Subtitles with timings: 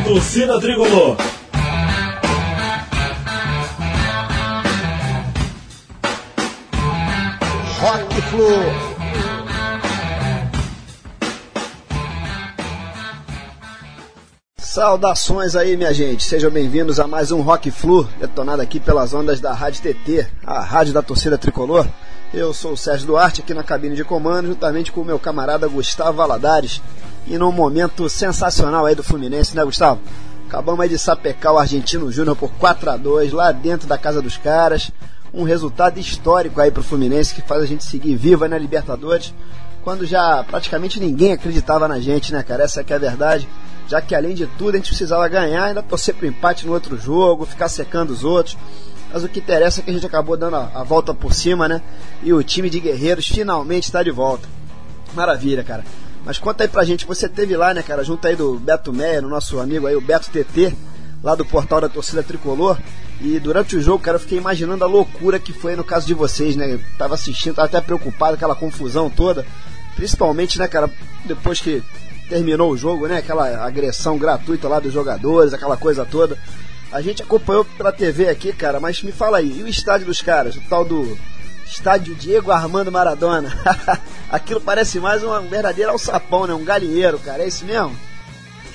[0.00, 1.16] Torcida tricolor.
[7.78, 8.48] Rock Flu.
[14.56, 16.24] Saudações aí, minha gente.
[16.24, 20.62] Sejam bem-vindos a mais um Rock Flu, detonado aqui pelas ondas da Rádio TT, a
[20.62, 21.86] rádio da torcida tricolor.
[22.32, 25.68] Eu sou o Sérgio Duarte, aqui na cabine de comando, juntamente com o meu camarada
[25.68, 26.80] Gustavo Valadares.
[27.26, 30.00] E num momento sensacional aí do Fluminense, né, Gustavo?
[30.46, 34.20] Acabamos aí de sapecar o Argentino Júnior por 4 a 2 lá dentro da casa
[34.20, 34.90] dos caras.
[35.32, 39.32] Um resultado histórico aí pro Fluminense que faz a gente seguir vivo aí na Libertadores,
[39.82, 42.64] quando já praticamente ninguém acreditava na gente, né, cara?
[42.64, 43.48] Essa que é a verdade
[43.92, 46.96] já que além de tudo a gente precisava ganhar, ainda torcer para empate no outro
[46.96, 48.56] jogo, ficar secando os outros.
[49.12, 51.68] Mas o que interessa é que a gente acabou dando a, a volta por cima,
[51.68, 51.82] né?
[52.22, 54.48] E o time de guerreiros finalmente está de volta.
[55.12, 55.84] Maravilha, cara.
[56.24, 59.20] Mas conta aí pra gente, você teve lá, né, cara, junto aí do Beto Meia,
[59.20, 60.74] no nosso amigo aí, o Beto TT,
[61.22, 62.78] lá do portal da torcida tricolor.
[63.20, 66.14] E durante o jogo, cara, eu fiquei imaginando a loucura que foi no caso de
[66.14, 66.74] vocês, né?
[66.74, 69.46] Eu tava assistindo, tava até preocupado, aquela confusão toda.
[69.94, 70.90] Principalmente, né, cara,
[71.24, 71.82] depois que
[72.28, 73.18] terminou o jogo, né?
[73.18, 76.38] Aquela agressão gratuita lá dos jogadores, aquela coisa toda.
[76.90, 80.20] A gente acompanhou pela TV aqui, cara, mas me fala aí, e o estádio dos
[80.20, 80.56] caras?
[80.56, 81.16] O tal do
[81.72, 83.50] estádio Diego Armando Maradona?
[84.30, 86.52] Aquilo parece mais um verdadeiro alçapão, né?
[86.52, 87.96] Um galinheiro, cara, é isso mesmo?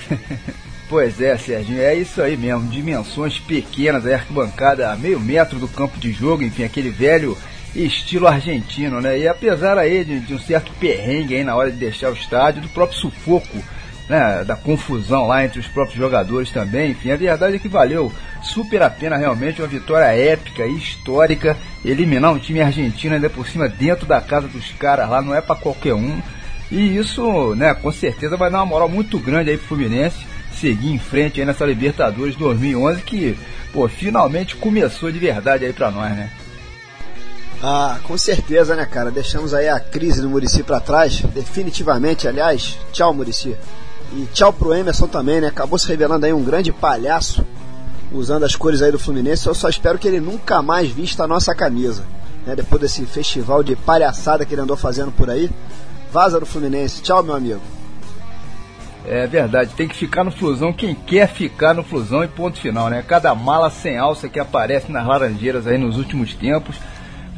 [0.90, 2.70] Pois é, Serginho, é isso aí mesmo.
[2.70, 7.38] Dimensões pequenas, a arquibancada a meio metro do campo de jogo, enfim, aquele velho
[7.75, 9.20] estilo argentino, né?
[9.20, 12.62] E apesar aí de, de, um certo perrengue aí na hora de deixar o estádio,
[12.62, 13.62] do próprio sufoco,
[14.09, 14.44] né?
[14.44, 18.81] Da confusão lá entre os próprios jogadores também, enfim, a verdade é que valeu super
[18.81, 23.67] a pena realmente uma vitória épica e histórica, eliminar um time argentino ainda por cima
[23.67, 26.22] dentro da casa dos caras lá, não é para qualquer um.
[26.69, 30.25] E isso, né, com certeza vai dar uma moral muito grande aí pro Fluminense
[30.59, 33.38] seguir em frente aí nessa Libertadores 2011 que,
[33.72, 36.31] pô, finalmente começou de verdade aí para nós, né?
[37.62, 39.09] Ah, com certeza, né, cara?
[39.09, 42.78] Deixamos aí a crise do Murici para trás, definitivamente, aliás.
[42.91, 43.56] Tchau, Murici.
[44.13, 45.47] E tchau pro Emerson também, né?
[45.47, 47.45] Acabou se revelando aí um grande palhaço,
[48.12, 49.47] usando as cores aí do Fluminense.
[49.47, 52.03] Eu só espero que ele nunca mais vista a nossa camisa,
[52.46, 52.56] né?
[52.56, 55.50] Depois desse festival de palhaçada que ele andou fazendo por aí.
[56.12, 57.01] Vaza do Fluminense.
[57.01, 57.62] Tchau, meu amigo.
[59.06, 62.90] É verdade, tem que ficar no Flusão quem quer ficar no Flusão e ponto final,
[62.90, 63.01] né?
[63.07, 66.75] Cada mala sem alça que aparece nas Laranjeiras aí nos últimos tempos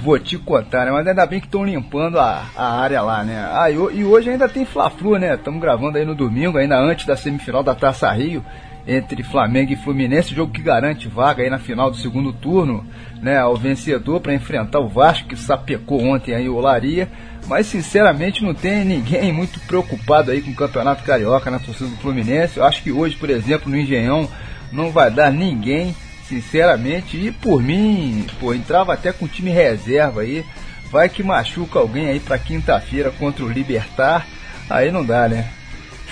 [0.02, 0.92] Vou te contar, né?
[0.92, 3.50] Mas ainda bem que estão limpando a, a área lá, né?
[3.52, 5.36] Ah, e, e hoje ainda tem Fla-Flu, né?
[5.36, 8.44] Estamos gravando aí no domingo, ainda antes da semifinal da Taça Rio,
[8.88, 12.86] entre Flamengo e Fluminense, jogo que garante vaga aí na final do segundo turno,
[13.22, 13.40] né?
[13.40, 17.10] Ao vencedor para enfrentar o Vasco, que sapecou ontem aí o Olaria.
[17.46, 21.98] Mas sinceramente não tem ninguém muito preocupado aí com o Campeonato Carioca na torcida do
[21.98, 22.58] Fluminense.
[22.58, 24.30] Eu acho que hoje, por exemplo, no Engenhão,
[24.72, 25.94] não vai dar ninguém
[26.30, 27.18] sinceramente.
[27.18, 30.46] E por mim, pô, entrava até com time reserva aí.
[30.92, 34.26] Vai que machuca alguém aí pra quinta-feira contra o Libertar.
[34.70, 35.52] Aí não dá, né?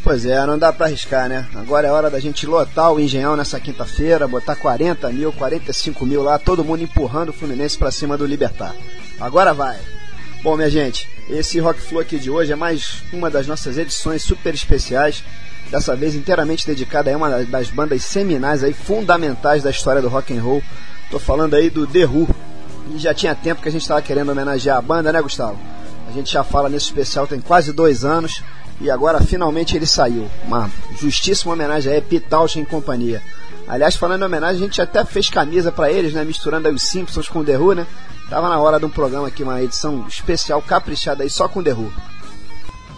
[0.02, 1.46] pois é, não dá pra arriscar, né?
[1.54, 6.22] Agora é hora da gente lotar o Engenhão nessa quinta-feira, botar 40 mil, 45 mil
[6.22, 8.74] lá, todo mundo empurrando o Fluminense pra cima do Libertar.
[9.20, 9.78] Agora vai!
[10.42, 14.22] Bom, minha gente, esse Rock Flow aqui de hoje é mais uma das nossas edições
[14.22, 15.24] super especiais
[15.70, 20.36] dessa vez inteiramente dedicada a uma das bandas seminais aí, fundamentais da história do rock
[20.36, 20.62] and roll.
[21.10, 22.28] Tô falando aí do The Who.
[22.94, 25.58] E já tinha tempo que a gente estava querendo homenagear a banda, né, Gustavo?
[26.08, 28.42] A gente já fala nesse especial tem quase dois anos
[28.80, 30.26] e agora finalmente ele saiu.
[30.46, 33.22] Uma justíssima homenagem aí, Pete Townshend e companhia.
[33.68, 36.24] Aliás, falando em homenagem, a gente até fez camisa para eles, né?
[36.24, 37.86] Misturando aí os Simpsons com o The Who, né?
[38.30, 41.62] Tava na hora de um programa aqui, uma edição especial caprichada aí só com o
[41.62, 41.92] The Who.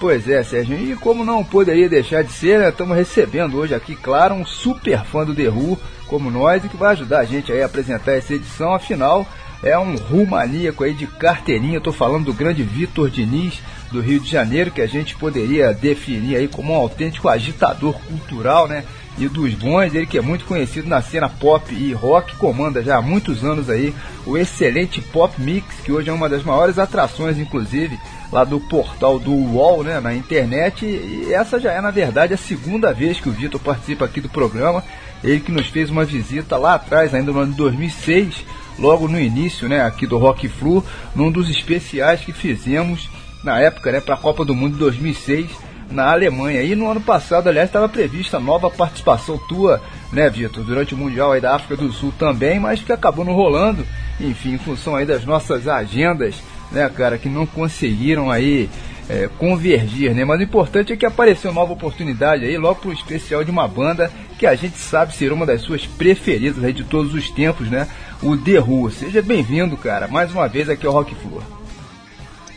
[0.00, 3.94] Pois é, Sérgio, e como não poderia deixar de ser, né, estamos recebendo hoje aqui,
[3.94, 7.52] claro, um super fã do The Who, como nós, e que vai ajudar a gente
[7.52, 9.26] aí a apresentar essa edição, afinal,
[9.62, 14.20] é um Who maníaco aí de carteirinha, estou falando do grande Vitor Diniz, do Rio
[14.20, 18.84] de Janeiro, que a gente poderia definir aí como um autêntico agitador cultural, né,
[19.18, 22.96] e dos bons, ele que é muito conhecido na cena pop e rock, comanda já
[22.96, 23.94] há muitos anos aí
[24.26, 27.98] o excelente Pop Mix, que hoje é uma das maiores atrações, inclusive,
[28.32, 30.86] lá do portal do UOL, né, na internet.
[30.86, 34.28] E essa já é, na verdade, a segunda vez que o Vitor participa aqui do
[34.28, 34.82] programa.
[35.22, 38.44] Ele que nos fez uma visita lá atrás, ainda no ano de 2006,
[38.80, 40.84] logo no início, né, aqui do Rock Flu,
[41.14, 43.08] num dos especiais que fizemos
[43.44, 45.50] na época, né, para a Copa do Mundo de 2006
[45.90, 46.62] na Alemanha.
[46.62, 49.80] E no ano passado, aliás, estava prevista nova participação tua,
[50.12, 53.34] né, Vitor, durante o Mundial aí da África do Sul também, mas que acabou não
[53.34, 53.86] rolando,
[54.18, 56.36] enfim, em função aí das nossas agendas
[56.70, 58.68] né, cara, que não conseguiram aí
[59.10, 60.24] é, convergir, né?
[60.24, 64.08] Mas o importante é que apareceu nova oportunidade aí, logo pro especial de uma banda
[64.38, 67.88] que a gente sabe ser uma das suas preferidas aí de todos os tempos, né?
[68.22, 68.88] O The Who.
[68.92, 71.42] Seja bem-vindo, cara, mais uma vez aqui ao Rock Flu.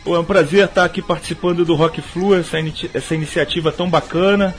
[0.06, 2.56] É um prazer estar aqui participando do Rock Flu, essa,
[2.94, 4.54] essa iniciativa tão bacana.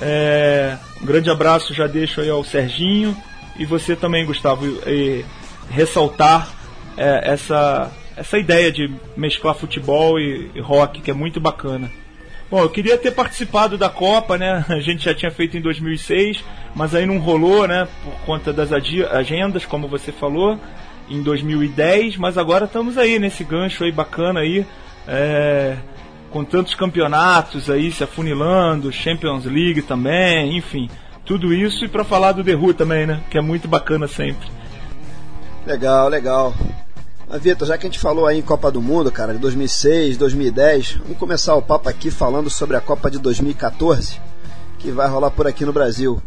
[0.00, 3.16] É, um grande abraço já deixo aí ao Serginho
[3.58, 5.24] e você também, Gustavo, e,
[5.68, 6.48] ressaltar
[6.96, 7.90] é, essa,
[8.20, 11.90] essa ideia de mesclar futebol e, e, rock, que é muito bacana.
[12.50, 14.62] Bom, eu queria ter participado da Copa, né?
[14.68, 16.44] A gente já tinha feito em 2006,
[16.74, 17.88] mas aí não rolou, né?
[18.04, 20.60] Por conta das agendas, como você falou,
[21.08, 24.66] em 2010, mas agora estamos aí nesse gancho aí bacana aí
[25.08, 25.76] é,
[26.30, 30.90] com tantos campeonatos aí se afunilando, Champions League também, enfim,
[31.24, 33.22] tudo isso e para falar do The Who também, né?
[33.30, 34.46] Que é muito bacana sempre.
[35.66, 36.54] Legal, legal.
[37.30, 40.16] Mas Vitor, já que a gente falou aí em Copa do Mundo, cara, de 2006,
[40.16, 44.20] 2010, vamos começar o papo aqui falando sobre a Copa de 2014,
[44.80, 46.20] que vai rolar por aqui no Brasil.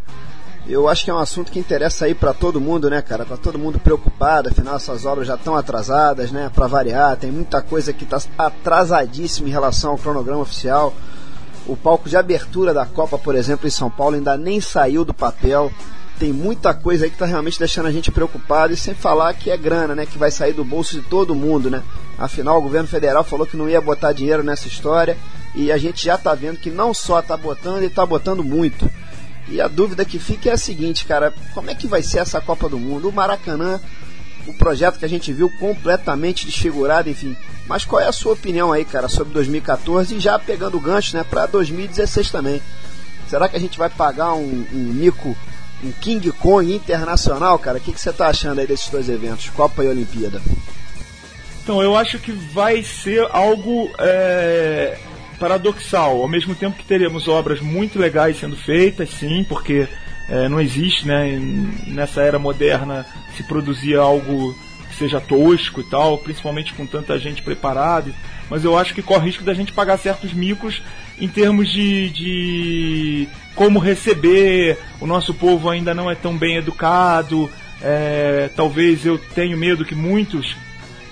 [0.65, 3.25] Eu acho que é um assunto que interessa aí para todo mundo, né, cara?
[3.25, 6.49] Tá todo mundo preocupado, afinal essas obras já estão atrasadas, né?
[6.55, 10.93] Para variar, tem muita coisa que tá atrasadíssima em relação ao cronograma oficial.
[11.67, 15.13] O palco de abertura da Copa, por exemplo, em São Paulo ainda nem saiu do
[15.13, 15.69] papel.
[16.19, 19.49] Tem muita coisa aí que tá realmente deixando a gente preocupado e sem falar que
[19.49, 21.83] é grana, né, que vai sair do bolso de todo mundo, né?
[22.17, 25.17] Afinal, o governo federal falou que não ia botar dinheiro nessa história
[25.55, 28.89] e a gente já tá vendo que não só tá botando, e tá botando muito.
[29.47, 32.39] E a dúvida que fica é a seguinte, cara: como é que vai ser essa
[32.39, 33.09] Copa do Mundo?
[33.09, 33.79] O Maracanã,
[34.47, 37.35] o projeto que a gente viu completamente desfigurado, enfim.
[37.67, 41.15] Mas qual é a sua opinião aí, cara, sobre 2014 e já pegando o gancho,
[41.15, 42.61] né, para 2016 também?
[43.29, 45.35] Será que a gente vai pagar um, um mico,
[45.83, 47.77] um King Kong internacional, cara?
[47.77, 50.41] O que, você tá achando aí desses dois eventos, Copa e Olimpíada?
[51.63, 53.89] Então, eu acho que vai ser algo.
[53.97, 54.97] É
[55.43, 56.21] paradoxal.
[56.21, 59.87] Ao mesmo tempo que teremos obras muito legais sendo feitas, sim, porque
[60.29, 61.37] é, não existe, né,
[61.87, 64.57] nessa era moderna, se produzir algo
[64.89, 68.11] que seja tosco e tal, principalmente com tanta gente preparada.
[68.49, 70.81] Mas eu acho que corre risco da gente pagar certos micos
[71.19, 74.77] em termos de, de como receber.
[74.99, 77.49] O nosso povo ainda não é tão bem educado.
[77.81, 80.55] É, talvez eu tenho medo que muitos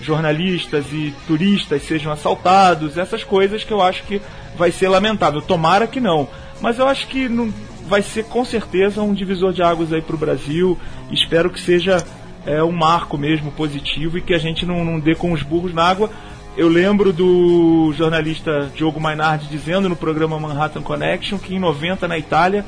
[0.01, 4.21] jornalistas e turistas sejam assaltados, essas coisas que eu acho que
[4.57, 5.41] vai ser lamentável.
[5.41, 6.27] Tomara que não.
[6.59, 7.53] Mas eu acho que não,
[7.87, 10.77] vai ser com certeza um divisor de águas aí para o Brasil.
[11.11, 12.03] Espero que seja
[12.45, 15.73] é, um marco mesmo positivo e que a gente não, não dê com os burros
[15.73, 16.09] na água.
[16.57, 22.17] Eu lembro do jornalista Diogo Mainardi dizendo no programa Manhattan Connection que em 90 na
[22.17, 22.65] Itália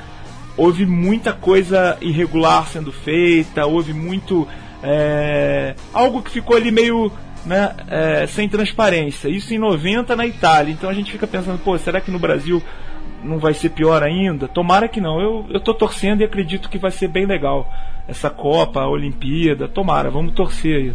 [0.55, 4.47] houve muita coisa irregular sendo feita, houve muito
[4.81, 7.11] é, algo que ficou ali meio
[7.45, 9.27] né, é, sem transparência.
[9.27, 10.71] Isso em 90 na Itália.
[10.71, 12.63] Então a gente fica pensando, pô, será que no Brasil
[13.21, 14.47] não vai ser pior ainda?
[14.47, 15.19] Tomara que não.
[15.19, 17.69] Eu, eu tô torcendo e acredito que vai ser bem legal.
[18.07, 20.93] Essa Copa, a Olimpíada, tomara, vamos torcer aí.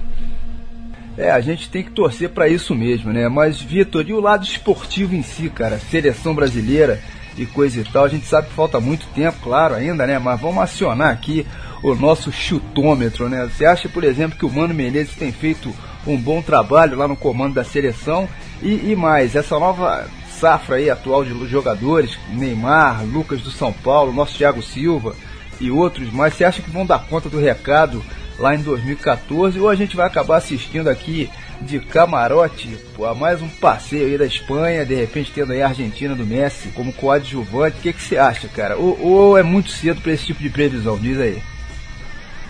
[1.18, 3.28] É, a gente tem que torcer para isso mesmo, né?
[3.28, 5.76] Mas, Vitor, e o lado esportivo em si, cara?
[5.76, 7.02] Seleção brasileira
[7.36, 8.04] e coisa e tal.
[8.04, 10.16] A gente sabe que falta muito tempo, claro, ainda, né?
[10.20, 11.44] Mas vamos acionar aqui
[11.82, 13.48] o nosso chutômetro, né?
[13.52, 15.74] Você acha, por exemplo, que o Mano Menezes tem feito
[16.06, 18.28] um bom trabalho lá no comando da seleção
[18.62, 24.12] e, e mais, essa nova safra aí atual de jogadores, Neymar, Lucas do São Paulo,
[24.12, 25.16] nosso Thiago Silva
[25.60, 28.02] e outros mais, você acha que vão dar conta do recado
[28.38, 31.28] lá em 2014 ou a gente vai acabar assistindo aqui
[31.60, 36.14] de camarote a mais um passeio aí da Espanha, de repente tendo aí a Argentina
[36.14, 37.78] do Messi como coadjuvante.
[37.78, 38.76] O que, que você acha, cara?
[38.76, 40.96] Ou, ou é muito cedo para esse tipo de previsão?
[40.98, 41.42] Diz aí.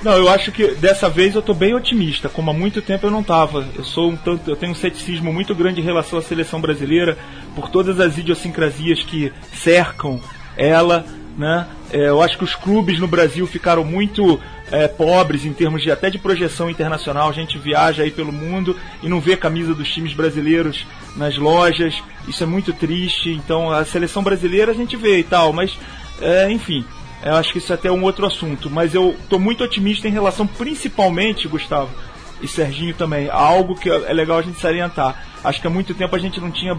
[0.02, 3.10] Não, eu acho que dessa vez eu estou bem otimista, como há muito tempo eu
[3.10, 3.66] não estava.
[3.74, 7.18] Eu sou um tanto, eu tenho um ceticismo muito grande em relação à seleção brasileira,
[7.56, 10.20] por todas as idiosincrasias que cercam
[10.56, 11.04] ela,
[11.38, 11.68] né?
[11.90, 14.40] É, eu acho que os clubes no Brasil ficaram muito
[14.72, 17.30] é, pobres em termos de até de projeção internacional.
[17.30, 20.84] A gente viaja aí pelo mundo e não vê camisa dos times brasileiros
[21.16, 22.02] nas lojas.
[22.26, 23.30] Isso é muito triste.
[23.30, 25.78] Então a seleção brasileira a gente vê e tal, mas
[26.20, 26.84] é, enfim.
[27.22, 30.12] Eu acho que isso é até um outro assunto, mas eu estou muito otimista em
[30.12, 31.90] relação, principalmente, Gustavo
[32.40, 35.20] e Serginho também, a algo que é legal a gente salientar.
[35.42, 36.78] Acho que há muito tempo a gente não tinha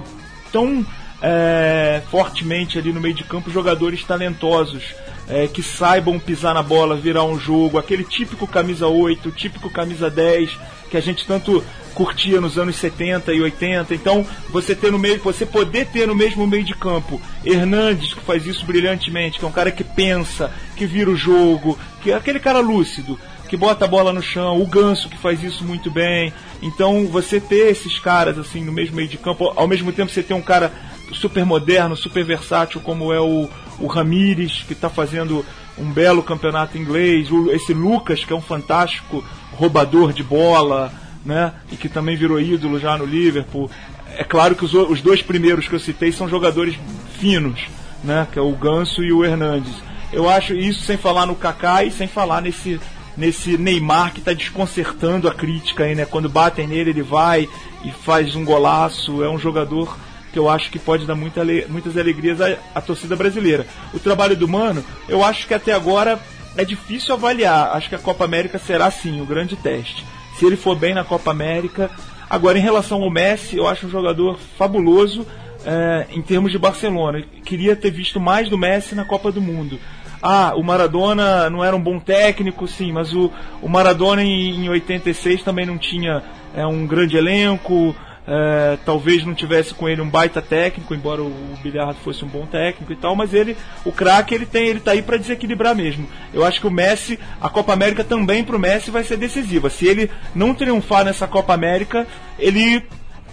[0.49, 0.85] tão
[1.21, 4.95] é, fortemente ali no meio de campo jogadores talentosos
[5.27, 10.09] é, que saibam pisar na bola, virar um jogo, aquele típico camisa 8, típico camisa
[10.09, 10.57] 10
[10.89, 13.93] que a gente tanto curtia nos anos 70 e 80.
[13.93, 18.21] Então, você ter no meio, você poder ter no mesmo meio de campo Hernandes, que
[18.21, 22.15] faz isso brilhantemente, que é um cara que pensa, que vira o jogo, que é
[22.15, 25.91] aquele cara lúcido, que bota a bola no chão, o Ganso que faz isso muito
[25.91, 26.33] bem.
[26.61, 30.23] Então, você ter esses caras assim no mesmo meio de campo, ao mesmo tempo você
[30.23, 30.71] ter um cara
[31.13, 33.49] super moderno, super versátil, como é o,
[33.79, 35.45] o Ramires, que está fazendo
[35.77, 39.23] um belo campeonato inglês, o, esse Lucas, que é um fantástico
[39.53, 40.91] roubador de bola,
[41.25, 41.53] né?
[41.71, 43.69] E que também virou ídolo já no Liverpool.
[44.15, 46.75] É claro que os, os dois primeiros que eu citei são jogadores
[47.19, 47.61] finos,
[48.03, 48.27] né?
[48.31, 49.73] Que é o Ganso e o Hernandes.
[50.11, 52.79] Eu acho isso sem falar no Kaká e sem falar nesse
[53.17, 56.05] nesse Neymar que está desconcertando a crítica aí, né?
[56.05, 57.49] Quando batem nele, ele vai
[57.83, 59.21] e faz um golaço.
[59.23, 59.97] É um jogador
[60.31, 63.65] que eu acho que pode dar muita, muitas alegrias à, à, torcida brasileira.
[63.93, 66.19] O trabalho do Mano, eu acho que até agora
[66.55, 67.75] é difícil avaliar.
[67.75, 70.05] Acho que a Copa América será sim o grande teste.
[70.37, 71.89] Se ele for bem na Copa América.
[72.29, 75.25] Agora, em relação ao Messi, eu acho um jogador fabuloso
[75.65, 77.23] é, em termos de Barcelona.
[77.43, 79.79] Queria ter visto mais do Messi na Copa do Mundo.
[80.21, 83.31] Ah, o Maradona não era um bom técnico, sim, mas o,
[83.61, 86.21] o Maradona em, em 86 também não tinha
[86.53, 87.95] é, um grande elenco,
[88.31, 92.27] é, talvez não tivesse com ele um baita técnico, embora o, o Bilhard fosse um
[92.27, 95.75] bom técnico e tal, mas ele, o craque, ele tem, ele tá aí para desequilibrar
[95.75, 96.07] mesmo.
[96.31, 99.67] Eu acho que o Messi, a Copa América também pro Messi vai ser decisiva.
[99.71, 102.05] Se ele não triunfar nessa Copa América,
[102.37, 102.85] ele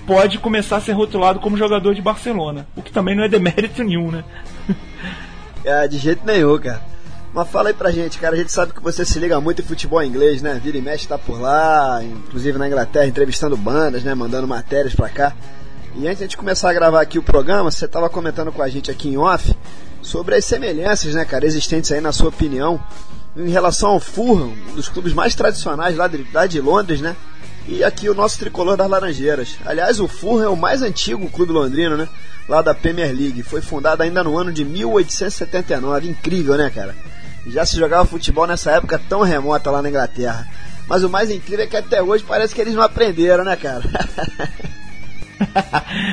[0.07, 3.85] pode começar a ser rotulado como jogador de Barcelona, o que também não é demérito
[3.85, 4.25] nenhum, né?
[5.62, 6.96] É, de jeito nenhum, cara.
[7.37, 8.35] Mas fala aí pra gente, cara.
[8.35, 10.59] A gente sabe que você se liga muito em futebol inglês, né?
[10.64, 14.14] Vira e mexe tá por lá, inclusive na Inglaterra, entrevistando bandas, né?
[14.14, 15.35] Mandando matérias pra cá.
[15.97, 18.90] E antes de começar a gravar aqui o programa, você tava comentando com a gente
[18.90, 19.55] aqui em off
[20.00, 22.83] sobre as semelhanças, né, cara, existentes aí na sua opinião
[23.37, 27.14] em relação ao Fulham, um dos clubes mais tradicionais lá de, lá de Londres, né?
[27.69, 29.59] E aqui o nosso tricolor das Laranjeiras.
[29.62, 32.09] Aliás, o Fulham é o mais antigo clube londrino, né?
[32.49, 33.43] Lá da Premier League.
[33.43, 36.09] Foi fundado ainda no ano de 1879.
[36.09, 36.95] Incrível, né, cara?
[37.47, 40.47] Já se jogava futebol nessa época tão remota lá na Inglaterra.
[40.87, 43.83] Mas o mais incrível é que até hoje parece que eles não aprenderam, né, cara?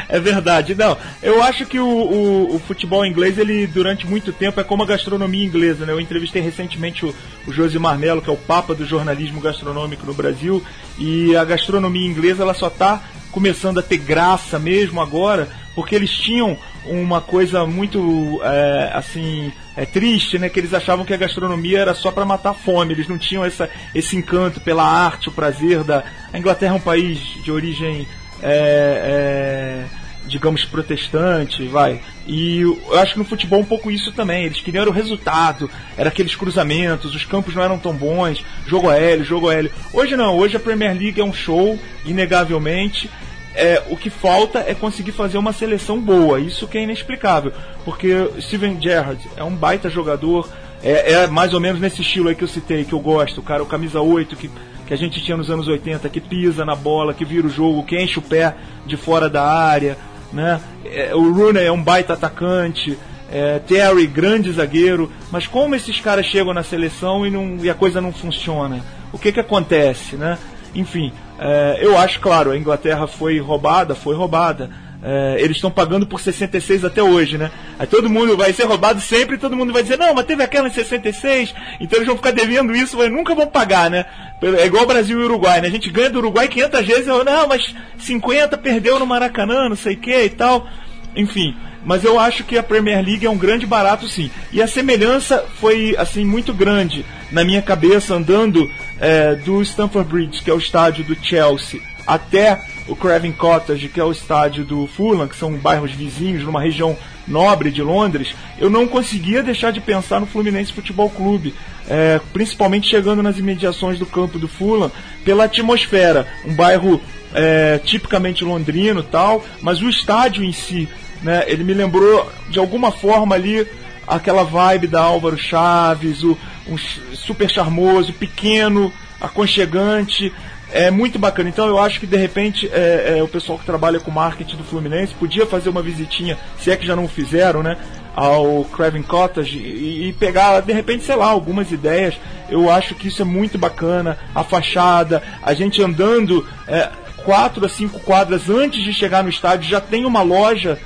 [0.10, 0.76] é verdade.
[0.76, 4.84] Não, eu acho que o, o, o, futebol inglês, ele durante muito tempo é como
[4.84, 5.94] a gastronomia inglesa, né?
[5.94, 7.14] Eu entrevistei recentemente o,
[7.48, 10.64] o Josimar que é o papa do jornalismo gastronômico no Brasil,
[10.98, 16.12] e a gastronomia inglesa ela só está começando a ter graça mesmo agora, porque eles
[16.12, 20.50] tinham uma coisa muito é, assim é triste, né?
[20.50, 22.94] Que eles achavam que a gastronomia era só para matar fome.
[22.94, 26.04] Eles não tinham essa, esse encanto pela arte, o prazer da.
[26.32, 28.08] A Inglaterra é um país de origem
[28.42, 29.86] é, é,
[30.28, 32.02] digamos, protestante, vai.
[32.28, 34.46] E eu acho que no futebol um pouco isso também.
[34.46, 39.24] Eles queriam o resultado, era aqueles cruzamentos, os campos não eram tão bons, jogo aéreo,
[39.24, 39.72] jogo aéreo.
[39.92, 43.10] Hoje não, hoje a Premier League é um show, inegavelmente.
[43.56, 47.54] É, o que falta é conseguir fazer uma seleção boa, isso que é inexplicável.
[47.86, 50.50] Porque Steven Gerrard é um baita jogador,
[50.82, 53.44] é, é mais ou menos nesse estilo aí que eu citei, que eu gosto, o
[53.44, 54.50] cara, o camisa 8, que
[54.86, 57.84] que a gente tinha nos anos 80, que pisa na bola, que vira o jogo,
[57.84, 58.56] que enche o pé
[58.86, 59.98] de fora da área,
[60.32, 60.60] né?
[60.86, 62.98] É, o Rooney é um baita atacante,
[63.32, 67.74] é, Terry, grande zagueiro, mas como esses caras chegam na seleção e, não, e a
[67.74, 68.82] coisa não funciona?
[69.12, 70.38] O que que acontece, né?
[70.76, 74.70] Enfim, é, eu acho, claro, a Inglaterra foi roubada, foi roubada,
[75.04, 77.52] é, eles estão pagando por 66 até hoje, né?
[77.78, 80.70] Aí todo mundo vai ser roubado sempre todo mundo vai dizer, não, mas teve aquela
[80.70, 84.06] em 66, então eles vão ficar devendo isso, mas nunca vão pagar, né?
[84.42, 85.68] É igual Brasil e Uruguai, né?
[85.68, 89.76] A gente ganha do Uruguai 500 vezes, eu, não, mas 50 perdeu no Maracanã, não
[89.76, 90.68] sei o que e tal.
[91.16, 94.32] Enfim, mas eu acho que a Premier League é um grande barato sim.
[94.52, 98.70] E a semelhança foi assim muito grande na minha cabeça andando
[99.04, 104.00] é, do Stamford Bridge, que é o estádio do Chelsea, até o Craven Cottage, que
[104.00, 108.70] é o estádio do Fulham, que são bairros vizinhos, numa região nobre de Londres, eu
[108.70, 111.54] não conseguia deixar de pensar no Fluminense Futebol Clube,
[111.90, 114.90] é, principalmente chegando nas imediações do campo do Fulham,
[115.26, 117.02] pela atmosfera, um bairro
[117.34, 120.88] é, tipicamente londrino tal, mas o estádio em si,
[121.22, 123.68] né, ele me lembrou de alguma forma ali
[124.08, 130.34] aquela vibe da Álvaro Chaves, o, um super charmoso, pequeno, aconchegante,
[130.72, 131.50] é muito bacana.
[131.50, 134.64] Então eu acho que de repente é, é, o pessoal que trabalha com marketing do
[134.64, 137.78] Fluminense podia fazer uma visitinha, se é que já não fizeram, né?
[138.16, 142.16] Ao Craven Cottage e, e, pegar, de repente, sei lá, algumas ideias.
[142.50, 144.18] Eu acho que isso é muito bacana.
[144.36, 146.90] A fachada, a gente andando é,
[147.24, 150.78] quatro a cinco quadras antes de chegar no estádio, já tem uma loja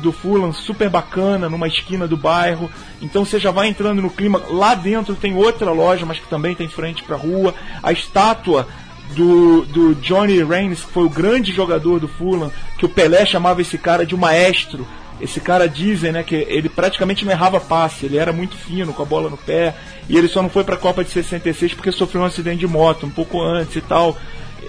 [0.00, 2.70] do Fulham super bacana numa esquina do bairro.
[3.00, 4.42] Então você já vai entrando no clima.
[4.48, 7.54] Lá dentro tem outra loja, mas que também tem frente para rua.
[7.82, 8.66] A estátua
[9.14, 13.60] do, do Johnny Reigns, que foi o grande jogador do Fulham, que o Pelé chamava
[13.60, 14.86] esse cara de maestro.
[15.20, 19.02] Esse cara dizem, né, que ele praticamente não errava passe, ele era muito fino com
[19.02, 19.74] a bola no pé,
[20.08, 22.68] e ele só não foi para a Copa de 66 porque sofreu um acidente de
[22.68, 24.16] moto um pouco antes e tal.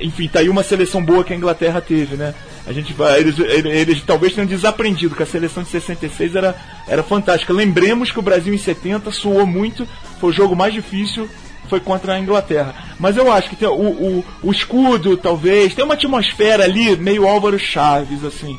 [0.01, 2.33] Enfim, tá aí uma seleção boa que a Inglaterra teve, né?
[2.65, 6.55] A gente vai, eles, eles, eles, talvez tenham desaprendido que a seleção de 66 era,
[6.87, 7.51] era fantástica.
[7.51, 9.87] Lembremos que o Brasil em 70 suou muito,
[10.19, 11.27] foi o jogo mais difícil,
[11.67, 12.75] foi contra a Inglaterra.
[12.99, 17.27] Mas eu acho que tem o, o, o escudo, talvez, tem uma atmosfera ali meio
[17.27, 18.57] Álvaro Chaves, assim.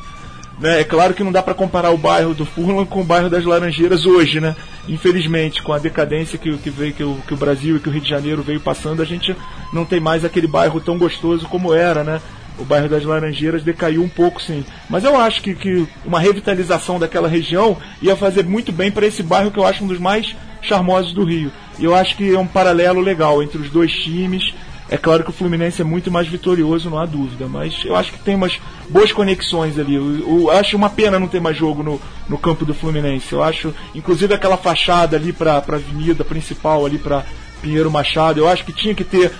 [0.61, 0.81] Né?
[0.81, 3.43] É claro que não dá para comparar o bairro do Furlan com o bairro das
[3.43, 4.55] Laranjeiras hoje, né?
[4.87, 7.91] Infelizmente, com a decadência que, que, veio, que, o, que o Brasil e que o
[7.91, 9.35] Rio de Janeiro veio passando, a gente
[9.73, 12.21] não tem mais aquele bairro tão gostoso como era, né?
[12.59, 14.63] O bairro das Laranjeiras decaiu um pouco, sim.
[14.87, 19.23] Mas eu acho que, que uma revitalização daquela região ia fazer muito bem para esse
[19.23, 21.51] bairro que eu acho um dos mais charmosos do Rio.
[21.79, 24.53] E eu acho que é um paralelo legal entre os dois times.
[24.91, 28.11] É claro que o Fluminense é muito mais vitorioso, não há dúvida, mas eu acho
[28.11, 29.95] que tem umas boas conexões ali.
[29.95, 33.31] Eu, eu acho uma pena não ter mais jogo no, no campo do Fluminense.
[33.31, 37.23] Eu acho, inclusive aquela fachada ali para a avenida principal, ali para
[37.61, 39.31] Pinheiro Machado, eu acho que tinha que ter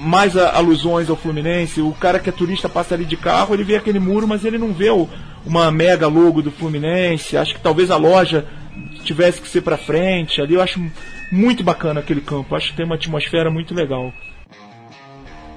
[0.00, 1.82] mais alusões ao Fluminense.
[1.82, 4.56] O cara que é turista passa ali de carro, ele vê aquele muro, mas ele
[4.56, 5.06] não vê o,
[5.44, 7.36] uma mega logo do Fluminense.
[7.36, 8.46] Acho que talvez a loja
[9.04, 10.40] tivesse que ser para frente.
[10.40, 10.80] Ali eu acho
[11.30, 12.54] muito bacana aquele campo.
[12.54, 14.10] Acho que tem uma atmosfera muito legal.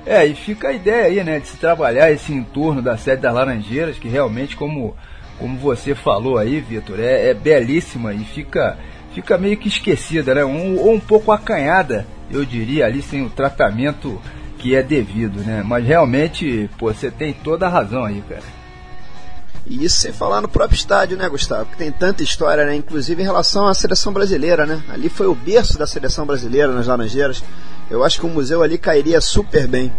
[0.10, 3.34] É, e fica a ideia aí, né, de se trabalhar esse entorno da sede das
[3.34, 4.96] Laranjeiras, que realmente, como,
[5.38, 8.78] como você falou aí, Vitor, é, é, belíssima e fica,
[9.14, 13.30] fica meio que esquecida, né, um, ou um pouco acanhada, eu diria, ali sem o
[13.30, 14.22] tratamento
[14.58, 18.58] que é devido, né, mas realmente, pô, você tem toda a razão aí, cara.
[19.70, 21.66] E isso sem falar no próprio estádio, né, Gustavo?
[21.66, 22.74] Que tem tanta história, né?
[22.74, 24.82] Inclusive em relação à seleção brasileira, né?
[24.88, 27.44] Ali foi o berço da seleção brasileira nas Laranjeiras.
[27.90, 29.92] Eu acho que o museu ali cairia super bem.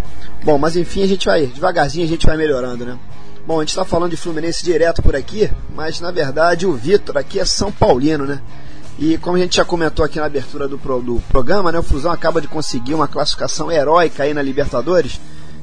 [0.45, 2.99] Bom, mas enfim, a gente vai, devagarzinho a gente vai melhorando, né?
[3.47, 7.17] Bom, a gente está falando de Fluminense direto por aqui, mas na verdade o Vitor
[7.17, 8.43] aqui é São Paulino, né?
[8.99, 11.83] E como a gente já comentou aqui na abertura do, pro, do programa, né, o
[11.83, 15.21] Flusão acaba de conseguir uma classificação heróica aí na Libertadores.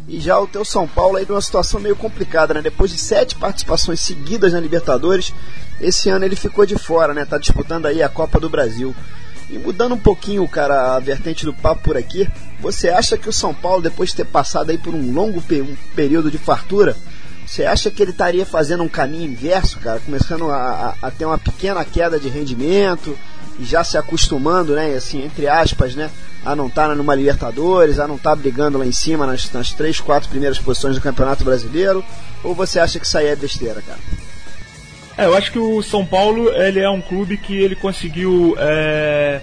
[0.07, 2.61] E já o teu São Paulo aí numa situação meio complicada, né?
[2.61, 5.33] Depois de sete participações seguidas na Libertadores,
[5.81, 7.25] esse ano ele ficou de fora, né?
[7.25, 8.95] Tá disputando aí a Copa do Brasil.
[9.49, 12.27] E mudando um pouquinho, cara, a vertente do papo por aqui,
[12.59, 15.75] você acha que o São Paulo, depois de ter passado aí por um longo um
[15.95, 16.97] período de fartura,
[17.45, 19.99] você acha que ele estaria fazendo um caminho inverso, cara?
[19.99, 23.15] Começando a, a, a ter uma pequena queda de rendimento
[23.59, 24.95] e já se acostumando, né?
[24.95, 26.09] Assim, entre aspas, né?
[26.45, 29.51] a não estar tá numa Libertadores, a não estar tá brigando lá em cima nas,
[29.51, 32.05] nas três, quatro primeiras posições do Campeonato Brasileiro?
[32.43, 33.99] Ou você acha que isso aí é besteira, cara?
[35.17, 39.41] É, eu acho que o São Paulo ele é um clube que ele conseguiu é,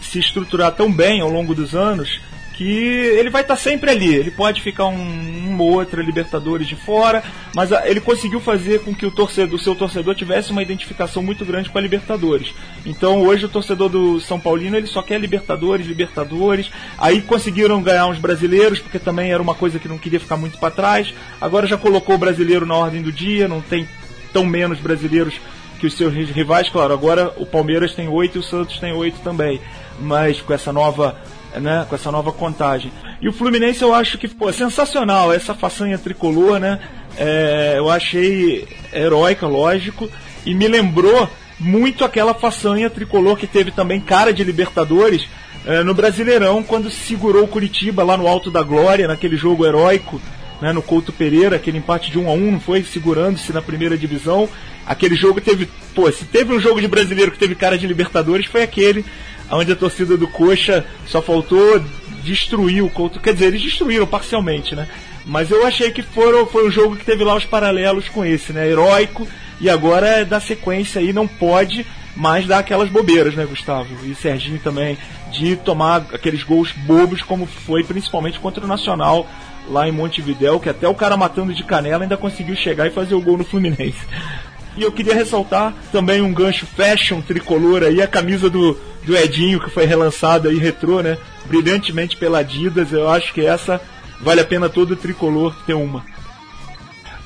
[0.00, 2.20] se estruturar tão bem ao longo dos anos
[2.52, 4.14] que ele vai estar tá sempre ali.
[4.14, 7.22] Ele pode ficar um, uma ou outra Libertadores de fora,
[7.54, 11.22] mas a, ele conseguiu fazer com que o torcedor, o seu torcedor tivesse uma identificação
[11.22, 12.54] muito grande com a Libertadores.
[12.86, 16.70] Então hoje o torcedor do São Paulino ele só quer Libertadores, Libertadores.
[16.98, 20.58] Aí conseguiram ganhar uns brasileiros, porque também era uma coisa que não queria ficar muito
[20.58, 21.12] para trás.
[21.40, 23.88] Agora já colocou o brasileiro na ordem do dia, não tem
[24.32, 25.34] tão menos brasileiros
[25.78, 29.18] que os seus rivais, claro, agora o Palmeiras tem oito e o Santos tem oito
[29.20, 29.60] também.
[30.00, 31.16] Mas com essa nova
[31.60, 32.92] né, com essa nova contagem.
[33.20, 36.78] E o Fluminense eu acho que, pô, sensacional, essa façanha tricolor, né?
[37.16, 40.08] É, eu achei heróica, lógico,
[40.46, 45.28] e me lembrou muito aquela façanha tricolor que teve também cara de Libertadores
[45.66, 50.20] é, no Brasileirão, quando segurou o Curitiba lá no Alto da Glória, naquele jogo heróico,
[50.62, 53.98] né, no Couto Pereira, aquele empate de 1 a 1 não foi segurando-se na primeira
[53.98, 54.48] divisão.
[54.86, 58.46] Aquele jogo teve, pô, se teve um jogo de brasileiro que teve cara de Libertadores,
[58.46, 59.04] foi aquele
[59.50, 61.84] onde a torcida do Coxa só faltou
[62.22, 63.18] destruir o Couto.
[63.18, 64.86] Quer dizer, eles destruíram parcialmente, né?
[65.26, 68.52] Mas eu achei que foram, foi um jogo que teve lá os paralelos com esse,
[68.52, 68.68] né?
[68.68, 69.26] Heróico,
[69.60, 73.88] e agora é da sequência aí, não pode mais dar aquelas bobeiras, né, Gustavo?
[74.06, 74.96] E Serginho também,
[75.32, 79.28] de tomar aqueles gols bobos, como foi principalmente contra o Nacional
[79.68, 83.14] lá em Montevidéu, que até o cara matando de canela ainda conseguiu chegar e fazer
[83.14, 84.00] o gol no Fluminense.
[84.74, 89.60] E eu queria ressaltar também um gancho fashion tricolor aí, a camisa do, do Edinho,
[89.60, 91.18] que foi relançada aí, retrô, né?
[91.44, 92.90] Brilhantemente pela Adidas.
[92.90, 93.78] Eu acho que essa
[94.22, 96.02] vale a pena todo tricolor ter uma.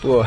[0.02, 0.24] Pô,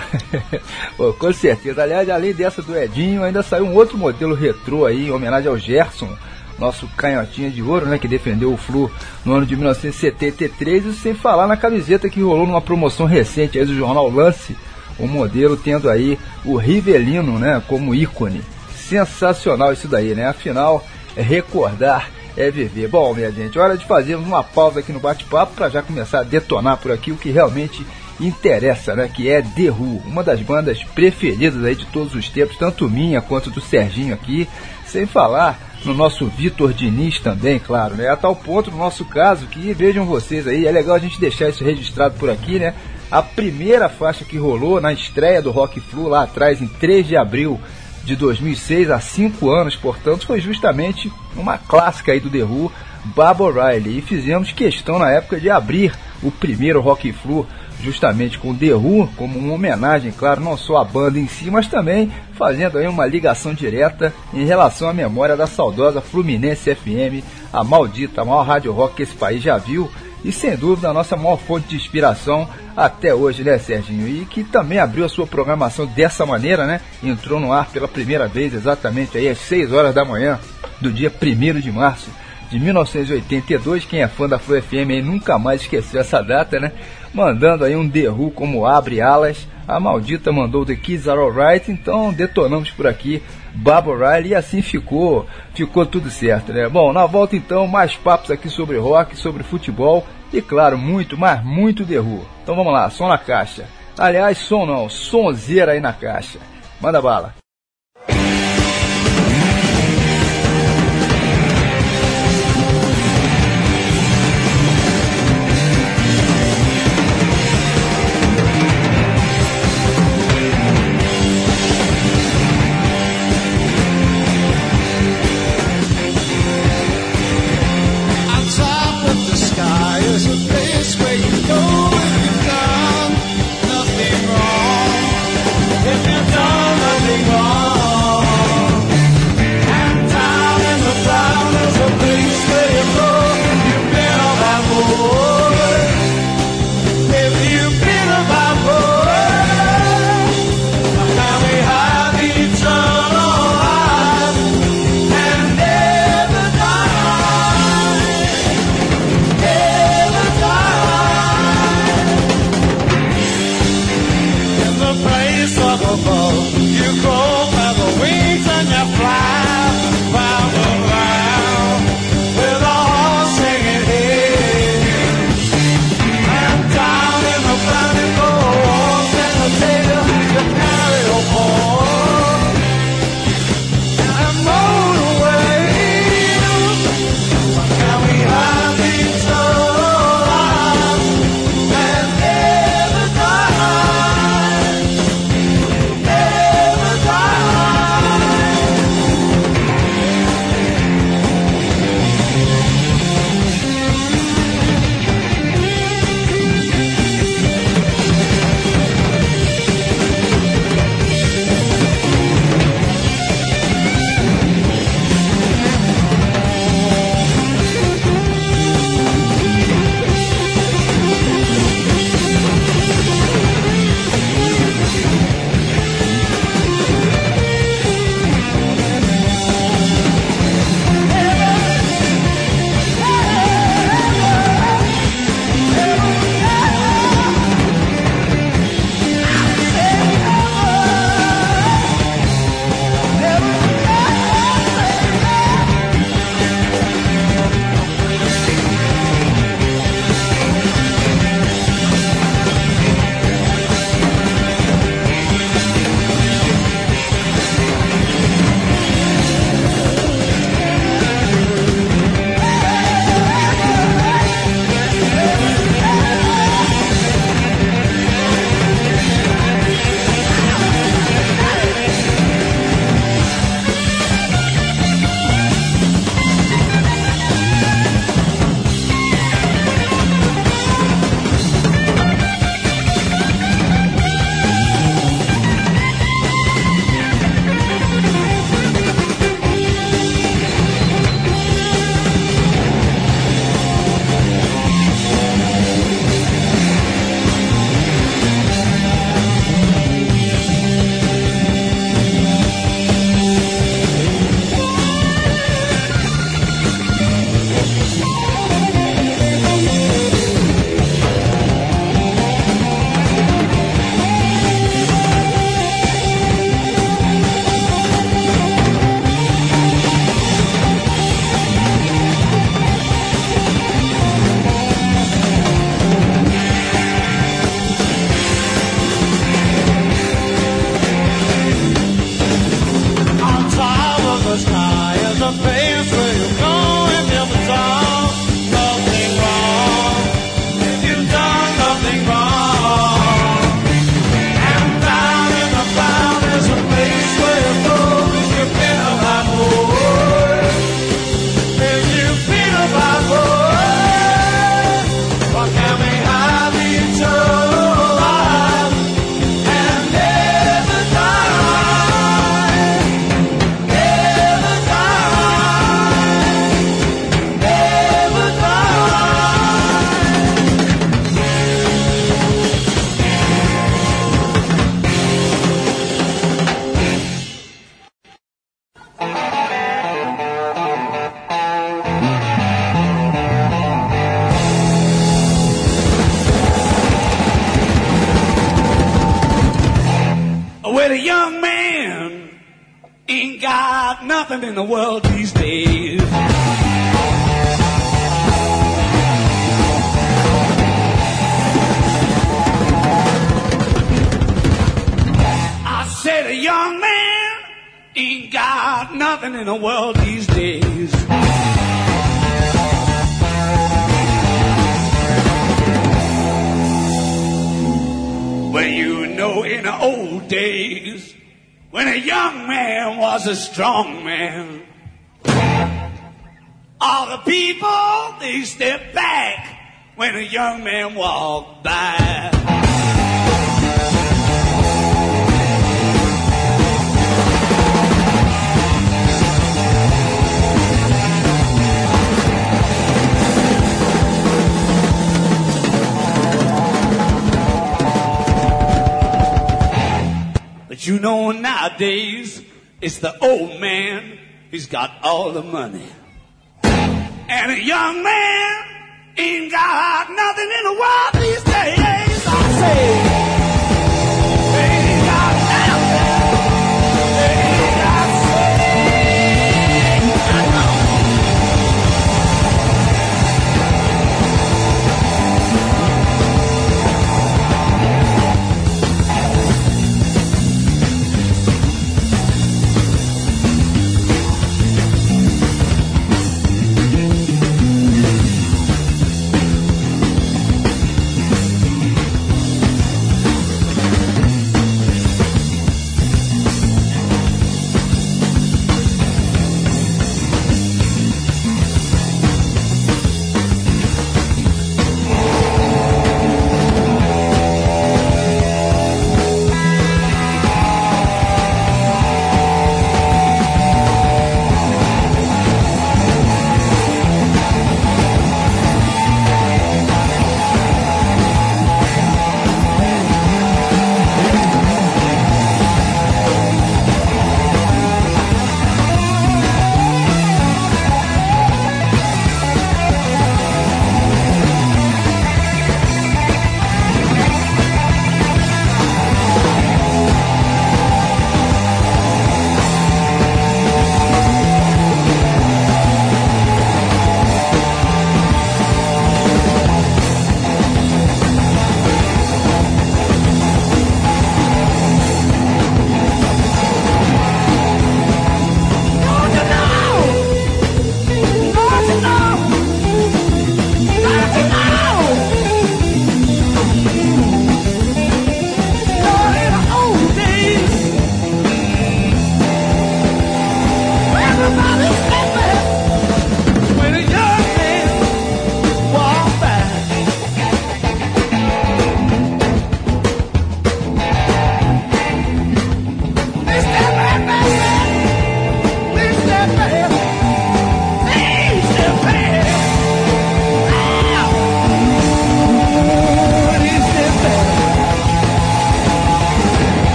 [0.95, 1.83] pô, com certeza.
[1.83, 5.57] Aliás, além dessa do Edinho, ainda saiu um outro modelo retrô aí, em homenagem ao
[5.57, 6.15] Gerson,
[6.59, 8.91] nosso canhotinha de ouro, né, que defendeu o Flu
[9.23, 13.65] no ano de 1973, e sem falar na camiseta que rolou numa promoção recente aí
[13.65, 14.55] do jornal Lance,
[14.97, 18.41] o modelo tendo aí o Rivelino, né, como ícone.
[18.75, 20.25] Sensacional isso daí, né?
[20.25, 20.83] Afinal,
[21.15, 22.87] recordar é viver.
[22.87, 26.23] Bom, minha gente, hora de fazermos uma pausa aqui no bate-papo para já começar a
[26.23, 27.85] detonar por aqui o que realmente
[28.19, 29.09] interessa, né?
[29.13, 33.21] Que é The Who, uma das bandas preferidas aí de todos os tempos, tanto minha
[33.21, 34.47] quanto do Serginho aqui,
[34.85, 38.09] sem falar no nosso Vitor Diniz também, claro, né?
[38.09, 41.49] A tal ponto no nosso caso que vejam vocês aí, é legal a gente deixar
[41.49, 42.73] isso registrado por aqui, né?
[43.09, 47.17] A primeira faixa que rolou na estreia do Rock Flu lá atrás, em 3 de
[47.17, 47.59] abril
[48.03, 52.71] de 2006, há 5 anos, portanto, foi justamente uma clássica aí do The Who,
[53.05, 53.97] Bob O'Reilly.
[53.97, 57.47] E fizemos questão na época de abrir o primeiro Rock Flu
[57.81, 61.67] justamente com The Who, como uma homenagem, claro, não só à banda em si, mas
[61.67, 67.63] também fazendo aí uma ligação direta em relação à memória da saudosa Fluminense FM, a
[67.63, 69.89] maldita, a maior rádio rock que esse país já viu,
[70.23, 74.07] e sem dúvida a nossa maior fonte de inspiração até hoje, né, Serginho?
[74.07, 76.81] E que também abriu a sua programação dessa maneira, né?
[77.01, 80.39] Entrou no ar pela primeira vez exatamente aí às 6 horas da manhã
[80.81, 82.09] do dia 1 de março
[82.49, 83.85] de 1982.
[83.85, 86.71] Quem é fã da Flu FM aí nunca mais esqueceu essa data, né?
[87.13, 89.47] Mandando aí um Who como abre alas.
[89.67, 93.21] A maldita mandou The Kids Are Alright, então detonamos por aqui
[93.53, 96.67] Bob O'Reilly e assim ficou, ficou tudo certo, né?
[96.67, 101.43] Bom, na volta então, mais papos aqui sobre rock, sobre futebol e claro, muito, mas
[101.43, 102.25] muito Who.
[102.43, 103.65] Então vamos lá, som na caixa.
[103.97, 106.39] Aliás, som não, sonzeira aí na caixa.
[106.81, 107.38] Manda bala.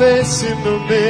[0.00, 1.05] In the mirror.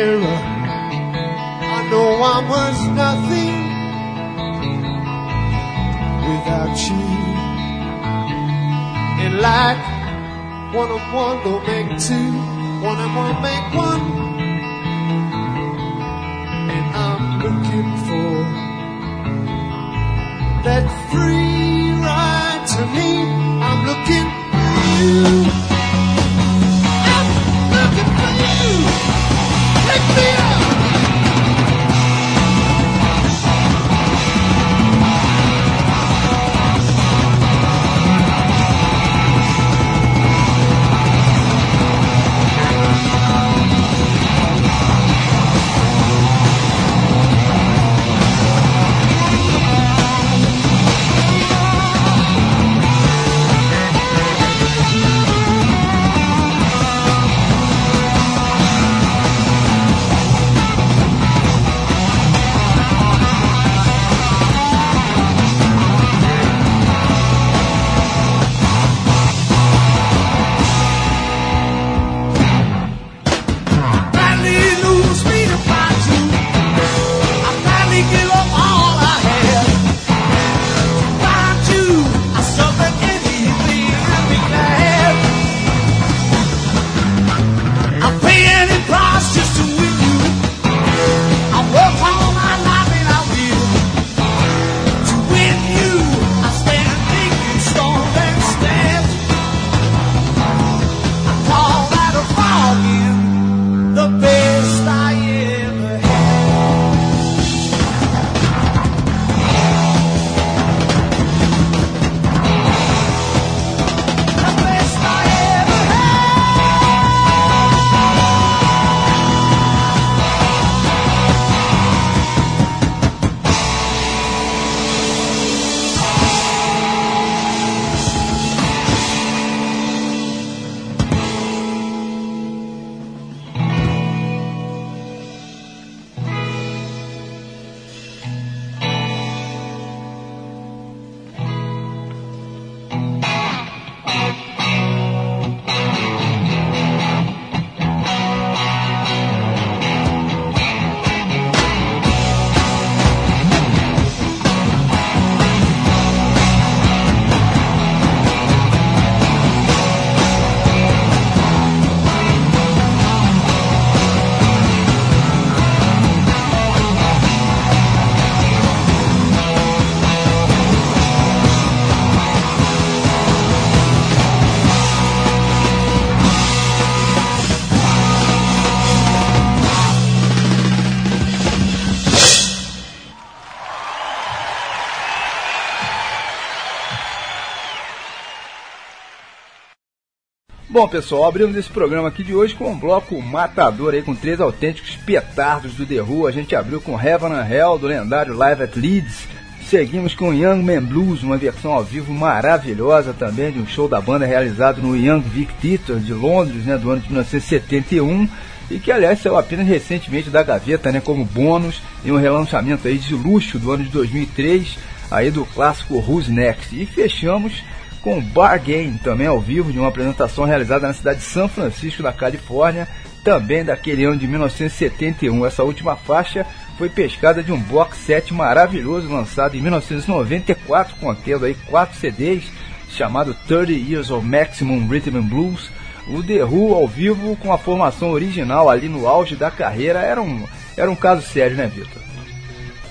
[190.77, 194.43] Bom, pessoal, abrimos esse programa aqui de hoje com um bloco matador aí, com três
[194.43, 196.27] autênticos petardos do The Who.
[196.27, 199.27] A gente abriu com Heaven and Hell, do lendário Live at Leeds.
[199.70, 204.03] Seguimos com Young Man Blues, uma versão ao vivo maravilhosa também, de um show da
[204.03, 208.29] banda realizado no Young Vic Theatre de Londres, né, do ano de 1971.
[208.70, 212.99] E que, aliás, saiu apenas recentemente da gaveta, né, como bônus, em um relançamento aí
[212.99, 214.77] de luxo do ano de 2003,
[215.11, 216.79] aí do clássico Who's Next.
[216.79, 217.62] E fechamos
[218.07, 222.04] com Bar Game, também ao vivo, de uma apresentação realizada na cidade de São Francisco,
[222.04, 222.86] na Califórnia,
[223.24, 225.44] também daquele ano de 1971.
[225.44, 226.46] Essa última faixa
[226.78, 232.44] foi pescada de um box set maravilhoso lançado em 1994, contendo aí quatro CDs,
[232.88, 235.68] chamado 30 Years of Maximum Rhythm and Blues.
[236.07, 240.22] O The Who ao vivo com a formação original ali no auge da carreira era
[240.22, 240.46] um,
[240.76, 242.00] era um caso sério, né, Vitor?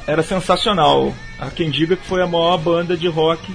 [0.06, 1.14] Era sensacional.
[1.40, 3.50] Há quem diga que foi a maior banda de rock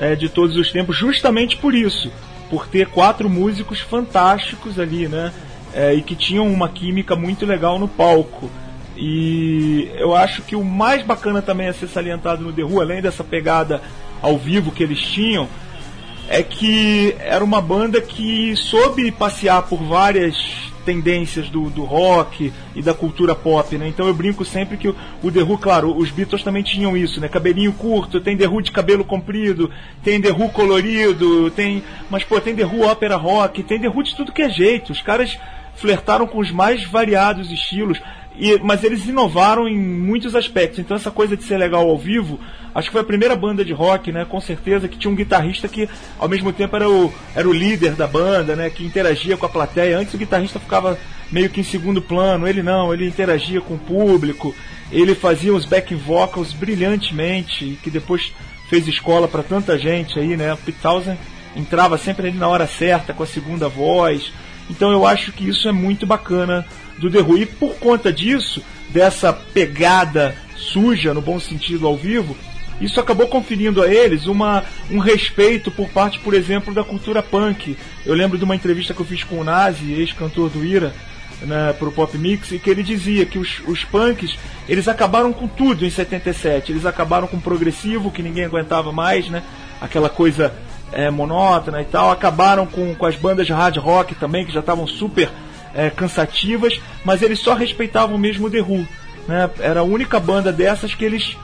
[0.00, 2.10] é, de todos os tempos, justamente por isso,
[2.50, 5.32] por ter quatro músicos fantásticos ali, né?
[5.74, 8.50] É, e que tinham uma química muito legal no palco.
[8.96, 13.02] E eu acho que o mais bacana também a ser salientado no The Who, além
[13.02, 13.82] dessa pegada
[14.22, 15.48] ao vivo que eles tinham,
[16.28, 20.36] é que era uma banda que soube passear por várias
[20.86, 23.88] tendências do, do rock e da cultura pop, né?
[23.88, 27.20] Então eu brinco sempre que o, o The Who, claro, os Beatles também tinham isso,
[27.20, 27.28] né?
[27.28, 29.68] Cabelinho curto, tem The Who de cabelo comprido,
[30.02, 31.82] tem The Who colorido, tem...
[32.08, 34.92] Mas, pô, tem The Who ópera rock, tem The Who de tudo que é jeito.
[34.92, 35.36] Os caras
[35.74, 38.00] flertaram com os mais variados estilos.
[38.38, 40.78] E, mas eles inovaram em muitos aspectos.
[40.78, 42.38] Então essa coisa de ser legal ao vivo,
[42.74, 44.24] acho que foi a primeira banda de rock, né?
[44.24, 47.92] Com certeza que tinha um guitarrista que ao mesmo tempo era o, era o líder
[47.92, 48.68] da banda, né?
[48.70, 49.98] Que interagia com a plateia.
[49.98, 50.98] Antes o guitarrista ficava
[51.30, 54.54] meio que em segundo plano, ele não, ele interagia com o público,
[54.92, 58.32] ele fazia os back vocals brilhantemente, que depois
[58.68, 60.52] fez escola para tanta gente aí, né?
[60.52, 61.18] O Pete Townsend
[61.56, 64.32] entrava sempre ali na hora certa com a segunda voz.
[64.68, 66.66] Então eu acho que isso é muito bacana
[66.98, 67.20] do The.
[67.38, 72.36] E por conta disso, dessa pegada suja, no bom sentido, ao vivo,
[72.80, 77.76] isso acabou conferindo a eles uma, um respeito por parte, por exemplo, da cultura punk.
[78.04, 80.94] Eu lembro de uma entrevista que eu fiz com o Nazi, ex-cantor do Ira,
[81.42, 84.38] né, para o Pop Mix, e que ele dizia que os, os punks
[84.68, 86.72] eles acabaram com tudo em 77.
[86.72, 89.42] Eles acabaram com o progressivo, que ninguém aguentava mais, né?
[89.80, 90.52] aquela coisa
[90.92, 92.10] é, monótona e tal.
[92.10, 95.30] Acabaram com, com as bandas de hard rock também, que já estavam super
[95.76, 98.88] é, cansativas, mas eles só respeitavam mesmo o The Who.
[99.28, 99.50] Né?
[99.58, 101.36] Era a única banda dessas que eles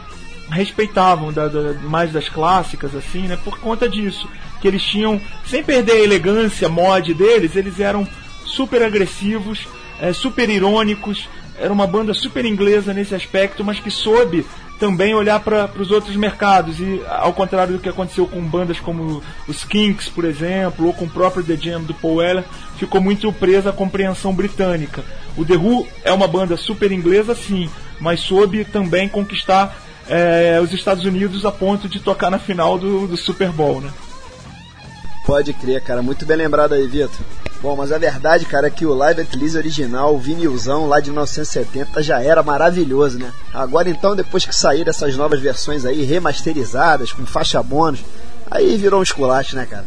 [0.50, 3.38] respeitavam da, da, mais das clássicas, assim, né?
[3.44, 4.28] Por conta disso.
[4.60, 8.06] Que eles tinham, sem perder a elegância mod deles, eles eram
[8.44, 9.66] super agressivos,
[10.00, 11.28] é, super irônicos.
[11.58, 14.46] Era uma banda super inglesa nesse aspecto, mas que soube
[14.82, 19.22] também olhar para os outros mercados e ao contrário do que aconteceu com bandas como
[19.46, 22.44] os Kinks, por exemplo, ou com o próprio The Jam do Paul Weller,
[22.78, 25.04] ficou muito presa à compreensão britânica.
[25.36, 30.72] O The Who é uma banda super inglesa, sim, mas soube também conquistar é, os
[30.72, 33.90] Estados Unidos a ponto de tocar na final do, do Super Bowl, né?
[35.24, 36.02] Pode crer, cara.
[36.02, 37.24] Muito bem lembrado aí, Vitor.
[37.62, 41.10] Bom, mas a verdade, cara, é que o Live at original, o vinilzão lá de
[41.10, 43.32] 1970, já era maravilhoso, né?
[43.54, 48.00] Agora então, depois que saíram essas novas versões aí, remasterizadas, com faixa bônus,
[48.50, 49.84] aí virou um esculacho, né, cara?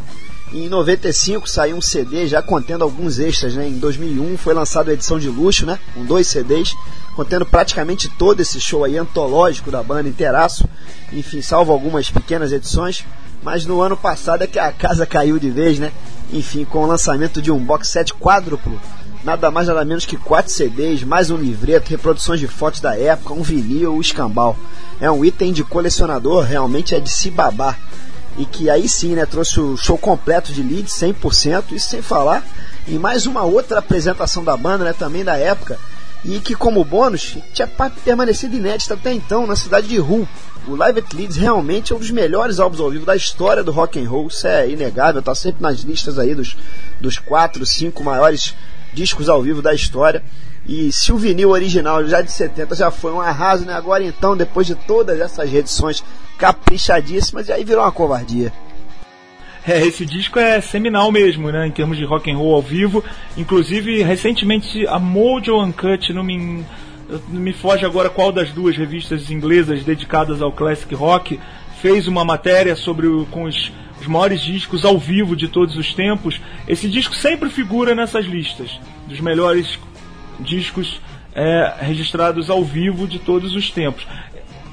[0.54, 3.68] Em 95 saiu um CD já contendo alguns extras, né?
[3.68, 5.78] Em 2001 foi lançada a edição de luxo, né?
[5.92, 6.72] Com dois CDs,
[7.14, 10.66] contendo praticamente todo esse show aí antológico da banda inteiraço.
[11.12, 13.04] Enfim, salvo algumas pequenas edições.
[13.46, 15.92] Mas no ano passado é que a casa caiu de vez, né?
[16.32, 18.80] Enfim, com o lançamento de um box set quádruplo,
[19.22, 23.32] nada mais nada menos que 4 CDs, mais um livreto, reproduções de fotos da época,
[23.34, 24.56] um vinil, um escambau.
[25.00, 27.78] É um item de colecionador, realmente é de se babar.
[28.36, 32.44] E que aí sim, né, trouxe o show completo de lead, 100%, isso sem falar
[32.88, 35.78] em mais uma outra apresentação da banda, né, também da época,
[36.24, 37.68] e que como bônus tinha
[38.04, 40.28] permanecido inédita até então na cidade de Hull,
[40.66, 43.70] o Live at Leeds realmente é um dos melhores álbuns ao vivo da história do
[43.70, 44.26] rock and roll.
[44.26, 46.56] Isso é inegável, tá sempre nas listas aí dos,
[47.00, 48.54] dos quatro, cinco maiores
[48.92, 50.24] discos ao vivo da história.
[50.66, 53.74] E se o vinil original já de 70 já foi um arraso, né?
[53.74, 56.02] Agora então, depois de todas essas reedições
[56.36, 58.52] caprichadíssimas, aí virou uma covardia.
[59.66, 63.02] É, esse disco é seminal mesmo, né, em termos de rock and roll ao vivo.
[63.36, 66.64] Inclusive, recentemente a Mojo Uncut, não me
[67.28, 71.38] me foge agora qual das duas revistas inglesas dedicadas ao classic rock
[71.80, 75.94] fez uma matéria sobre o, com os, os maiores discos ao vivo de todos os
[75.94, 76.40] tempos.
[76.66, 79.78] Esse disco sempre figura nessas listas dos melhores
[80.40, 81.00] discos
[81.34, 84.06] é, registrados ao vivo de todos os tempos.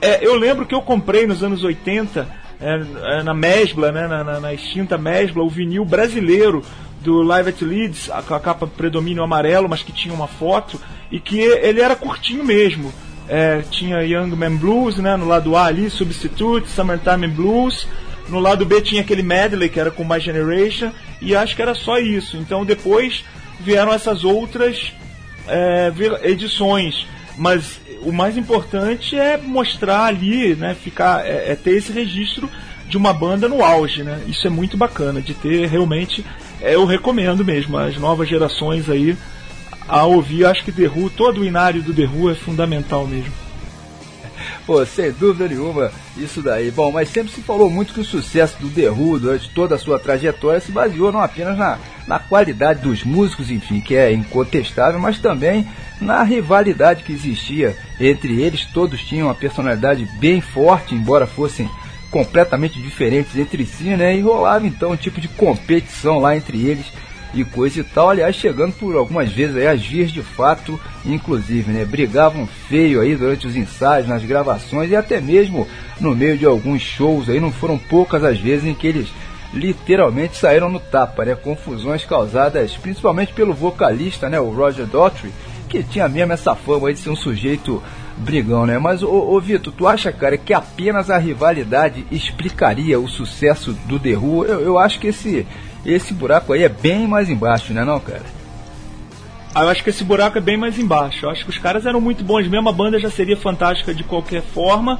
[0.01, 4.23] É, eu lembro que eu comprei nos anos 80 é, é, na Mesbla, né, na,
[4.23, 6.63] na, na extinta Mesbla, o vinil brasileiro
[7.01, 10.79] do Live at Leeds, a, a capa predomínio amarelo, mas que tinha uma foto,
[11.11, 12.93] e que ele era curtinho mesmo.
[13.27, 17.87] É, tinha Young Man Blues, né, no lado A ali, Substitute, Summertime Blues.
[18.29, 20.91] No lado B tinha aquele medley que era com My Generation,
[21.21, 22.37] e acho que era só isso.
[22.37, 23.23] Então depois
[23.59, 24.93] vieram essas outras
[25.47, 25.91] é,
[26.23, 27.05] edições.
[27.37, 32.49] Mas o mais importante é mostrar ali, né, ficar, é, é ter esse registro
[32.87, 34.21] de uma banda no auge, né?
[34.27, 36.23] Isso é muito bacana de ter realmente
[36.63, 39.17] é, eu recomendo mesmo, as novas gerações aí
[39.85, 43.33] a ouvir, acho que The Who, todo o inário do The Who é fundamental mesmo.
[44.65, 46.71] Pô, sem dúvida nenhuma, isso daí.
[46.71, 49.77] Bom, mas sempre se falou muito que o sucesso do The Who durante toda a
[49.77, 51.77] sua trajetória se baseou não apenas na,
[52.07, 55.67] na qualidade dos músicos, enfim, que é incontestável, mas também
[56.03, 58.65] na rivalidade que existia entre eles.
[58.65, 61.69] Todos tinham uma personalidade bem forte, embora fossem
[62.11, 64.15] completamente diferentes entre si, né?
[64.15, 66.85] E rolava então um tipo de competição lá entre eles
[67.33, 68.09] e coisa e tal.
[68.09, 71.83] Aliás, chegando por algumas vezes aí as vias de fato, inclusive, né?
[71.83, 75.67] Brigavam feio aí durante os ensaios, nas gravações e até mesmo
[75.99, 77.39] no meio de alguns shows aí.
[77.39, 79.07] Não foram poucas as vezes em que eles
[79.53, 81.35] literalmente saíram no tapa, né?
[81.35, 84.39] Confusões causadas principalmente pelo vocalista, né?
[84.39, 85.31] O Roger Daughtry,
[85.73, 87.81] que tinha mesmo essa fama aí de ser um sujeito
[88.15, 88.77] brigão, né?
[88.77, 93.97] Mas, ô, ô Vitor, tu acha, cara, que apenas a rivalidade explicaria o sucesso do
[93.97, 94.45] The Who?
[94.45, 95.47] Eu, eu acho que esse,
[95.83, 98.21] esse buraco aí é bem mais embaixo, né não, cara?
[99.55, 101.25] Ah, Eu acho que esse buraco é bem mais embaixo.
[101.25, 104.03] Eu acho que os caras eram muito bons mesmo, a banda já seria fantástica de
[104.03, 104.99] qualquer forma.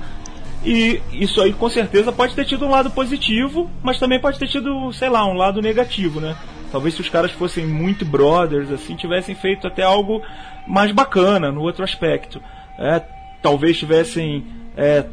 [0.66, 4.48] E isso aí com certeza pode ter tido um lado positivo, mas também pode ter
[4.48, 6.36] tido, sei lá, um lado negativo, né?
[6.74, 10.24] Talvez se os caras fossem muito brothers, assim, tivessem feito até algo
[10.68, 12.42] mais bacana no outro aspecto.
[12.80, 13.00] É,
[13.44, 14.44] talvez tivessem
[14.76, 15.06] é,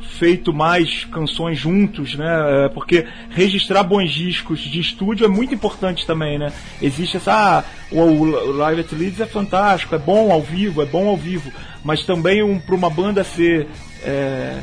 [0.00, 2.66] feito mais canções juntos, né?
[2.66, 6.52] É, Porque registrar bons discos de estúdio é muito importante também, né?
[6.80, 7.32] Existe essa.
[7.32, 11.50] Ah, o, Live at Leeds é fantástico, é bom ao vivo, é bom ao vivo.
[11.82, 13.66] Mas também um, para uma banda ser.
[14.04, 14.62] é,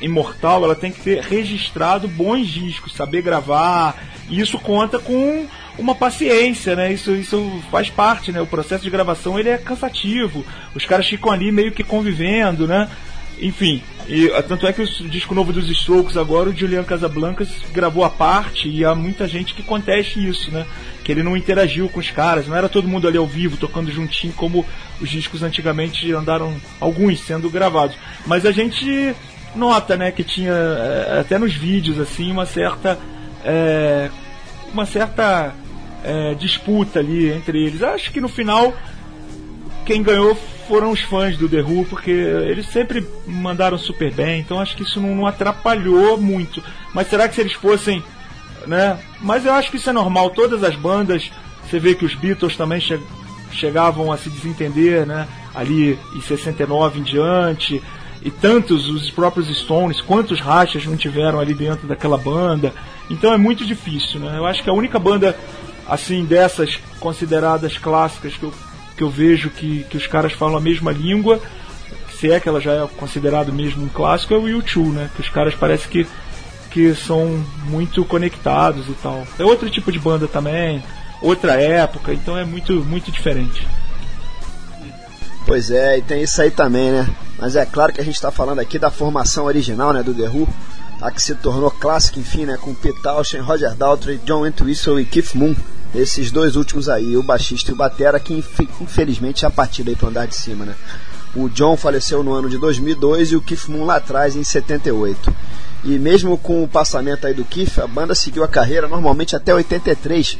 [0.00, 3.96] imortal, ela tem que ter registrado bons discos, saber gravar.
[4.28, 5.46] E isso conta com
[5.78, 6.92] uma paciência, né?
[6.92, 8.40] Isso, isso faz parte, né?
[8.40, 10.44] O processo de gravação ele é cansativo.
[10.74, 12.88] Os caras ficam ali meio que convivendo, né?
[13.40, 17.48] Enfim, e ah, tanto é que o disco novo dos Strokes agora, o Julian Casablancas
[17.72, 20.64] gravou a parte e há muita gente que conteste isso, né?
[21.04, 23.92] Que ele não interagiu com os caras, não era todo mundo ali ao vivo tocando
[23.92, 24.64] juntinho como
[25.00, 27.96] os discos antigamente andaram, alguns sendo gravados.
[28.26, 29.14] Mas a gente
[29.56, 32.98] nota, né, que tinha eh, até nos vídeos assim uma certa
[33.44, 34.10] eh,
[34.72, 35.54] uma certa
[36.04, 37.82] eh, disputa ali entre eles.
[37.82, 38.74] Acho que no final
[39.84, 40.36] quem ganhou
[40.66, 44.82] foram os fãs do The Who, porque eles sempre mandaram super bem, então acho que
[44.82, 46.62] isso não, não atrapalhou muito.
[46.92, 48.02] Mas será que se eles fossem,
[48.66, 48.98] né?
[49.20, 51.30] Mas eu acho que isso é normal, todas as bandas,
[51.64, 52.98] você vê que os Beatles também che
[53.52, 55.26] chegavam a se desentender, né?
[55.54, 57.82] Ali em 69 em diante,
[58.26, 62.74] e tantos os próprios Stones, quantos rachas não tiveram ali dentro daquela banda.
[63.08, 64.36] Então é muito difícil, né?
[64.36, 65.38] Eu acho que a única banda
[65.86, 68.52] assim dessas consideradas clássicas que eu,
[68.96, 71.40] que eu vejo que, que os caras falam a mesma língua,
[72.18, 75.08] se é que ela já é considerado mesmo um clássico, é o U2, né?
[75.14, 76.04] Que os caras parece que
[76.68, 79.24] que são muito conectados e tal.
[79.38, 80.82] É outro tipo de banda também,
[81.22, 83.64] outra época, então é muito muito diferente.
[85.46, 87.08] Pois é, e tem isso aí também, né?
[87.38, 90.28] Mas é claro que a gente está falando aqui da formação original, né, do The
[90.28, 90.48] Who,
[91.00, 95.04] a que se tornou clássica, enfim, né, com Pete Townshend, Roger Daltrey, John Entwistle e
[95.04, 95.54] Keith Moon.
[95.94, 99.96] Esses dois últimos aí, o baixista e o batera, que inf- infelizmente já partiram aí
[99.96, 100.74] pro andar de cima, né?
[101.34, 105.32] O John faleceu no ano de 2002 e o Keith Moon lá atrás, em 78.
[105.84, 109.54] E mesmo com o passamento aí do Keith, a banda seguiu a carreira normalmente até
[109.54, 110.38] 83,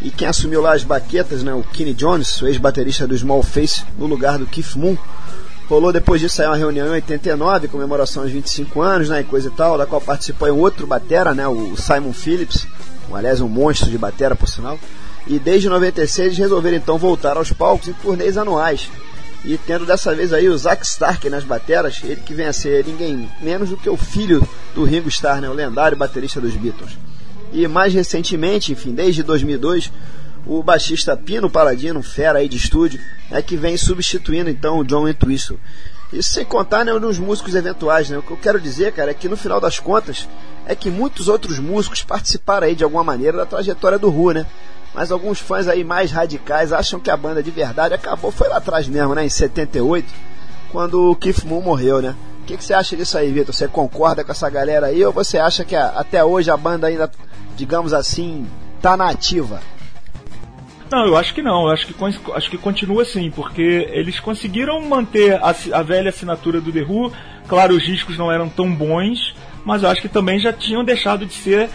[0.00, 3.84] e quem assumiu lá as baquetas, né, o Kenny Jones, o ex-baterista do Small Face,
[3.98, 4.96] no lugar do Keith Moon.
[5.68, 9.48] Rolou depois disso aí uma reunião em 89, comemoração aos 25 anos, né, e coisa
[9.48, 12.66] e tal, da qual participou um outro batera, né, o Simon Phillips,
[13.10, 14.78] um, aliás um monstro de batera por sinal.
[15.26, 18.88] E desde 96 eles resolveram então voltar aos palcos em turnês anuais.
[19.44, 22.84] E tendo dessa vez aí o Zack Stark nas bateras, ele que vem a ser
[22.84, 26.96] ninguém menos do que o filho do Ringo Starr, né, o lendário baterista dos Beatles.
[27.52, 29.90] E mais recentemente, enfim, desde 2002,
[30.46, 35.08] o baixista Pino Paladino, fera aí de estúdio, é que vem substituindo então o John
[35.08, 35.58] Entwistle.
[36.12, 38.16] Isso sem contar né, nos músicos eventuais, né?
[38.16, 40.26] O que eu quero dizer, cara, é que no final das contas
[40.66, 44.46] é que muitos outros músicos participaram aí de alguma maneira da trajetória do Who, né?
[44.94, 48.56] Mas alguns fãs aí mais radicais acham que a banda de verdade acabou foi lá
[48.56, 49.26] atrás mesmo, né?
[49.26, 50.06] Em 78,
[50.72, 52.14] quando o Keith Moon morreu, né?
[52.48, 53.54] Que, que você acha disso aí, Vitor?
[53.54, 56.86] Você concorda com essa galera aí ou você acha que a- até hoje a banda
[56.86, 57.10] ainda,
[57.54, 58.46] digamos assim,
[58.80, 59.60] tá na ativa?
[60.90, 61.64] Não, eu acho que não.
[61.66, 61.94] Eu acho que,
[62.32, 67.12] acho que continua assim, porque eles conseguiram manter a, a velha assinatura do The Who.
[67.46, 71.26] Claro, os discos não eram tão bons, mas eu acho que também já tinham deixado
[71.26, 71.68] de ser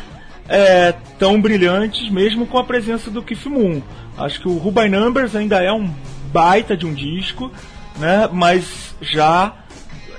[0.50, 3.80] é, tão brilhantes, mesmo com a presença do Keith Moon.
[4.18, 5.94] Acho que o Who by Numbers ainda é um
[6.32, 7.52] baita de um disco,
[8.00, 8.28] né?
[8.34, 9.54] Mas já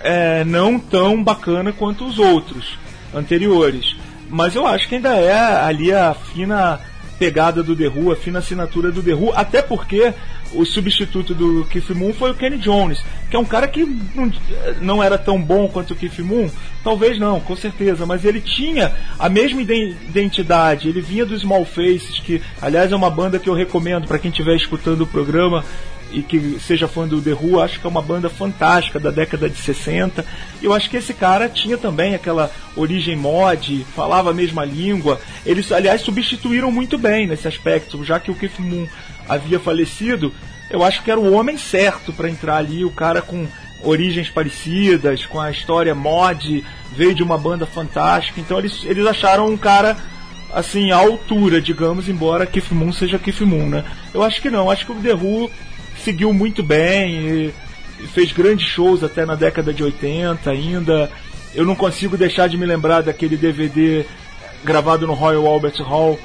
[0.04, 2.78] é, não tão bacana quanto os outros
[3.12, 3.96] anteriores.
[4.28, 5.32] Mas eu acho que ainda é
[5.64, 6.80] ali a fina
[7.18, 10.12] pegada do The Who, a fina assinatura do The Who, até porque
[10.52, 13.84] o substituto do Keith Moon foi o Kenny Jones, que é um cara que
[14.14, 14.32] não,
[14.80, 16.48] não era tão bom quanto o Keith Moon,
[16.82, 21.64] talvez não, com certeza, mas ele tinha a mesma iden- identidade, ele vinha do Small
[21.64, 25.64] Faces, que aliás é uma banda que eu recomendo para quem estiver escutando o programa,
[26.14, 29.50] e que seja fã do The Who, acho que é uma banda fantástica da década
[29.50, 30.24] de 60.
[30.62, 35.20] Eu acho que esse cara tinha também aquela origem mod, falava a mesma língua.
[35.44, 38.86] Eles, aliás, substituíram muito bem nesse aspecto, já que o Keith Moon
[39.28, 40.32] havia falecido.
[40.70, 43.46] Eu acho que era o homem certo para entrar ali, o cara com
[43.82, 46.64] origens parecidas, com a história mod,
[46.96, 48.40] veio de uma banda fantástica.
[48.40, 49.96] Então eles, eles acharam um cara
[50.52, 53.84] assim, à altura, digamos, embora Keith Moon seja Keith Moon, né?
[54.14, 55.50] Eu acho que não, acho que o The Who
[56.04, 57.54] seguiu muito bem e,
[58.08, 61.10] fez grandes shows até na década de 80 ainda.
[61.54, 64.04] Eu não consigo deixar de me lembrar daquele DVD
[64.62, 66.18] gravado no Royal Albert Hall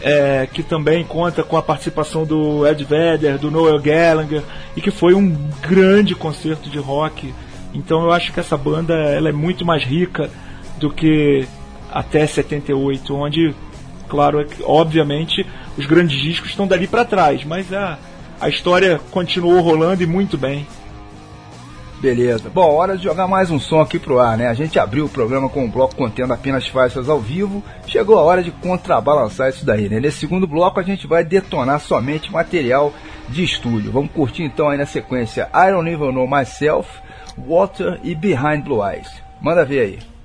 [0.00, 4.42] é, que também conta com a participação do Ed Vedder, do Noel Gallagher,
[4.76, 7.32] e que foi um grande concerto de rock.
[7.74, 10.30] Então eu acho que essa banda ela é muito mais rica
[10.78, 11.46] do que
[11.90, 13.54] até 78, onde,
[14.08, 15.44] claro, é obviamente,
[15.76, 17.98] os grandes discos estão dali para trás, mas a,
[18.40, 20.66] a história continuou rolando e muito bem.
[22.00, 22.48] Beleza.
[22.48, 24.46] Bom, hora de jogar mais um som aqui pro ar, né?
[24.46, 27.62] A gente abriu o programa com um bloco contendo apenas faixas ao vivo.
[27.88, 29.98] Chegou a hora de contrabalançar isso daí, né?
[29.98, 32.94] Nesse segundo bloco a gente vai detonar somente material
[33.28, 33.90] de estúdio.
[33.90, 36.88] Vamos curtir então aí na sequência I Don't Even Know Myself,
[37.36, 39.10] Water e Behind Blue Eyes.
[39.40, 40.17] Manda ver aí.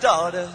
[0.00, 0.48] daughter.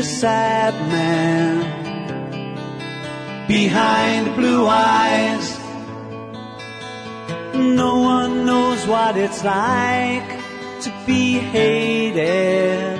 [0.00, 1.60] the sad man
[3.46, 5.58] behind blue eyes.
[7.54, 10.30] No one knows what it's like
[10.84, 12.98] to be hated,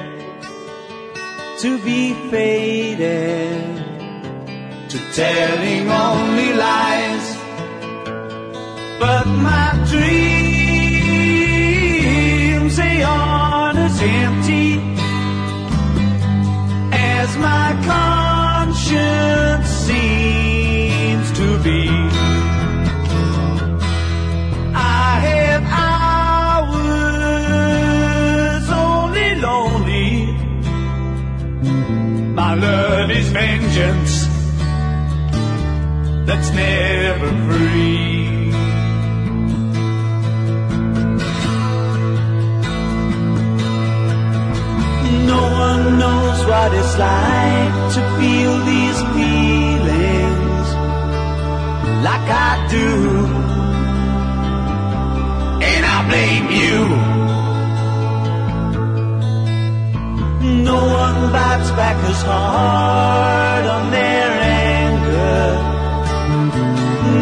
[1.60, 3.64] to be faded,
[4.90, 6.49] to telling only
[18.90, 21.88] solution seems to be
[24.74, 26.80] I have hours
[28.70, 30.10] only lonely.
[32.34, 34.26] My love is vengeance
[36.26, 38.50] that's never free.
[45.32, 48.79] No one knows what it's like to feel the
[52.30, 52.86] I do.
[55.70, 56.78] And I blame you.
[60.64, 64.30] No one bites back as hard on their
[64.66, 65.44] anger.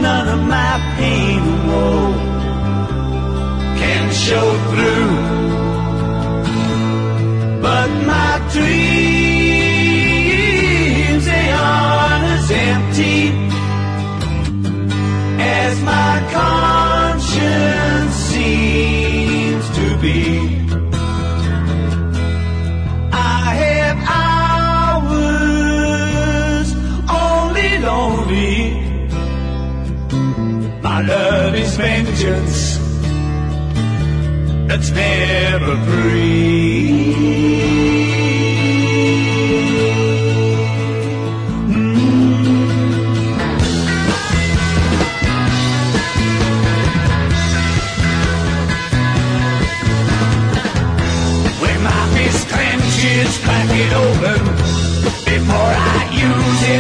[0.03, 2.13] None of my pain and woe
[3.81, 5.11] Can show through.
[7.63, 8.98] But my dreams,
[17.29, 20.49] conscience seems to be.
[23.13, 23.99] I have
[25.03, 26.69] hours
[27.11, 28.57] only lonely.
[30.83, 32.79] My love is vengeance
[34.69, 36.98] that's never free.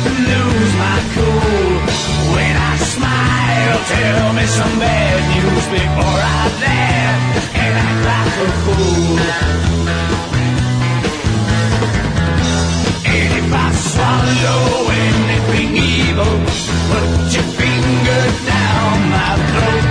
[0.07, 1.79] And lose my cool.
[2.35, 7.23] When I smile, tell me some bad news before I laugh
[7.65, 8.29] and act like.
[13.11, 14.63] And if I swallow
[15.07, 16.35] anything evil,
[16.91, 19.85] put your finger down my throat.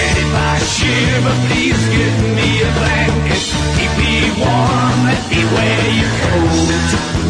[0.00, 3.42] And if I shiver, please give me a blanket.
[3.76, 7.29] Keep me warm, let me wear your coat.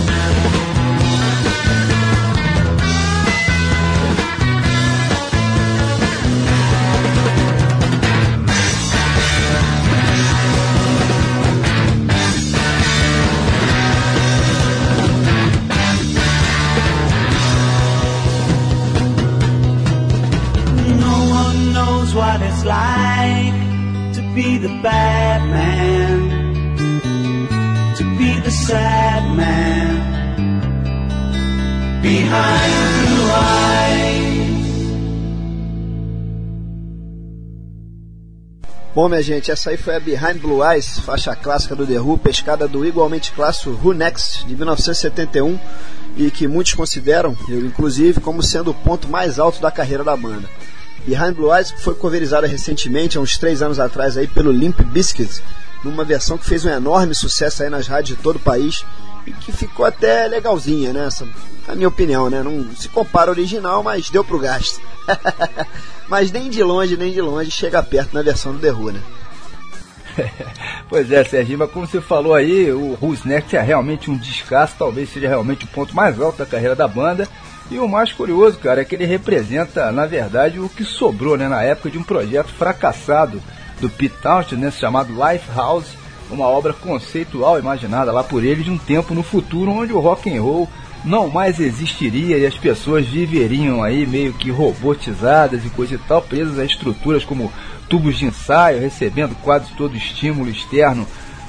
[38.92, 42.18] Bom, minha gente, essa aí foi a Behind Blue Eyes, faixa clássica do The Who,
[42.18, 45.58] pescada do igualmente clássico Who Next, de 1971,
[46.16, 50.16] e que muitos consideram, eu inclusive, como sendo o ponto mais alto da carreira da
[50.16, 50.48] banda.
[51.06, 55.40] Behind Blue Eyes foi coverizada recentemente, há uns três anos atrás, aí, pelo Limp Bizkit,
[55.84, 58.84] numa versão que fez um enorme sucesso aí nas rádios de todo o país,
[59.40, 61.06] que ficou até legalzinha, né?
[61.06, 61.26] Essa,
[61.66, 62.42] na minha opinião, né?
[62.42, 64.80] Não se compara ao original, mas deu pro gasto.
[66.08, 69.02] mas nem de longe, nem de longe chega perto na versão do The Who, né?
[70.88, 74.74] Pois é, Serginho, mas como você falou aí, o Who's Next é realmente um descasso,
[74.76, 77.28] talvez seja realmente o ponto mais alto da carreira da banda.
[77.70, 81.46] E o mais curioso, cara, é que ele representa, na verdade, o que sobrou né,
[81.46, 83.40] na época de um projeto fracassado
[83.80, 85.96] do Pete Townshend, né, chamado Lifehouse,
[86.30, 90.34] uma obra conceitual imaginada lá por ele de um tempo no futuro onde o rock
[90.34, 90.68] and roll
[91.04, 96.20] não mais existiria e as pessoas viveriam aí meio que robotizadas e coisa e tal,
[96.22, 97.52] presas a estruturas como
[97.88, 101.06] tubos de ensaio, recebendo quase todo estímulo externo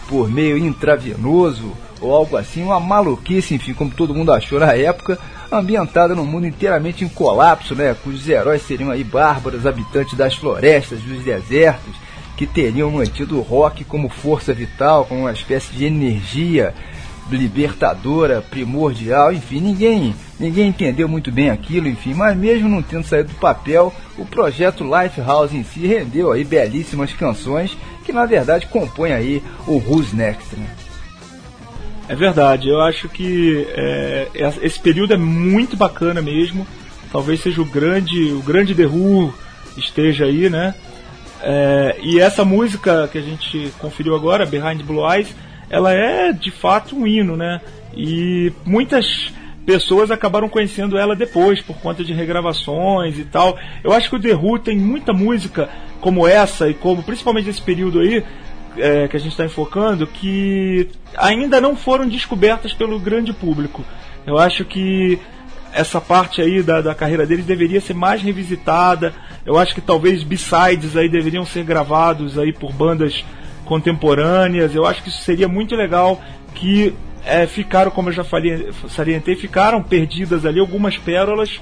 [0.07, 5.19] por meio intravenoso ou algo assim, uma maluquice, enfim, como todo mundo achou na época,
[5.51, 10.99] ambientada num mundo inteiramente em colapso, né, cujos heróis seriam aí bárbaros, habitantes das florestas,
[11.01, 11.93] dos desertos,
[12.41, 16.73] que teriam mantido o rock como força vital, como uma espécie de energia
[17.29, 23.29] libertadora, primordial, enfim, ninguém, ninguém entendeu muito bem aquilo, enfim, mas mesmo não tendo saído
[23.29, 29.13] do papel, o projeto Lifehouse em si rendeu aí belíssimas canções que na verdade compõem
[29.13, 30.67] aí o Who's Next, né?
[32.09, 34.27] É verdade, eu acho que é,
[34.63, 36.65] esse período é muito bacana mesmo.
[37.11, 39.31] Talvez seja o grande, o grande The Who
[39.77, 40.73] esteja aí, né?
[41.43, 45.35] É, e essa música que a gente conferiu agora, Behind Blue Eyes,
[45.69, 47.61] ela é de fato um hino, né?
[47.95, 49.31] E muitas
[49.65, 53.57] pessoas acabaram conhecendo ela depois por conta de regravações e tal.
[53.83, 55.69] Eu acho que o The Who tem muita música
[55.99, 58.23] como essa e como principalmente esse período aí
[58.77, 63.83] é, que a gente está enfocando que ainda não foram descobertas pelo grande público.
[64.25, 65.19] Eu acho que
[65.73, 69.13] essa parte aí da, da carreira deles deveria ser mais revisitada.
[69.45, 73.23] Eu acho que talvez b-sides aí deveriam ser gravados aí por bandas
[73.65, 74.75] contemporâneas.
[74.75, 76.21] Eu acho que isso seria muito legal
[76.53, 76.93] que
[77.25, 81.59] é, ficaram, como eu já falei, salientei, ficaram perdidas ali algumas pérolas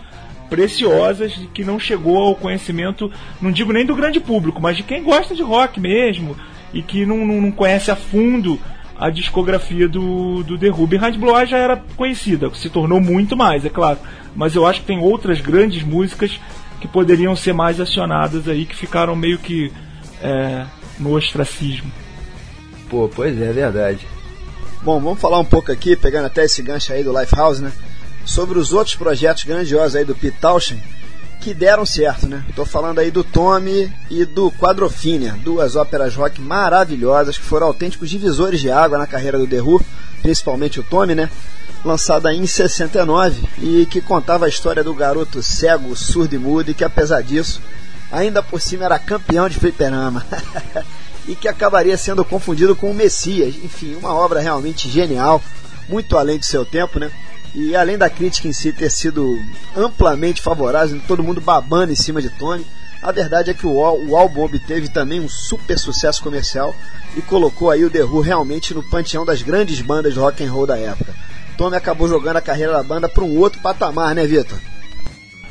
[0.49, 5.03] preciosas que não chegou ao conhecimento, não digo nem do grande público, mas de quem
[5.03, 6.35] gosta de rock mesmo
[6.73, 8.59] e que não, não, não conhece a fundo
[8.97, 13.69] a discografia do, do The Blue Eyes já era conhecida, se tornou muito mais, é
[13.69, 13.97] claro.
[14.35, 16.39] Mas eu acho que tem outras grandes músicas
[16.79, 19.71] que poderiam ser mais acionadas aí, que ficaram meio que
[20.21, 20.65] é,
[20.99, 21.91] no ostracismo.
[22.89, 24.07] Pô, pois é, é verdade.
[24.81, 27.71] Bom, vamos falar um pouco aqui, pegando até esse gancho aí do Lifehouse, né?
[28.25, 30.81] Sobre os outros projetos grandiosos aí do Pete Townshend
[31.39, 32.43] que deram certo, né?
[32.49, 38.09] Estou falando aí do Tommy e do Quadrophenia, duas óperas rock maravilhosas que foram autênticos
[38.09, 39.81] divisores de água na carreira do The Who,
[40.21, 41.29] principalmente o Tommy, né?
[41.83, 46.73] Lançada em 69 e que contava a história do garoto cego, surdo e mudo e
[46.73, 47.61] que apesar disso,
[48.11, 50.25] ainda por cima era campeão de fliperama.
[51.27, 53.55] e que acabaria sendo confundido com o Messias.
[53.63, 55.41] Enfim, uma obra realmente genial,
[55.87, 57.11] muito além do seu tempo, né?
[57.53, 59.39] E além da crítica em si ter sido
[59.75, 62.65] amplamente favorável, todo mundo babando em cima de Tony,
[63.01, 66.75] a verdade é que o, o álbum obteve também um super sucesso comercial
[67.15, 70.51] e colocou aí o The Who realmente no panteão das grandes bandas de rock and
[70.51, 71.15] roll da época.
[71.59, 74.57] Tommy acabou jogando a carreira da banda para um outro patamar, né, Vitor?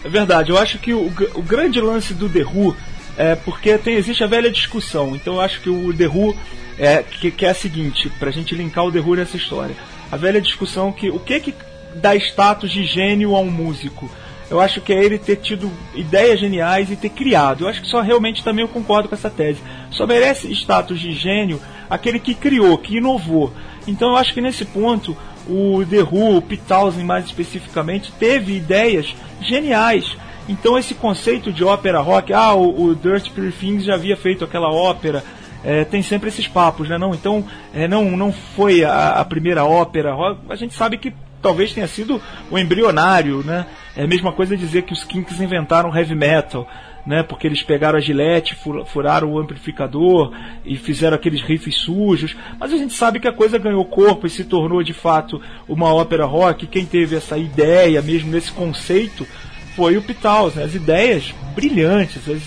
[0.03, 2.75] É verdade, eu acho que o, o grande lance do The Who
[3.19, 5.15] é porque tem, existe a velha discussão.
[5.15, 6.35] Então eu acho que o The Who
[6.79, 9.77] é, que, que é a seguinte, pra gente linkar o The Who nessa história.
[10.11, 11.55] A velha discussão que o que que
[11.97, 14.11] dá status de gênio a um músico?
[14.49, 17.65] Eu acho que é ele ter tido ideias geniais e ter criado.
[17.65, 19.61] Eu acho que só realmente também eu concordo com essa tese.
[19.91, 23.53] Só merece status de gênio aquele que criou, que inovou.
[23.87, 25.15] Então eu acho que nesse ponto
[25.49, 30.17] o The Who, o Townsend mais especificamente, teve ideias geniais.
[30.49, 34.45] Então esse conceito de ópera rock, ah, o, o Dirty Pretty Things já havia feito
[34.45, 35.23] aquela ópera,
[35.65, 36.97] é, tem sempre esses papos, né?
[36.97, 37.45] Não, então
[37.75, 40.41] é, não, não foi a, a primeira ópera rock.
[40.49, 42.21] A gente sabe que talvez tenha sido
[42.51, 43.67] o embrionário, né?
[43.97, 46.69] É a mesma coisa dizer que os Kinks inventaram heavy metal,
[47.09, 47.23] né?
[47.23, 48.55] Porque eles pegaram a gilete,
[48.85, 50.31] furaram o amplificador
[50.63, 52.37] e fizeram aqueles riffs sujos.
[52.61, 55.91] Mas a gente sabe que a coisa ganhou corpo e se tornou de fato uma
[55.91, 56.67] ópera rock.
[56.67, 59.27] Quem teve essa ideia mesmo nesse conceito
[59.75, 60.65] foi o Pitaus, né?
[60.65, 62.43] As ideias brilhantes, as,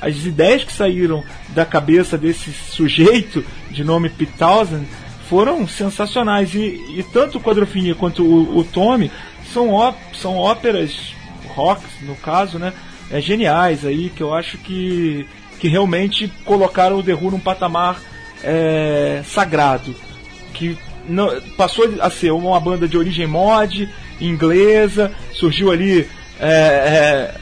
[0.00, 4.88] as ideias que saíram da cabeça desse sujeito de nome Pitausen
[5.28, 6.54] foram sensacionais.
[6.54, 6.58] E,
[6.96, 9.10] e tanto o Quadrofinia quanto o, o Tommy
[9.52, 11.14] são, ó, são óperas
[11.48, 12.72] rock, no caso, né?
[13.10, 15.26] É, geniais aí, que eu acho que,
[15.60, 18.00] que realmente colocaram o The Who num patamar
[18.42, 19.94] é, sagrado.
[20.52, 20.76] Que
[21.08, 23.88] não, passou a ser uma banda de origem mod,
[24.20, 26.08] inglesa, surgiu ali
[26.40, 27.34] é, é,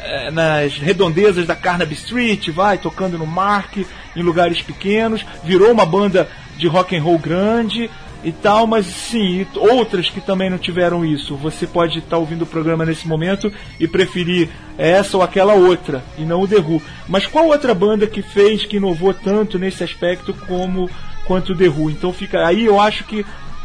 [0.00, 3.78] é nas redondezas da Carnaby Street, vai tocando no Mark,
[4.14, 6.28] em lugares pequenos, virou uma banda
[6.58, 7.88] de rock and roll grande
[8.22, 11.36] e tal, mas sim, outras que também não tiveram isso.
[11.36, 16.02] Você pode estar tá ouvindo o programa nesse momento e preferir essa ou aquela outra,
[16.18, 16.82] e não o The Who.
[17.08, 20.90] Mas qual outra banda que fez, que inovou tanto nesse aspecto como
[21.24, 21.90] quanto o The Who?
[21.90, 23.24] Então fica aí, eu acho que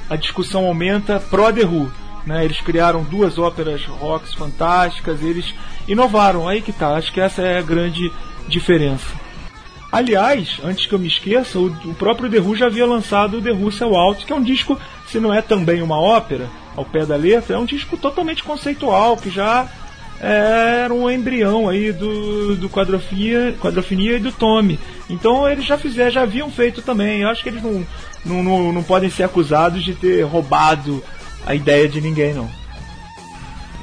[0.10, 1.92] a discussão aumenta pró The Who.
[2.26, 2.44] Né?
[2.44, 5.54] Eles criaram duas óperas rocks fantásticas, eles
[5.88, 6.96] inovaram, aí que tá.
[6.96, 8.12] Acho que essa é a grande
[8.48, 9.25] diferença.
[9.96, 13.42] Aliás, antes que eu me esqueça, o, o próprio The Who já havia lançado o
[13.42, 14.78] The Who Sell Out, que é um disco,
[15.08, 19.16] se não é também uma ópera, ao pé da letra, é um disco totalmente conceitual,
[19.16, 19.66] que já
[20.20, 24.78] era um embrião aí do, do quadrofinia, quadrofinia e do Tommy.
[25.10, 27.22] Então eles já fizeram, já haviam feito também.
[27.22, 27.88] Eu acho que eles não,
[28.26, 31.02] não, não, não podem ser acusados de ter roubado
[31.46, 32.50] a ideia de ninguém, não.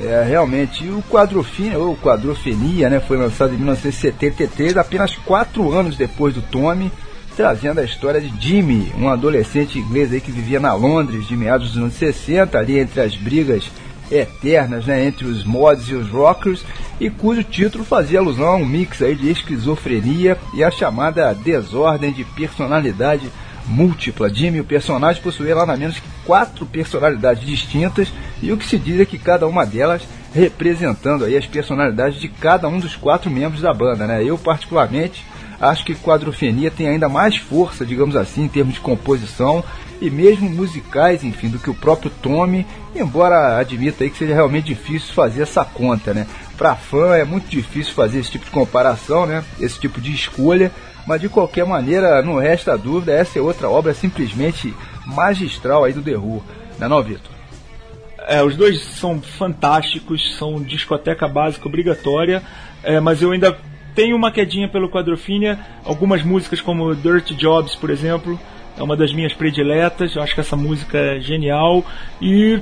[0.03, 0.85] É, realmente.
[0.85, 6.43] E o Quadrofenia, ou Quadrofenia, né, foi lançado em 1973, apenas quatro anos depois do
[6.43, 6.91] Tommy,
[7.37, 11.69] trazendo a história de Jimmy, um adolescente inglês aí que vivia na Londres de meados
[11.73, 13.71] dos anos 60, ali entre as brigas
[14.11, 16.65] eternas né, entre os mods e os rockers,
[17.01, 22.13] e cujo título fazia alusão a um mix aí de esquizofrenia e a chamada desordem
[22.13, 23.31] de personalidade
[23.67, 24.33] múltipla.
[24.33, 25.23] Jimmy, o personagem,
[25.55, 29.47] lá na menos que quatro personalidades distintas e o que se diz é que cada
[29.47, 30.03] uma delas
[30.35, 34.25] representando aí as personalidades de cada um dos quatro membros da banda, né?
[34.25, 35.25] Eu particularmente
[35.61, 39.63] acho que Quadrofenia tem ainda mais força, digamos assim, em termos de composição
[40.01, 44.67] e mesmo musicais, enfim, do que o próprio Tommy, embora admita aí que seja realmente
[44.67, 46.27] difícil fazer essa conta, né?
[46.59, 49.45] Para fã é muito difícil fazer esse tipo de comparação, né?
[49.61, 50.73] Esse tipo de escolha,
[51.07, 54.75] mas de qualquer maneira, não resta dúvida, essa é outra obra simplesmente
[55.07, 56.43] magistral aí do The Who,
[56.79, 57.33] não é não, Vitor?
[58.29, 62.43] É, os dois são fantásticos, são discoteca básica obrigatória,
[62.83, 63.57] é, mas eu ainda
[63.95, 68.39] tenho uma quedinha pelo Quadrofinia, algumas músicas como Dirty Jobs, por exemplo,
[68.79, 70.15] é uma das minhas prediletas.
[70.15, 71.85] Eu acho que essa música é genial
[72.21, 72.61] e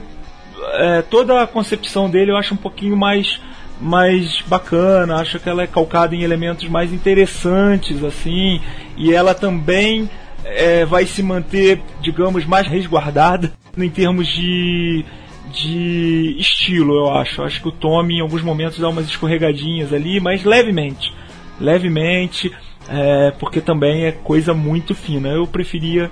[0.74, 3.40] é, toda a concepção dele eu acho um pouquinho mais
[3.80, 8.60] mais bacana, acho que ela é calcada em elementos mais interessantes assim,
[8.96, 10.08] e ela também
[10.44, 15.04] é, vai se manter, digamos, mais resguardada em termos de
[15.50, 17.42] de estilo, eu acho.
[17.42, 21.12] Acho que o Tommy em alguns momentos dá umas escorregadinhas ali, mas levemente,
[21.58, 22.52] levemente,
[22.88, 25.28] é, porque também é coisa muito fina.
[25.28, 26.10] Eu preferia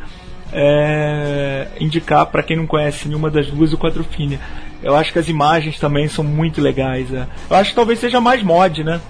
[0.53, 4.41] é, indicar para quem não conhece nenhuma das duas o Quadrofinia.
[4.83, 7.13] Eu acho que as imagens também são muito legais.
[7.13, 7.27] É.
[7.51, 9.01] Eu acho que talvez seja mais mod, né?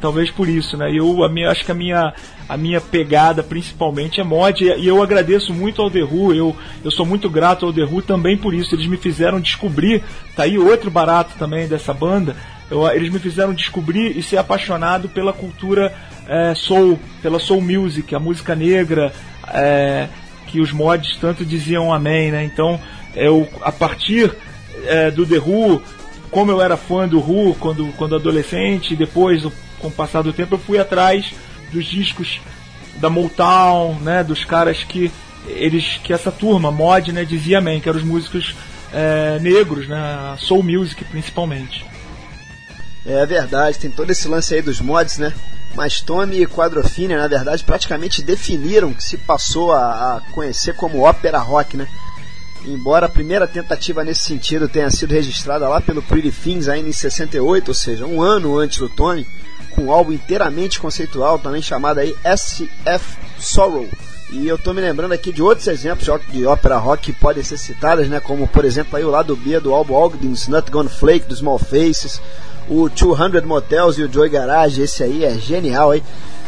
[0.00, 0.90] Talvez por isso, né?
[0.92, 2.12] Eu minha, acho que a minha,
[2.48, 6.90] a minha pegada principalmente é mod e eu agradeço muito ao The Who, eu, eu
[6.90, 8.74] sou muito grato ao The Who também por isso.
[8.74, 10.02] Eles me fizeram descobrir,
[10.34, 12.36] tá aí outro barato também dessa banda.
[12.70, 15.94] Eu, eles me fizeram descobrir e ser apaixonado pela cultura
[16.28, 19.12] é, soul, pela soul music, a música negra,
[19.48, 20.08] é,
[20.46, 22.44] que os mods tanto diziam amém, né?
[22.44, 22.78] Então,
[23.14, 24.34] eu a partir
[24.84, 25.82] é, do The Who,
[26.30, 29.42] como eu era fã do Who quando, quando adolescente, depois,
[29.78, 31.32] com o passar do tempo, eu fui atrás
[31.72, 32.40] dos discos
[32.96, 34.24] da Motown, né?
[34.24, 35.10] Dos caras que
[35.46, 38.54] eles que essa turma mod, né, dizia amém, que eram os músicos
[38.92, 40.36] é, negros, né?
[40.38, 41.84] Soul music principalmente.
[43.04, 45.32] É verdade, tem todo esse lance aí dos mods, né?
[45.74, 50.74] Mas Tony e Quadrophenia, na verdade, praticamente definiram o que se passou a, a conhecer
[50.74, 51.86] como ópera rock, né?
[52.66, 56.92] Embora a primeira tentativa nesse sentido tenha sido registrada lá pelo Pretty Things ainda em
[56.92, 59.24] 68, ou seja, um ano antes do Tony,
[59.70, 63.88] com um álbum inteiramente conceitual, também chamado aí SF Sorrow.
[64.30, 67.56] E eu tô me lembrando aqui de outros exemplos de ópera rock que podem ser
[67.56, 68.18] citadas, né?
[68.18, 71.58] Como por exemplo aí o lado B do álbum Ogden's Not Gonna Flake, dos Small
[71.58, 72.20] Faces,
[72.68, 76.02] o 200 Motels e o Joy Garage, esse aí é genial, aí,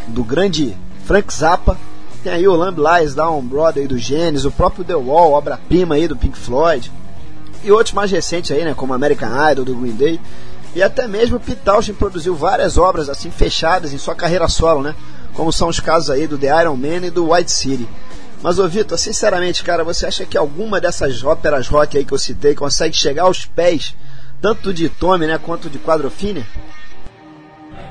[0.09, 1.79] do grande Frank Zappa.
[2.23, 6.09] Tem aí o Lamb Lies Down Broadway do Genesis, o próprio The Wall, obra-prima aí
[6.09, 6.91] do Pink Floyd.
[7.63, 10.21] E outros mais recentes aí, né, como American Idol do Green Day.
[10.75, 14.95] E até mesmo Pete Townshend produziu várias obras assim fechadas em sua carreira solo, né?
[15.33, 17.89] Como são os casos aí do The Iron Man e do White City.
[18.43, 22.19] Mas, ô Vitor, sinceramente, cara, você acha que alguma dessas óperas rock aí que eu
[22.19, 23.95] citei consegue chegar aos pés
[24.41, 26.47] tanto de Tommy né, quanto de Quadrophenia?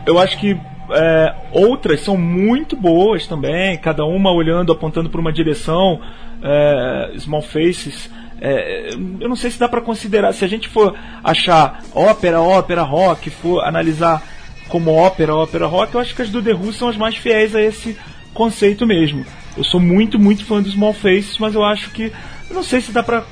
[0.05, 0.57] Eu acho que
[0.91, 5.99] é, outras são muito boas também, cada uma olhando, apontando para uma direção.
[6.41, 8.09] É, Small Faces.
[8.39, 12.83] É, eu não sei se dá para considerar, se a gente for achar ópera, ópera,
[12.83, 14.21] rock, for analisar
[14.69, 17.55] como ópera, ópera, rock, eu acho que as do The Who são as mais fiéis
[17.55, 17.97] a esse
[18.33, 19.25] conceito mesmo.
[19.57, 22.11] Eu sou muito, muito fã dos Small Faces, mas eu acho que.
[22.49, 23.23] Eu não sei se dá pra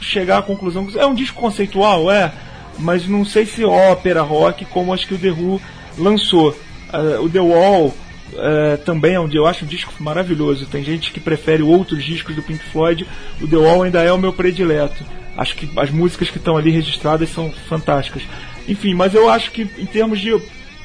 [0.00, 0.88] chegar à conclusão.
[0.96, 2.32] É um disco conceitual, é
[2.78, 5.60] mas não sei se ópera, rock, como acho que o The Who
[5.98, 6.56] lançou.
[6.92, 10.66] Uh, o The Wall uh, também é um, eu acho um disco maravilhoso.
[10.66, 13.06] Tem gente que prefere outros discos do Pink Floyd.
[13.40, 15.04] O The Wall ainda é o meu predileto.
[15.36, 18.22] Acho que as músicas que estão ali registradas são fantásticas.
[18.68, 20.36] Enfim, mas eu acho que em termos de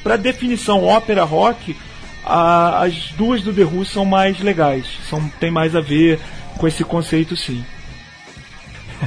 [0.02, 1.76] para definição ópera rock,
[2.24, 6.18] a, as duas do The Who são mais legais, são tem mais a ver
[6.58, 7.64] com esse conceito sim.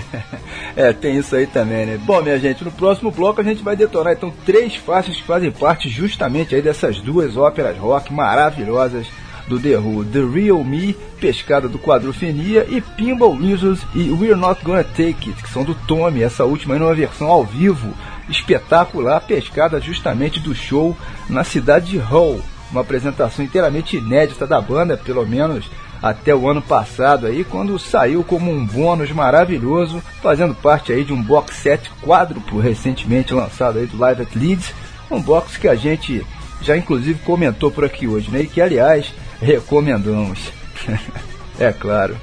[0.76, 1.97] é, tem isso aí também, né?
[1.97, 5.51] Bom, minha gente, no próximo bloco a gente vai detonar então três faixas que fazem
[5.51, 9.07] parte justamente aí dessas duas óperas rock maravilhosas
[9.47, 14.63] do The Who, The Real Me, Pescada do Quadrofenia e Pinball Wizards e We're Not
[14.63, 17.93] Gonna Take It, que são do Tommy, essa última aí numa versão ao vivo,
[18.27, 20.97] espetacular, pescada justamente do show
[21.30, 22.41] na cidade de Hull,
[22.72, 25.69] uma apresentação inteiramente inédita da banda, pelo menos
[26.01, 31.13] até o ano passado aí, quando saiu como um bônus maravilhoso, fazendo parte aí de
[31.13, 34.73] um box set quádruplo recentemente lançado aí do Live at Leeds,
[35.09, 36.26] um box que a gente
[36.61, 38.41] já inclusive comentou por aqui hoje, né?
[38.41, 40.39] E que aliás recomendamos.
[41.59, 42.17] é claro.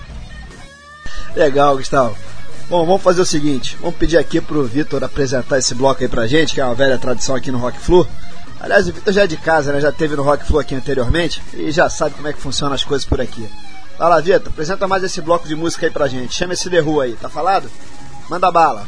[1.34, 2.16] Legal, Gustavo.
[2.68, 6.26] Bom, vamos fazer o seguinte, vamos pedir aqui pro Vitor apresentar esse bloco aí pra
[6.26, 8.06] gente, que é uma velha tradição aqui no Rock Flu.
[8.62, 9.80] Aliás, o Vitor já é de casa, né?
[9.80, 12.84] Já teve no Rock Flu aqui anteriormente e já sabe como é que funcionam as
[12.84, 13.44] coisas por aqui.
[13.98, 16.32] Vai lá, Vitor, apresenta mais esse bloco de música aí pra gente.
[16.32, 17.68] Chama esse The Who aí, tá falado?
[18.30, 18.86] Manda bala.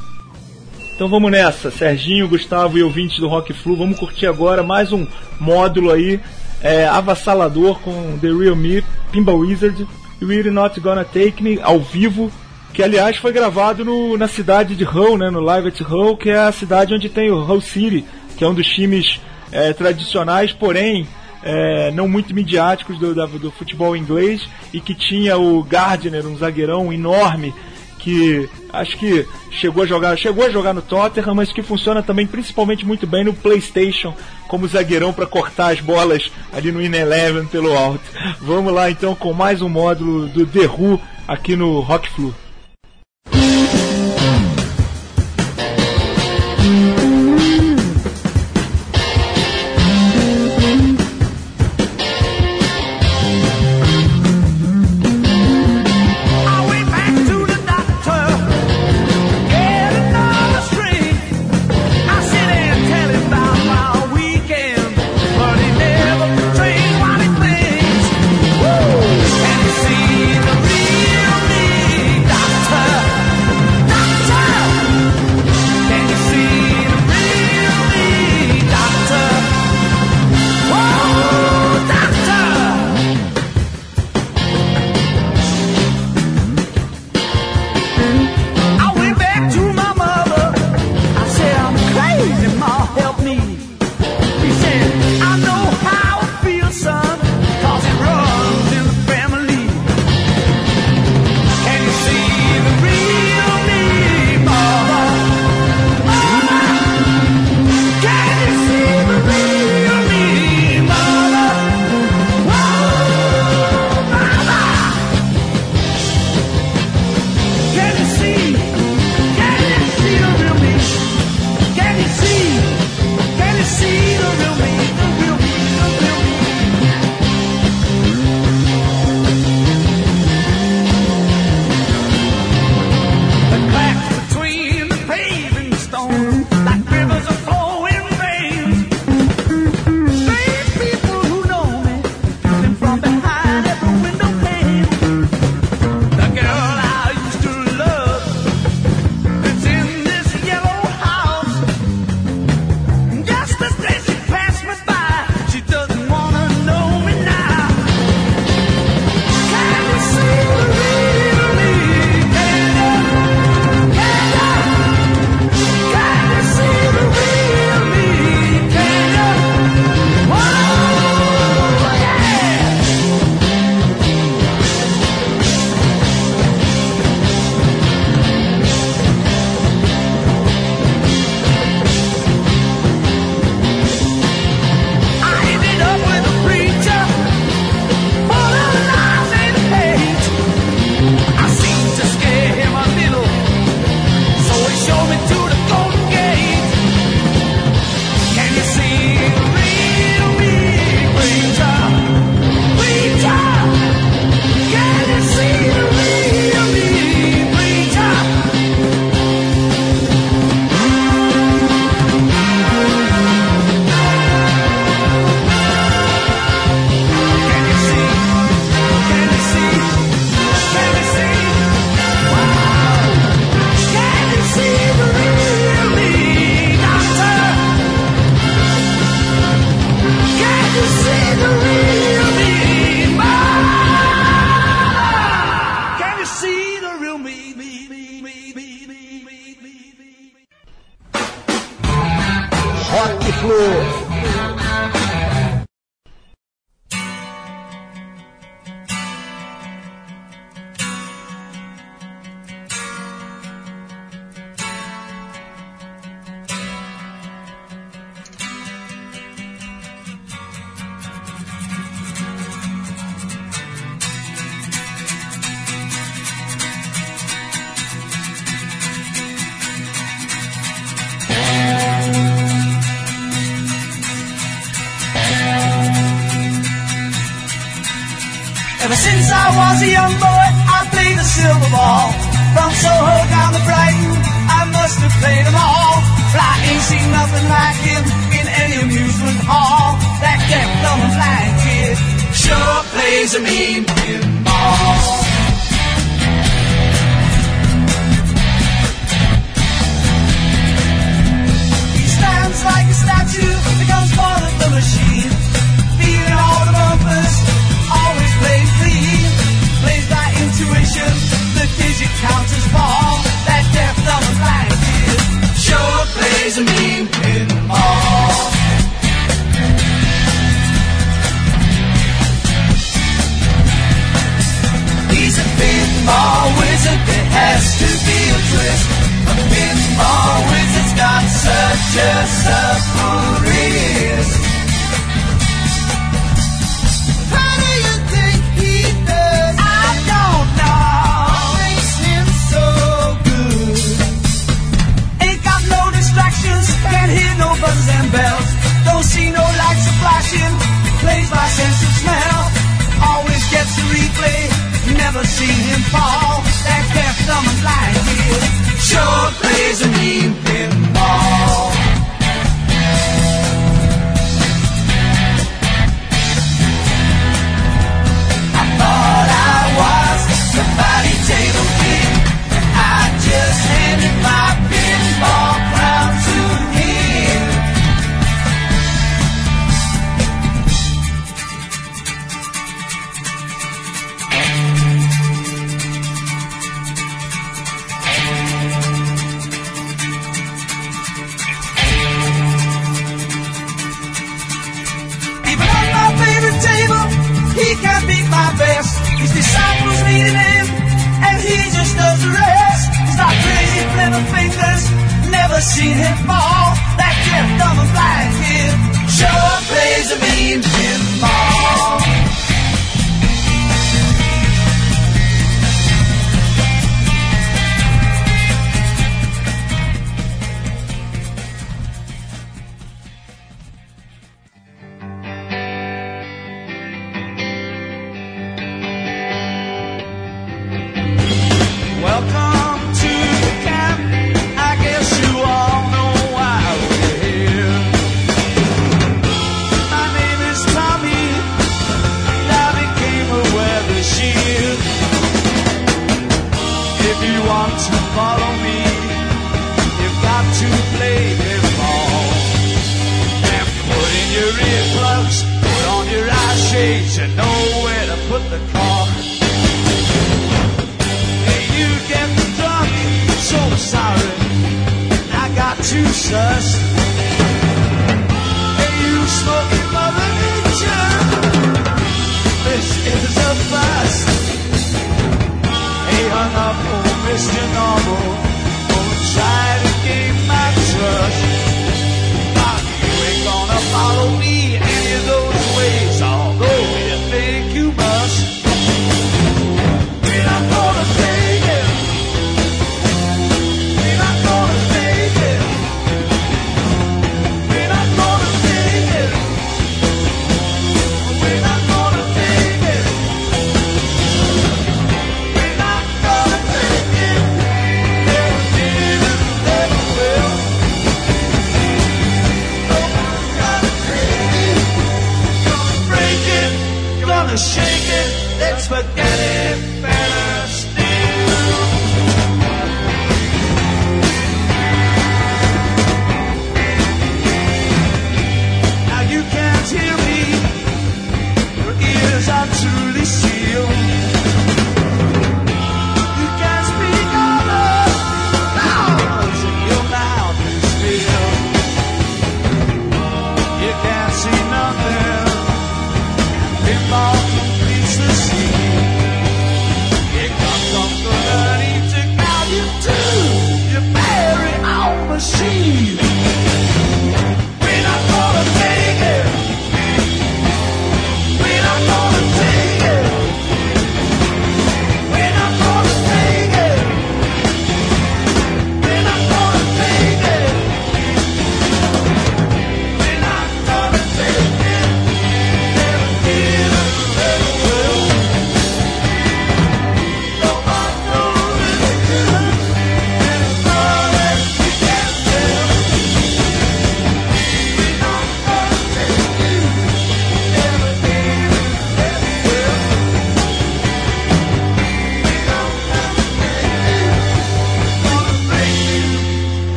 [0.94, 5.04] Então vamos nessa, Serginho, Gustavo e ouvintes do Rock Flu, vamos curtir agora mais um
[5.40, 6.20] módulo aí,
[6.62, 9.88] é, avassalador com The Real Me, Pinball Wizard,
[10.22, 12.30] We're Not Gonna Take Me, ao vivo,
[12.72, 16.30] que aliás foi gravado no, na cidade de Hull, né, no Live at Hull, que
[16.30, 18.04] é a cidade onde tem o Hull City,
[18.36, 19.20] que é um dos times
[19.54, 21.06] é, tradicionais, porém
[21.42, 26.92] é, não muito midiáticos do, do futebol inglês e que tinha o Gardner, um zagueirão
[26.92, 27.54] enorme
[28.04, 32.26] que acho que chegou a jogar, chegou a jogar no Tottenham, mas que funciona também
[32.26, 34.14] principalmente muito bem no PlayStation
[34.46, 38.04] como zagueirão para cortar as bolas ali no In Eleven pelo alto.
[38.42, 42.34] Vamos lá então com mais um módulo do The Who aqui no Rock Flu.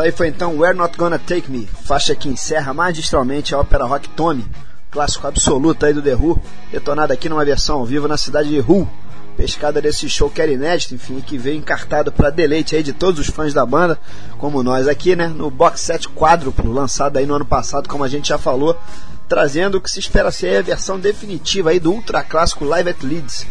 [0.00, 3.84] Essa aí foi então We're Not Gonna Take Me, faixa que encerra magistralmente a ópera
[3.84, 4.46] rock Tommy,
[4.90, 6.40] clássico absoluto aí do The Who,
[6.72, 8.88] detonada aqui numa versão ao vivo na cidade de Hull,
[9.36, 13.20] pescada desse show que era inédito, enfim, que veio encartado para deleite aí de todos
[13.20, 13.98] os fãs da banda,
[14.38, 18.08] como nós aqui, né, no box set quádruplo, lançado aí no ano passado, como a
[18.08, 18.80] gente já falou,
[19.28, 23.02] trazendo o que se espera ser a versão definitiva aí do ultra clássico Live at
[23.02, 23.46] Leeds.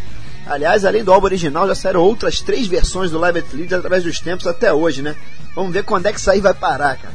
[0.47, 4.03] Aliás, além do álbum original, já saíram outras três versões do Live at Leeds através
[4.03, 5.15] dos tempos até hoje, né?
[5.59, 7.13] Vamos ver quando é que isso aí vai parar, cara.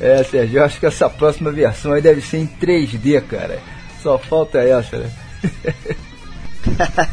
[0.00, 3.60] É, Sérgio, eu acho que essa próxima versão aí deve ser em 3D, cara.
[4.02, 5.10] Só falta essa, né?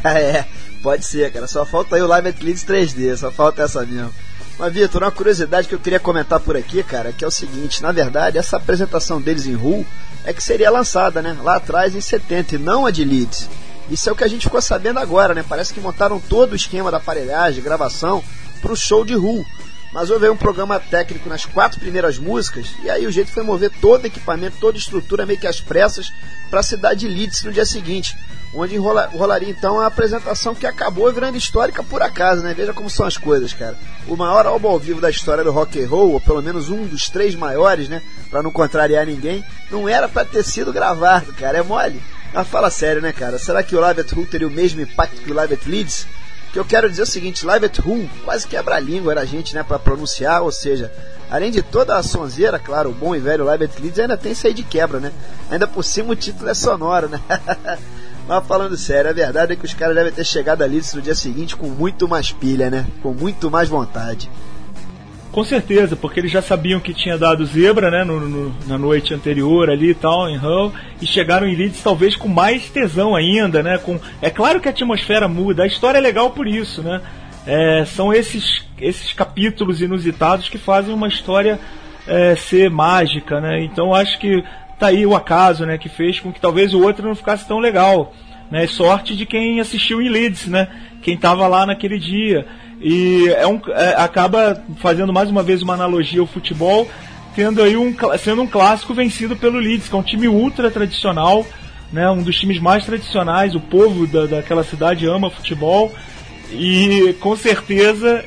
[0.02, 0.46] é,
[0.82, 1.46] pode ser, cara.
[1.46, 4.10] Só falta aí o Live at Leeds 3D, só falta essa mesmo.
[4.58, 7.82] Mas, Vitor, uma curiosidade que eu queria comentar por aqui, cara, que é o seguinte:
[7.82, 9.84] na verdade, essa apresentação deles em Hull
[10.24, 11.36] é que seria lançada, né?
[11.42, 13.46] Lá atrás em 70, e não a de Leeds.
[13.90, 15.44] Isso é o que a gente ficou sabendo agora, né?
[15.46, 18.24] Parece que montaram todo o esquema da aparelhagem, gravação,
[18.62, 19.44] pro show de Hull.
[19.92, 23.42] Mas houve aí um programa técnico nas quatro primeiras músicas, e aí o jeito foi
[23.42, 26.12] mover todo o equipamento, toda a estrutura meio que às pressas
[26.48, 28.16] para a cidade de Leeds no dia seguinte,
[28.54, 32.54] onde enrola, rolaria então a apresentação que acabou virando histórica por acaso, né?
[32.54, 33.76] Veja como são as coisas, cara.
[34.06, 36.86] O maior álbum ao vivo da história do rock and roll, ou pelo menos um
[36.86, 38.02] dos três maiores, né?
[38.30, 41.58] Para não contrariar ninguém, não era para ter sido gravado, cara.
[41.58, 42.00] É mole.
[42.32, 43.38] Mas fala sério, né, cara?
[43.38, 46.06] Será que o Live at Hull teria o mesmo impacto que o Live at Leeds?
[46.52, 49.24] Que eu quero dizer o seguinte, Live at Home quase quebra a língua era a
[49.24, 50.92] gente, né, para pronunciar, ou seja,
[51.30, 54.32] além de toda a sonzeira, claro, o bom e velho Live at Leeds ainda tem
[54.32, 55.12] isso aí de quebra, né?
[55.50, 57.20] Ainda por cima o título é sonoro, né?
[58.26, 61.02] Mas falando sério, a verdade é que os caras devem ter chegado a Leeds no
[61.02, 62.86] dia seguinte com muito mais pilha, né?
[63.02, 64.30] Com muito mais vontade.
[65.40, 69.14] Com certeza, porque eles já sabiam que tinha dado zebra, né, no, no, na noite
[69.14, 73.62] anterior ali e tal, em Hull, e chegaram em Leeds talvez com mais tesão ainda,
[73.62, 73.98] né, com...
[74.20, 77.00] É claro que a atmosfera muda, a história é legal por isso, né,
[77.46, 81.58] é, são esses, esses capítulos inusitados que fazem uma história
[82.06, 84.44] é, ser mágica, né, então acho que
[84.78, 87.60] tá aí o acaso, né, que fez com que talvez o outro não ficasse tão
[87.60, 88.12] legal,
[88.50, 90.68] né, sorte de quem assistiu em Leeds, né,
[91.00, 92.46] quem estava lá naquele dia,
[92.80, 96.88] e é um, é, acaba fazendo mais uma vez uma analogia ao futebol,
[97.34, 101.46] tendo aí um, sendo um clássico vencido pelo Leeds, que é um time ultra tradicional,
[101.92, 105.92] né, um dos times mais tradicionais, o povo da, daquela cidade ama futebol,
[106.52, 108.24] e com certeza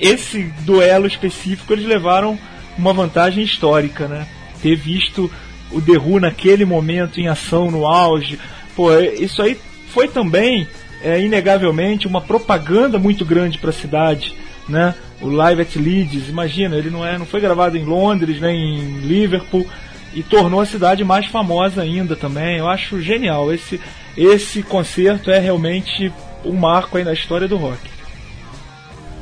[0.00, 2.38] esse duelo específico eles levaram
[2.78, 4.26] uma vantagem histórica, né?
[4.62, 5.30] Ter visto
[5.70, 8.38] o Who naquele momento em ação no auge,
[8.74, 9.58] pô, isso aí
[9.88, 10.66] foi também
[11.02, 14.34] é inegavelmente uma propaganda muito grande para a cidade,
[14.68, 14.94] né?
[15.20, 18.98] O Live at Leeds, imagina, ele não é, não foi gravado em Londres, nem em
[19.00, 19.66] Liverpool
[20.14, 22.58] e tornou a cidade mais famosa ainda também.
[22.58, 23.80] Eu acho genial esse
[24.16, 26.10] esse concerto é realmente
[26.42, 27.78] um marco aí na história do rock.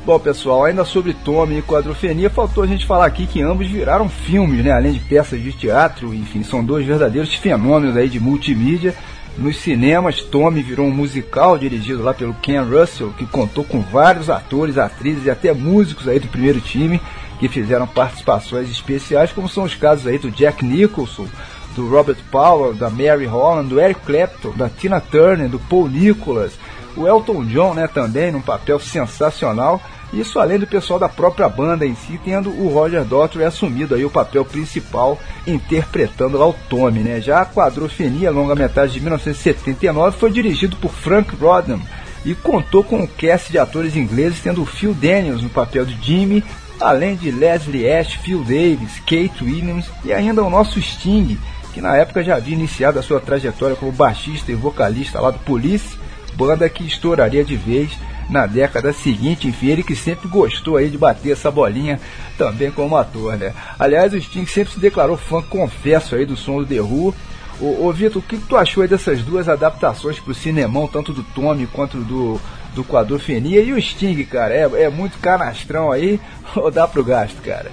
[0.05, 4.07] Bom, pessoal, ainda sobre Tommy e Quadrofenia, faltou a gente falar aqui que ambos viraram
[4.07, 4.71] filmes, né?
[4.71, 8.95] Além de peças de teatro, enfim, são dois verdadeiros fenômenos aí de multimídia
[9.37, 14.29] nos cinemas, Tommy virou um musical dirigido lá pelo Ken Russell, que contou com vários
[14.29, 17.01] atores, atrizes e até músicos aí do primeiro time
[17.39, 21.27] que fizeram participações especiais, como são os casos aí do Jack Nicholson,
[21.75, 26.53] do Robert Powell, da Mary Holland, do Eric Clapton, da Tina Turner, do Paul Nicholas,
[26.95, 29.81] o Elton John, né, também num papel sensacional
[30.13, 34.05] isso além do pessoal da própria banda em si, tendo o Roger Daltrey assumido aí
[34.05, 37.19] o papel principal, interpretando lá o Tommy, né?
[37.19, 41.81] Já a Quadrofenia, longa-metragem de 1979, foi dirigido por Frank Rodham
[42.23, 45.97] e contou com um cast de atores ingleses, tendo o Phil Daniels no papel de
[46.01, 46.43] Jimmy,
[46.79, 51.37] além de Leslie Ash, Phil Davis, Kate Williams e ainda o nosso Sting,
[51.73, 55.39] que na época já havia iniciado a sua trajetória como baixista e vocalista lá do
[55.39, 55.97] Police,
[56.35, 57.91] banda que estouraria de vez
[58.29, 61.99] na década seguinte, enfim, ele que sempre gostou aí de bater essa bolinha
[62.37, 63.53] também como ator, né?
[63.77, 67.13] Aliás, o Sting sempre se declarou fã, confesso aí, do som do The Who.
[67.59, 71.13] Ô, ô Vitor, o que, que, tu achou aí dessas duas adaptações pro cinemão, tanto
[71.13, 72.41] do Tommy quanto do,
[72.73, 73.61] do Quadrofenia?
[73.61, 76.19] E o Sting, cara, é, é muito canastrão aí
[76.55, 77.71] ou dá pro gasto, cara?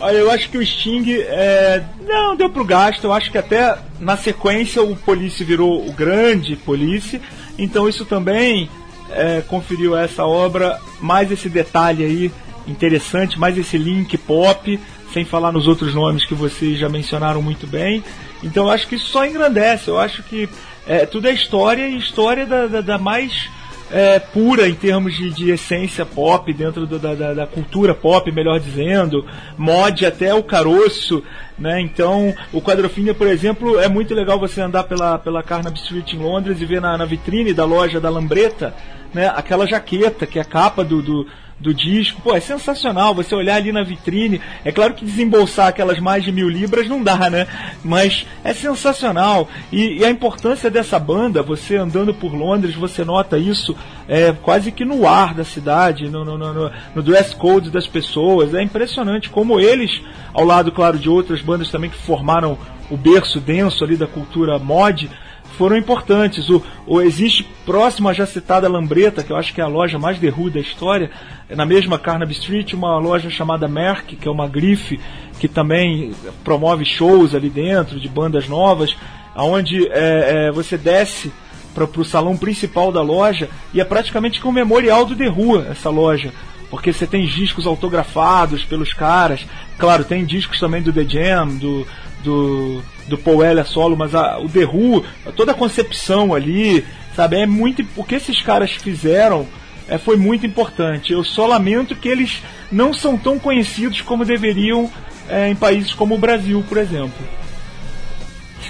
[0.00, 3.04] Olha, eu acho que o Sting é, não deu pro gasto.
[3.04, 7.20] Eu acho que até na sequência o Police virou o grande Police.
[7.56, 8.68] Então isso também
[9.14, 12.32] é, conferiu essa obra mais esse detalhe aí
[12.66, 14.78] interessante, mais esse link pop,
[15.12, 18.02] sem falar nos outros nomes que vocês já mencionaram muito bem.
[18.42, 19.88] Então eu acho que isso só engrandece.
[19.88, 20.48] Eu acho que
[20.86, 23.48] é, tudo é história e história da, da, da mais
[23.90, 28.30] é, pura em termos de, de essência pop, dentro do, da, da, da, cultura pop,
[28.32, 29.24] melhor dizendo,
[29.56, 31.22] mod até o caroço,
[31.58, 31.80] né?
[31.80, 36.18] Então, o Quadrofinha, por exemplo, é muito legal você andar pela, pela Carnaby Street em
[36.18, 38.74] Londres e ver na, na vitrine da loja da Lambreta,
[39.14, 39.32] né?
[39.34, 41.26] Aquela jaqueta que é a capa do, do,
[41.58, 42.20] do disco.
[42.20, 44.40] Pô, é sensacional você olhar ali na vitrine.
[44.64, 47.46] É claro que desembolsar aquelas mais de mil libras não dá, né?
[47.82, 49.48] Mas é sensacional.
[49.72, 53.76] E, e a importância dessa banda, você andando por Londres, você nota isso
[54.08, 58.52] é, quase que no ar da cidade, no, no, no, no dress code das pessoas.
[58.52, 62.58] É impressionante como eles, ao lado, claro, de outras bandas também que formaram
[62.90, 65.10] o berço denso ali da cultura mod,
[65.54, 66.48] foram importantes.
[66.50, 69.98] O, o, existe próximo à já citada Lambreta, que eu acho que é a loja
[69.98, 71.10] mais derruda da história,
[71.50, 75.00] na mesma Carnaby Street, uma loja chamada Merck, que é uma grife
[75.38, 76.12] que também
[76.42, 78.96] promove shows ali dentro de bandas novas,
[79.34, 81.32] aonde é, é, você desce
[81.74, 85.60] para o salão principal da loja e é praticamente com um memorial do The Who,
[85.62, 86.32] essa loja.
[86.70, 89.46] Porque você tem discos autografados pelos caras.
[89.78, 91.86] Claro, tem discos também do The Jam, do,
[92.24, 95.04] do, do Paul Elia solo, mas a, o The Who,
[95.36, 96.84] toda a concepção ali,
[97.14, 97.36] sabe?
[97.36, 97.86] É muito.
[97.94, 99.46] O que esses caras fizeram
[99.88, 101.12] é, foi muito importante.
[101.12, 102.42] Eu só lamento que eles
[102.72, 104.90] não são tão conhecidos como deveriam
[105.28, 107.12] é, em países como o Brasil, por exemplo.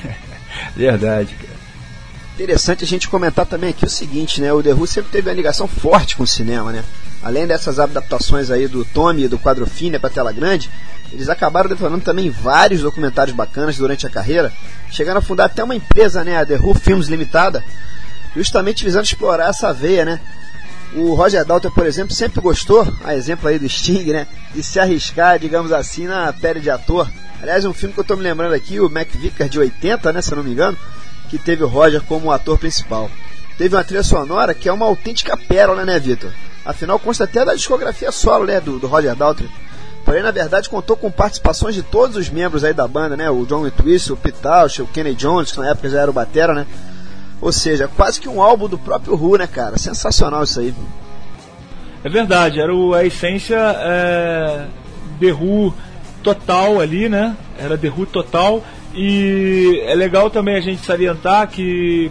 [0.77, 1.55] Verdade, cara.
[2.35, 4.53] Interessante a gente comentar também aqui o seguinte, né?
[4.53, 6.85] O The Who sempre teve uma ligação forte com o cinema, né?
[7.23, 10.69] Além dessas adaptações aí do Tommy e do quadro Fine para tela grande,
[11.15, 14.53] eles acabaram detonando também vários documentários bacanas durante a carreira,
[14.91, 17.65] chegando a fundar até uma empresa, né, a The Who Films Limitada,
[18.37, 20.21] justamente visando explorar essa veia, né?
[20.95, 24.79] O Roger Dalton, por exemplo, sempre gostou, a exemplo aí do Sting, né, de se
[24.79, 27.11] arriscar, digamos assim, na pele de ator.
[27.41, 30.23] Aliás, um filme que eu estou me lembrando aqui, o Mac Vicker de 80, né,
[30.23, 30.77] se eu não me engano,
[31.29, 33.11] que teve o Roger como ator principal.
[33.57, 36.33] Teve uma trilha sonora que é uma autêntica pérola, né, Vitor?
[36.65, 39.49] Afinal, consta até da discografia solo, né, do, do Roger Daltrey.
[40.05, 43.31] Porém, na verdade, contou com participações de todos os membros aí da banda, né?
[43.31, 46.55] O John Entwistle, o Tosh, o Kenny Jones, que na época já era o batera,
[46.55, 46.67] né?
[47.41, 49.79] Ou seja, quase que um álbum do próprio Who, né, cara?
[49.79, 50.75] Sensacional isso aí.
[52.03, 54.67] É verdade, era o, a essência é,
[55.19, 55.75] The Who
[56.23, 57.35] total ali, né?
[57.59, 58.63] Era The Who total.
[58.95, 62.11] E é legal também a gente salientar que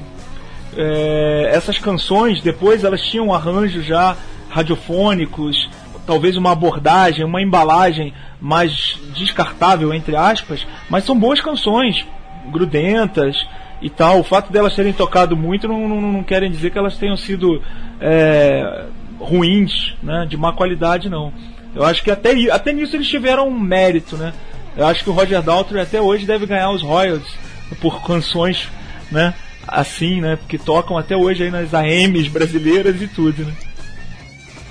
[0.76, 4.18] é, essas canções depois elas tinham arranjos já
[4.50, 5.70] radiofônicos,
[6.06, 12.06] talvez uma abordagem, uma embalagem mais descartável entre aspas, mas são boas canções,
[12.52, 13.48] grudentas
[13.82, 14.20] e tal.
[14.20, 17.62] O fato delas terem tocado muito não, não, não querem dizer que elas tenham sido
[18.00, 18.86] é,
[19.20, 21.34] ruins, né, de má qualidade não.
[21.76, 24.32] Eu acho que até, até nisso eles tiveram um mérito, né?
[24.76, 27.36] Eu acho que o Roger Daltrey até hoje deve ganhar os royalties
[27.80, 28.70] por canções,
[29.12, 29.34] né?
[29.68, 30.36] Assim, né?
[30.36, 33.54] Porque tocam até hoje aí nas AMs brasileiras e tudo, né?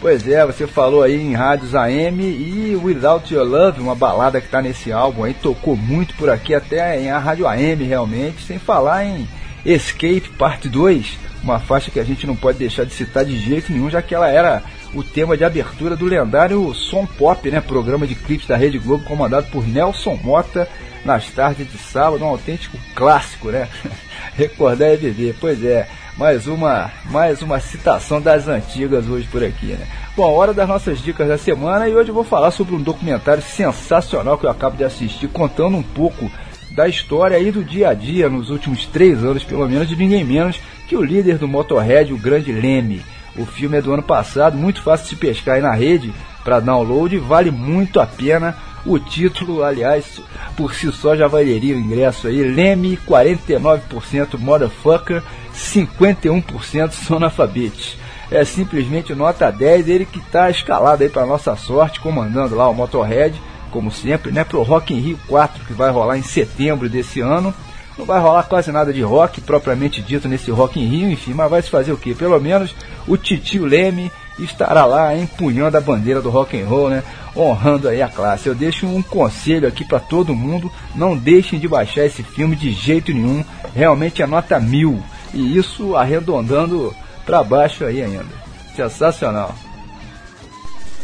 [0.03, 4.49] Pois é, você falou aí em rádios AM e Without Your Love, uma balada que
[4.49, 8.59] está nesse álbum aí, tocou muito por aqui, até em a rádio AM realmente, sem
[8.59, 9.29] falar em
[9.65, 13.73] Escape Parte 2, uma faixa que a gente não pode deixar de citar de jeito
[13.73, 18.05] nenhum, já que ela era o tema de abertura do lendário Som Pop, né, programa
[18.05, 20.69] de clipes da Rede Globo comandado por Nelson Mota
[21.05, 23.69] nas tardes de sábado, um autêntico clássico, né?
[24.35, 29.67] Recordar é viver, pois é, mais uma, mais uma citação das antigas hoje por aqui,
[29.67, 29.87] né?
[30.17, 33.43] Bom, hora das nossas dicas da semana e hoje eu vou falar sobre um documentário
[33.43, 36.31] sensacional que eu acabo de assistir, contando um pouco
[36.71, 40.25] da história aí do dia a dia nos últimos três anos, pelo menos, de ninguém
[40.25, 43.03] menos que o líder do Motorhead, o grande Leme.
[43.37, 46.13] O filme é do ano passado, muito fácil de pescar aí na rede
[46.45, 48.57] para download, vale muito a pena.
[48.85, 50.21] O título, aliás,
[50.57, 52.43] por si só já valeria o ingresso aí.
[52.43, 55.23] Leme 49% motherfucker,
[55.55, 57.99] 51% sonafabete.
[58.31, 62.75] É simplesmente nota 10, ele que está escalado aí para nossa sorte, comandando lá o
[62.75, 63.39] Motorhead,
[63.71, 67.55] como sempre, né, pro Rock in Rio 4 que vai rolar em setembro desse ano.
[67.99, 71.51] Não vai rolar quase nada de rock propriamente dito nesse Rock in Rio, enfim, mas
[71.51, 72.15] vai se fazer o que?
[72.15, 72.75] Pelo menos
[73.07, 77.03] o Titio Leme estará lá empunhando a bandeira do rock and roll, né?
[77.37, 78.49] Honrando aí a classe.
[78.49, 82.73] Eu deixo um conselho aqui para todo mundo: não deixem de baixar esse filme de
[82.73, 83.45] jeito nenhum.
[83.75, 86.95] Realmente é nota mil e isso arredondando
[87.25, 88.43] para baixo aí ainda.
[88.75, 89.55] Sensacional.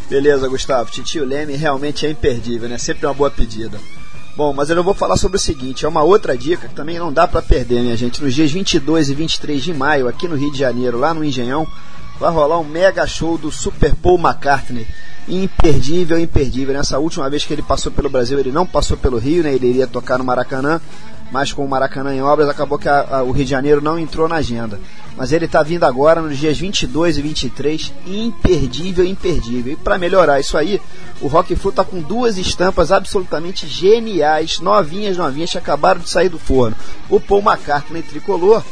[0.08, 0.90] Beleza, Gustavo.
[0.90, 2.78] Titio Leme realmente é imperdível, né?
[2.78, 3.78] Sempre uma boa pedida.
[4.38, 6.96] Bom, mas eu não vou falar sobre o seguinte, é uma outra dica que também
[6.96, 8.22] não dá para perder, minha gente.
[8.22, 11.66] Nos dias 22 e 23 de maio, aqui no Rio de Janeiro, lá no Engenhão,
[12.20, 14.86] vai rolar um mega show do Super Paul McCartney.
[15.26, 16.72] Imperdível, imperdível.
[16.72, 19.52] Nessa última vez que ele passou pelo Brasil, ele não passou pelo Rio, né?
[19.52, 20.80] Ele iria tocar no Maracanã
[21.30, 23.98] mas com o Maracanã em obras acabou que a, a, o Rio de Janeiro não
[23.98, 24.80] entrou na agenda.
[25.16, 29.72] Mas ele está vindo agora nos dias 22 e 23, imperdível, imperdível.
[29.72, 30.80] E para melhorar isso aí,
[31.20, 36.28] o Rock Flu está com duas estampas absolutamente geniais, novinhas, novinhas, que acabaram de sair
[36.28, 36.76] do forno.
[37.10, 38.62] O Paul McCartney tricolor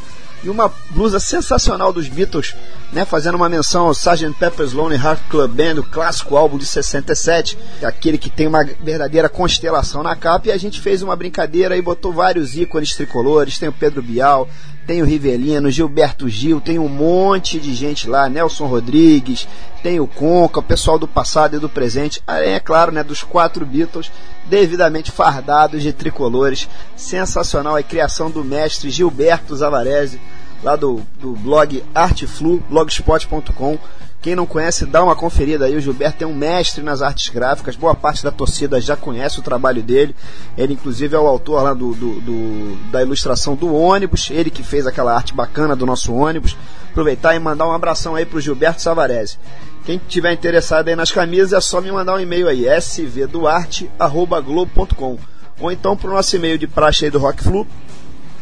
[0.43, 2.55] e uma blusa sensacional dos Beatles,
[2.91, 4.33] né, fazendo uma menção ao Sgt.
[4.39, 9.27] Pepper's Lonely Heart Club Band, o clássico álbum de 67, aquele que tem uma verdadeira
[9.27, 13.69] constelação na capa, e a gente fez uma brincadeira e botou vários ícones tricolores, tem
[13.69, 14.47] o Pedro Bial,
[14.87, 19.45] tem o Rivelino, Gilberto Gil, tem um monte de gente lá, Nelson Rodrigues,
[19.83, 23.21] tem o Conca, o pessoal do passado e do presente, além, é claro, né, dos
[23.21, 24.09] quatro Beatles,
[24.45, 26.69] devidamente fardados de tricolores.
[26.95, 30.21] Sensacional a criação do mestre Gilberto Zavarese,
[30.63, 33.77] lá do, do blog Artflu, blogspot.com.
[34.21, 35.75] Quem não conhece, dá uma conferida aí.
[35.75, 37.75] O Gilberto é um mestre nas artes gráficas.
[37.75, 40.15] Boa parte da torcida já conhece o trabalho dele.
[40.57, 44.29] Ele, inclusive, é o autor lá do, do, do, da ilustração do ônibus.
[44.31, 46.57] Ele que fez aquela arte bacana do nosso ônibus.
[46.89, 49.37] Aproveitar e mandar um abração aí pro Gilberto Savarese.
[49.85, 55.19] Quem tiver interessado aí nas camisas é só me mandar um e-mail aí, svduarte.globo.com
[55.59, 57.67] ou então pro nosso e-mail de praxe aí do Rock Flu,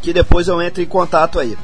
[0.01, 1.57] que depois eu entro em contato aí.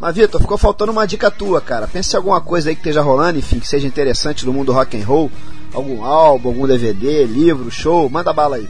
[0.00, 1.88] Mas Vitor, ficou faltando uma dica tua, cara.
[1.88, 4.96] Pense em alguma coisa aí que esteja rolando, enfim, que seja interessante no mundo rock
[4.96, 5.30] and roll,
[5.74, 8.68] algum álbum, algum DVD, livro, show, manda bala aí.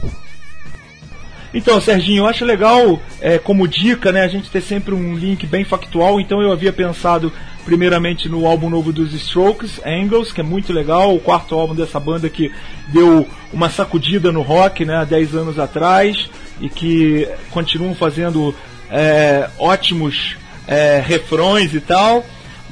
[1.53, 5.47] Então, Serginho, eu acho legal, é, como dica, né, a gente ter sempre um link
[5.47, 6.19] bem factual.
[6.19, 7.31] Então, eu havia pensado
[7.65, 11.99] primeiramente no álbum novo dos Strokes, Angles, que é muito legal, o quarto álbum dessa
[11.99, 12.51] banda que
[12.87, 16.29] deu uma sacudida no rock, né, há 10 anos atrás
[16.61, 18.53] e que continuam fazendo
[18.91, 20.35] é, ótimos
[20.69, 22.23] é, refrões e tal.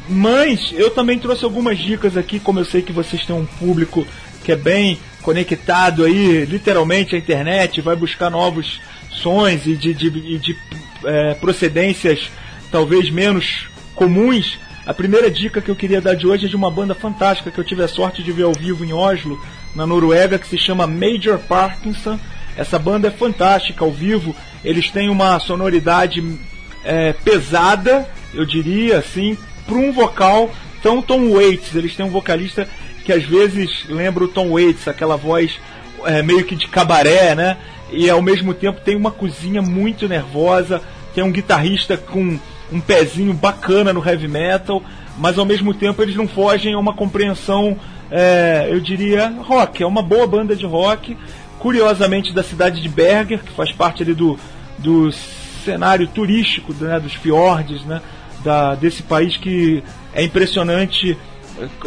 [0.07, 4.07] Mas eu também trouxe algumas dicas aqui, como eu sei que vocês têm um público
[4.45, 8.79] que é bem conectado aí, literalmente à internet, vai buscar novos
[9.11, 10.57] sons e de, de, de, de
[11.03, 12.29] é, procedências
[12.71, 14.57] talvez menos comuns.
[14.85, 17.59] A primeira dica que eu queria dar de hoje é de uma banda fantástica que
[17.59, 19.37] eu tive a sorte de ver ao vivo em Oslo,
[19.75, 22.17] na Noruega, que se chama Major Parkinson.
[22.55, 24.33] Essa banda é fantástica ao vivo.
[24.63, 26.21] Eles têm uma sonoridade
[26.83, 30.51] é, pesada, eu diria assim, para um vocal
[30.81, 31.75] tão Tom Waits.
[31.75, 32.67] Eles têm um vocalista
[33.03, 35.59] que às vezes lembra o Tom Waits, aquela voz
[36.05, 37.57] é, meio que de cabaré, né?
[37.91, 40.81] E ao mesmo tempo tem uma cozinha muito nervosa,
[41.15, 42.37] tem um guitarrista com
[42.71, 44.83] um pezinho bacana no heavy metal,
[45.17, 47.77] mas ao mesmo tempo eles não fogem a uma compreensão,
[48.11, 49.81] é, eu diria, rock.
[49.81, 51.17] É uma boa banda de rock,
[51.59, 54.37] curiosamente da cidade de Berger, que faz parte ali do,
[54.77, 55.09] do
[55.67, 58.01] cenário turístico né, dos fiordes, né,
[58.43, 59.83] da, desse país que
[60.13, 61.17] é impressionante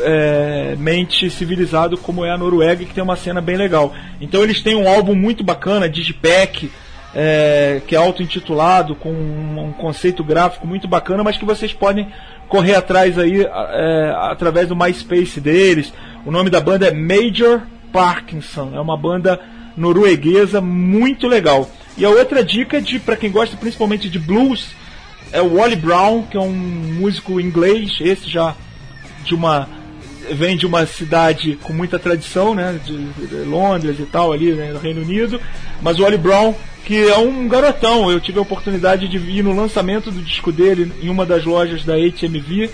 [0.01, 3.95] é, mente civilizado como é a Noruega, que tem uma cena bem legal.
[4.21, 6.71] Então eles têm um álbum muito bacana, Digipack,
[7.15, 12.09] é, que é auto-intitulado, com um, conceito gráfico muito bacana, mas que vocês podem
[12.49, 15.93] correr atrás aí é, através do MySpace deles.
[16.27, 17.63] O nome da banda é Major
[17.93, 19.41] Parkinson, é uma banda
[19.75, 21.71] norueguesa muito legal.
[21.97, 24.69] E a outra dica de para quem gosta principalmente de blues
[25.33, 28.55] é o Wally Brown, que é um músico inglês, esse já
[29.25, 29.69] de uma
[30.33, 34.73] vem de uma cidade com muita tradição, né, de, de Londres e tal ali né,
[34.73, 35.41] no Reino Unido,
[35.83, 36.55] mas o Wally Brown
[36.85, 40.93] que é um garotão, eu tive a oportunidade de ir no lançamento do disco dele
[41.03, 42.71] em uma das lojas da HMV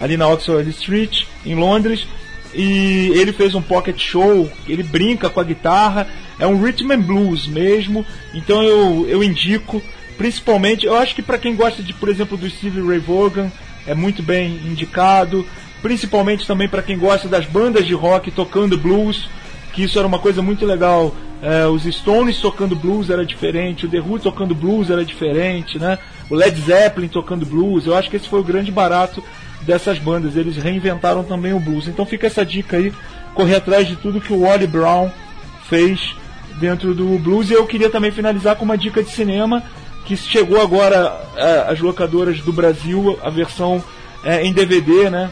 [0.00, 2.06] ali na Oxford Street em Londres
[2.54, 6.06] e ele fez um pocket show, ele brinca com a guitarra,
[6.38, 9.82] é um rhythm and blues mesmo, então eu, eu indico,
[10.16, 13.50] principalmente, eu acho que para quem gosta de, por exemplo, do Steve Ray Vaughan,
[13.86, 15.46] é muito bem indicado,
[15.82, 19.28] principalmente também para quem gosta das bandas de rock tocando blues,
[19.72, 21.14] que isso era uma coisa muito legal.
[21.42, 25.98] É, os Stones tocando blues era diferente, o The Who tocando blues era diferente, né?
[26.30, 27.84] O Led Zeppelin tocando blues.
[27.84, 29.22] Eu acho que esse foi o grande barato
[29.66, 30.36] dessas bandas.
[30.36, 31.88] Eles reinventaram também o blues.
[31.88, 32.92] Então fica essa dica aí,
[33.34, 35.10] correr atrás de tudo que o Wally Brown
[35.68, 36.14] fez
[36.60, 37.50] dentro do blues.
[37.50, 39.62] E eu queria também finalizar com uma dica de cinema
[40.04, 43.82] que chegou agora é, às locadoras do Brasil, a versão
[44.22, 45.30] é, em DVD, né?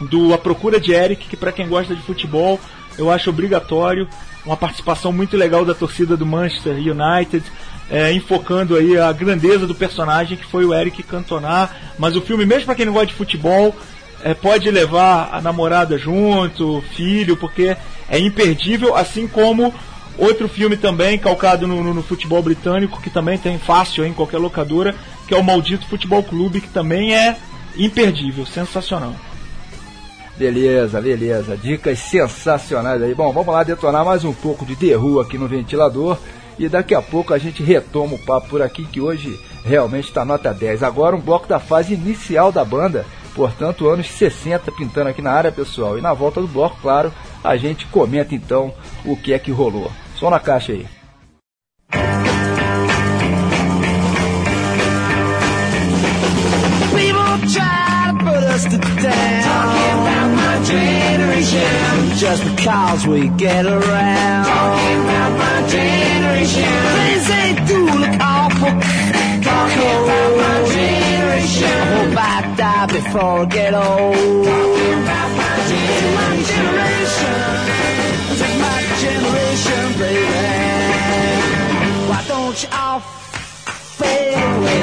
[0.00, 2.58] Do A Procura de Eric, que para quem gosta de futebol,
[2.98, 4.08] eu acho obrigatório.
[4.44, 7.44] Uma participação muito legal da torcida do Manchester United
[7.92, 11.68] é, enfocando aí a grandeza do personagem que foi o Eric Cantona.
[11.98, 13.76] Mas o filme, mesmo para quem não gosta de futebol,
[14.24, 17.76] é, pode levar a namorada junto, filho, porque
[18.08, 19.74] é imperdível, assim como
[20.16, 24.38] outro filme também calcado no, no, no, futebol britânico, que também tem fácil em qualquer
[24.38, 24.94] locadora,
[25.28, 27.36] que é o Maldito Futebol Clube, que também é
[27.76, 29.14] imperdível, sensacional.
[30.36, 31.58] Beleza, beleza.
[31.58, 33.14] Dicas sensacionais aí.
[33.14, 36.16] Bom, vamos lá detonar mais um pouco de Who aqui no ventilador.
[36.58, 40.24] E daqui a pouco a gente retoma o papo por aqui, que hoje realmente está
[40.24, 40.82] nota 10.
[40.82, 45.52] Agora um bloco da fase inicial da banda, portanto, anos 60 pintando aqui na área,
[45.52, 45.98] pessoal.
[45.98, 47.12] E na volta do bloco, claro,
[47.42, 48.72] a gente comenta então
[49.04, 49.90] o que é que rolou.
[50.16, 50.86] Só na caixa aí.
[56.94, 57.12] We
[59.02, 59.42] down.
[59.42, 61.11] Talking about my
[61.44, 62.18] generation.
[62.18, 64.44] Just because we get around.
[64.44, 66.64] Talking about my generation.
[66.96, 68.72] Things they do look awful.
[69.42, 71.64] Talking about my generation.
[71.64, 74.44] I hope I die before I get old.
[74.44, 75.54] Talking about my
[76.52, 77.40] generation.
[78.28, 80.40] This is my generation, baby.
[82.08, 84.82] Why don't you all fade away?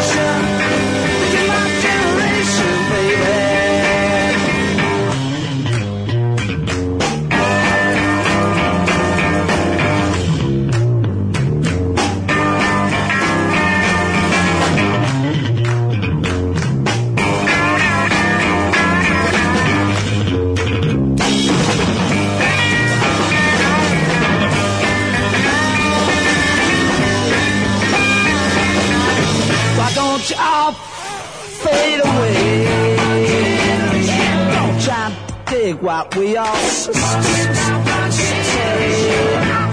[35.81, 36.93] What we all I'm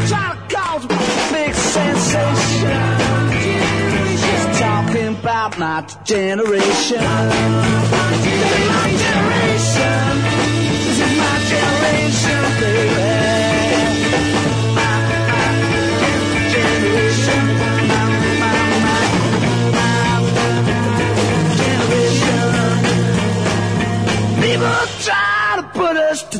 [0.08, 0.88] trying to cause a
[1.32, 2.80] big sensation.
[4.24, 5.58] Just talking about.
[5.58, 6.98] My generation.
[10.84, 13.17] This is my generation, baby.
[26.30, 26.38] To.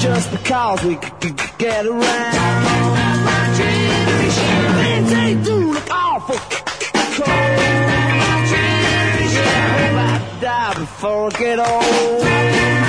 [0.00, 2.32] Just because we c- c- get around.
[4.82, 6.38] Things they do look awful
[7.16, 7.28] cold.
[9.94, 12.81] I die before I get old.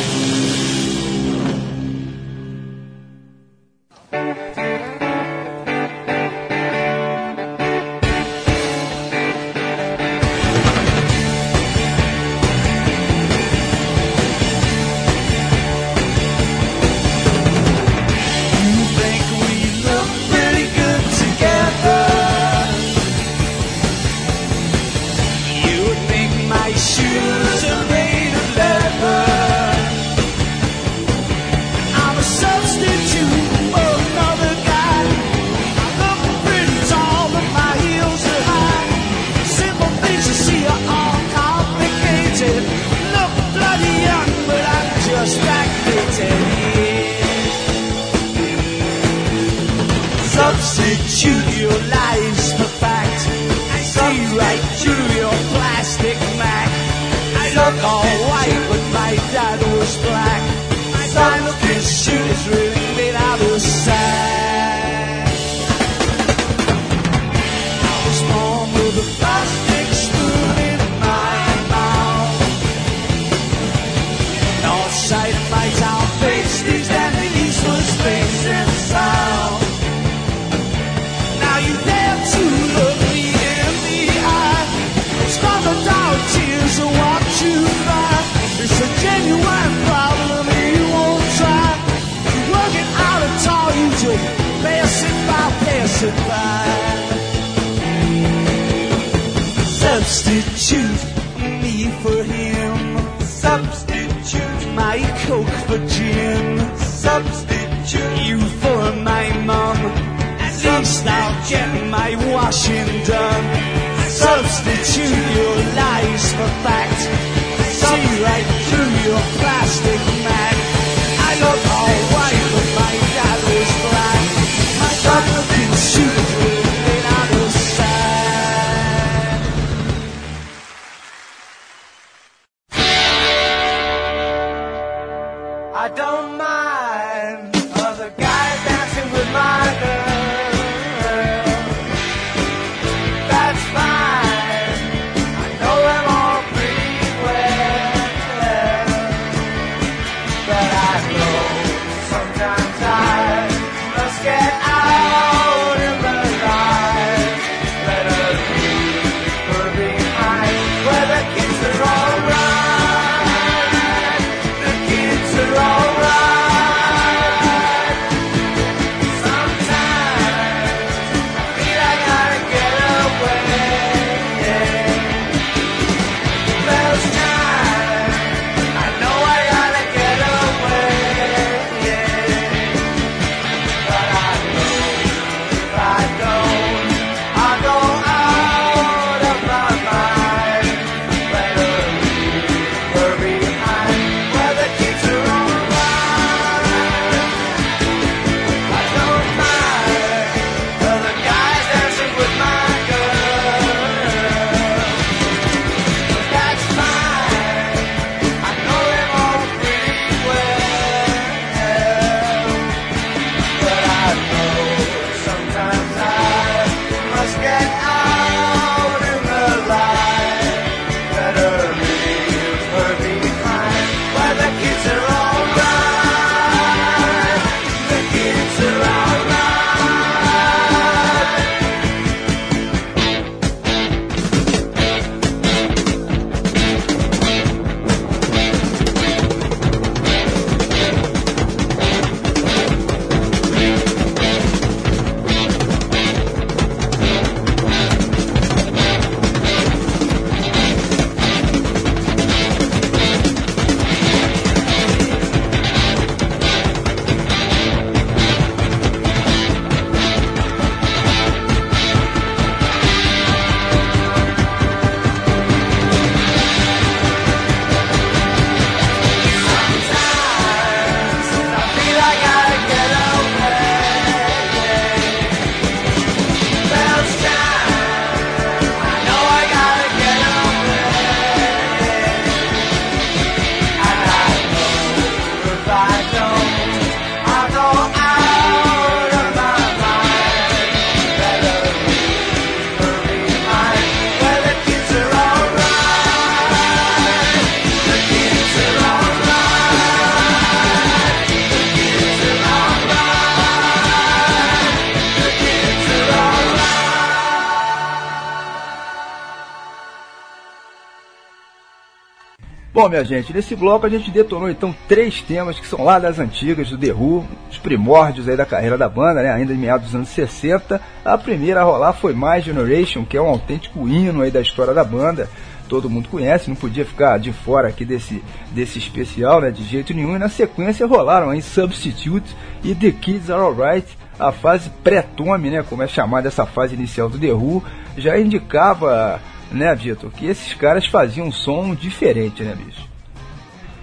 [312.81, 316.17] Bom, minha gente, nesse bloco a gente detonou então três temas que são lá das
[316.17, 319.85] antigas do The Who, os primórdios aí da carreira da banda, né, ainda em meados
[319.85, 320.81] dos anos 60.
[321.05, 324.73] A primeira a rolar foi My Generation, que é um autêntico hino aí da história
[324.73, 325.29] da banda.
[325.69, 329.93] Todo mundo conhece, não podia ficar de fora aqui desse, desse especial, né, de jeito
[329.93, 330.15] nenhum.
[330.15, 335.63] E na sequência rolaram aí Substitute e The Kids Are Alright, a fase pré-tome, né,
[335.69, 337.63] como é chamada essa fase inicial do The Who,
[337.95, 339.21] já indicava
[339.51, 342.89] né, Vitor, que esses caras faziam um som diferente, né, bicho?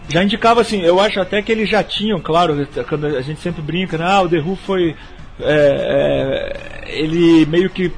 [0.08, 3.60] Já indicava assim, eu acho até que eles já tinham, claro, quando a gente sempre
[3.60, 4.96] brinca, né, ah, o The Who foi.
[5.40, 6.54] é,
[6.84, 7.92] é, ele meio que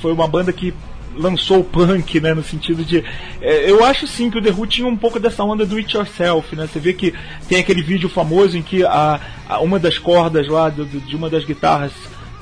[0.00, 0.72] foi uma banda que
[1.14, 3.04] lançou o punk, né, no sentido de.
[3.42, 5.94] é, eu acho sim que o The Who tinha um pouco dessa onda do it
[5.96, 6.66] yourself, né?
[6.66, 7.12] Você vê que
[7.48, 11.16] tem aquele vídeo famoso em que a, a- uma das cordas lá do- do- de
[11.16, 11.92] uma das guitarras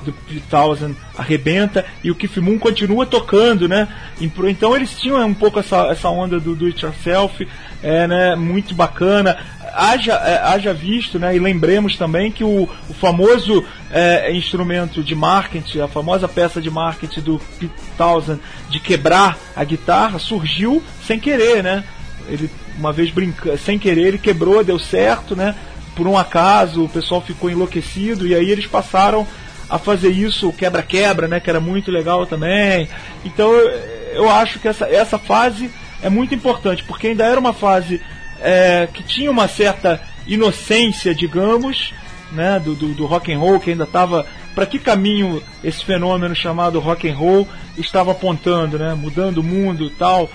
[0.07, 3.87] do Pete Townsend arrebenta e o Keith Moon continua tocando, né?
[4.19, 7.47] Então eles tinham um pouco essa, essa onda do do it yourself,
[7.83, 8.35] é, né?
[8.35, 9.37] Muito bacana.
[9.73, 11.35] Haja, é, haja visto, né?
[11.35, 16.69] E lembremos também que o, o famoso é, instrumento de marketing, a famosa peça de
[16.69, 18.39] marketing do Pete Townsend
[18.69, 21.83] de quebrar a guitarra surgiu sem querer, né?
[22.27, 25.55] Ele uma vez brincando, sem querer, ele quebrou, deu certo, né?
[25.95, 29.27] Por um acaso, o pessoal ficou enlouquecido e aí eles passaram
[29.69, 31.39] a fazer isso, quebra-quebra, né?
[31.39, 32.87] Que era muito legal também.
[33.25, 33.69] Então eu,
[34.13, 35.69] eu acho que essa, essa fase
[36.01, 38.01] é muito importante, porque ainda era uma fase
[38.39, 41.93] é, que tinha uma certa inocência, digamos,
[42.31, 46.35] né, do, do, do rock and roll que ainda estava para que caminho esse fenômeno
[46.35, 50.29] chamado rock and roll estava apontando, né, mudando o mundo, tal,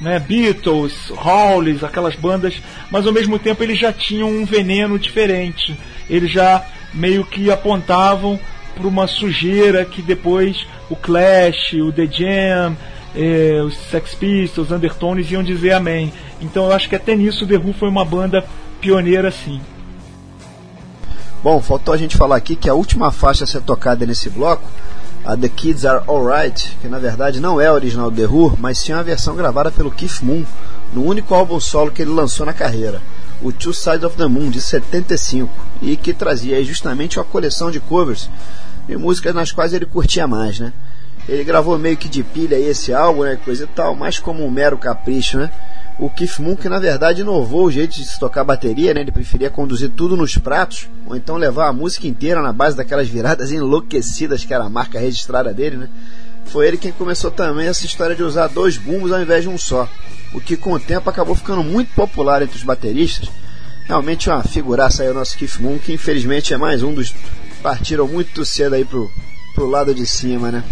[0.00, 2.60] né, Beatles, Hollies, aquelas bandas,
[2.90, 5.76] mas ao mesmo tempo eles já tinham um veneno diferente.
[6.08, 8.38] Eles já meio que apontavam
[8.76, 12.76] para uma sujeira que depois o Clash, o The Jam,
[13.14, 16.12] eh, os Sex Pistols, os Undertones iam dizer amém.
[16.40, 18.44] Então eu acho que até nisso The Who foi uma banda
[18.80, 19.60] pioneira sim.
[21.42, 24.68] Bom, faltou a gente falar aqui que a última faixa a ser tocada nesse bloco,
[25.24, 28.78] a The Kids Are Alright, que na verdade não é a original The Who, mas
[28.78, 30.44] sim uma versão gravada pelo Keith Moon,
[30.92, 33.00] no único álbum solo que ele lançou na carreira,
[33.42, 35.50] o Two Sides of the Moon, de 75,
[35.82, 38.28] e que trazia justamente uma coleção de covers
[38.86, 40.72] de músicas nas quais ele curtia mais, né?
[41.28, 44.50] Ele gravou meio que de pilha esse álbum, né, coisa e tal, mais como um
[44.50, 45.50] mero capricho, né?
[45.98, 49.00] O Keith Moon, que na verdade inovou o jeito de se tocar bateria, né?
[49.00, 53.08] Ele preferia conduzir tudo nos pratos, ou então levar a música inteira na base daquelas
[53.08, 55.88] viradas enlouquecidas que era a marca registrada dele, né?
[56.44, 59.58] Foi ele quem começou também essa história de usar dois bumbos ao invés de um
[59.58, 59.88] só,
[60.32, 63.28] o que com o tempo acabou ficando muito popular entre os bateristas.
[63.86, 67.12] Realmente uma figuraça aí o nosso Keith Moon, que infelizmente é mais um dos
[67.62, 69.10] partiram muito cedo aí pro,
[69.54, 70.64] pro lado de cima, né?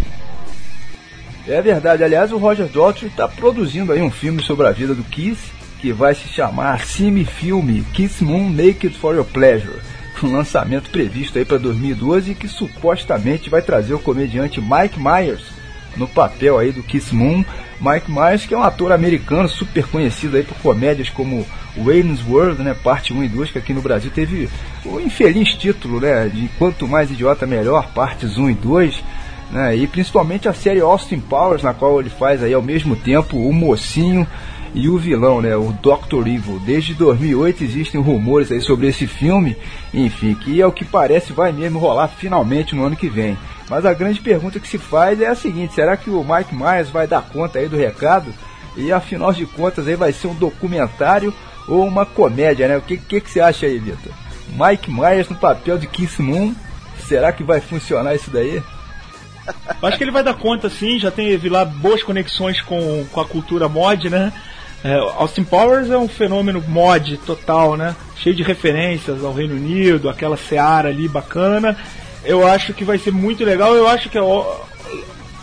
[1.47, 5.03] É verdade, aliás, o Roger Daltrey está produzindo aí um filme sobre a vida do
[5.03, 5.39] Kiss,
[5.79, 9.79] que vai se chamar Cine Filme Kiss Moon Naked for Your Pleasure,
[10.23, 15.64] um lançamento previsto aí para 2012 e que supostamente vai trazer o comediante Mike Myers
[15.95, 17.43] no papel aí do Kiss Moon.
[17.79, 21.45] Mike Myers, que é um ator americano super conhecido aí por comédias como
[21.77, 24.49] Wayne's World, né, parte 1 e 2, que aqui no Brasil teve
[24.85, 29.03] o infeliz título, né, de Quanto Mais Idiota Melhor, partes 1 e 2
[29.51, 29.75] né?
[29.75, 33.53] E principalmente a série Austin Powers, na qual ele faz aí ao mesmo tempo o
[33.53, 34.27] mocinho
[34.73, 36.27] e o vilão, né, o Dr.
[36.27, 36.59] Evil.
[36.65, 39.55] Desde 2008 existem rumores aí sobre esse filme,
[39.93, 43.37] enfim, que é o que parece vai mesmo rolar finalmente no ano que vem.
[43.69, 46.89] Mas a grande pergunta que se faz é a seguinte: será que o Mike Myers
[46.89, 48.33] vai dar conta aí do recado?
[48.77, 51.33] E afinal de contas aí vai ser um documentário
[51.67, 52.77] ou uma comédia, né?
[52.77, 54.11] O que, que, que você acha aí, Vitor?
[54.49, 56.53] Mike Myers no papel de Kiss Moon,
[57.07, 58.61] será que vai funcionar isso daí?
[59.81, 60.99] Acho que ele vai dar conta, sim.
[60.99, 64.33] Já teve lá boas conexões com, com a cultura mod, né?
[64.83, 67.95] É, Austin Powers é um fenômeno mod total, né?
[68.17, 71.75] Cheio de referências ao Reino Unido, aquela seara ali bacana.
[72.25, 73.75] Eu acho que vai ser muito legal.
[73.75, 74.21] Eu acho que é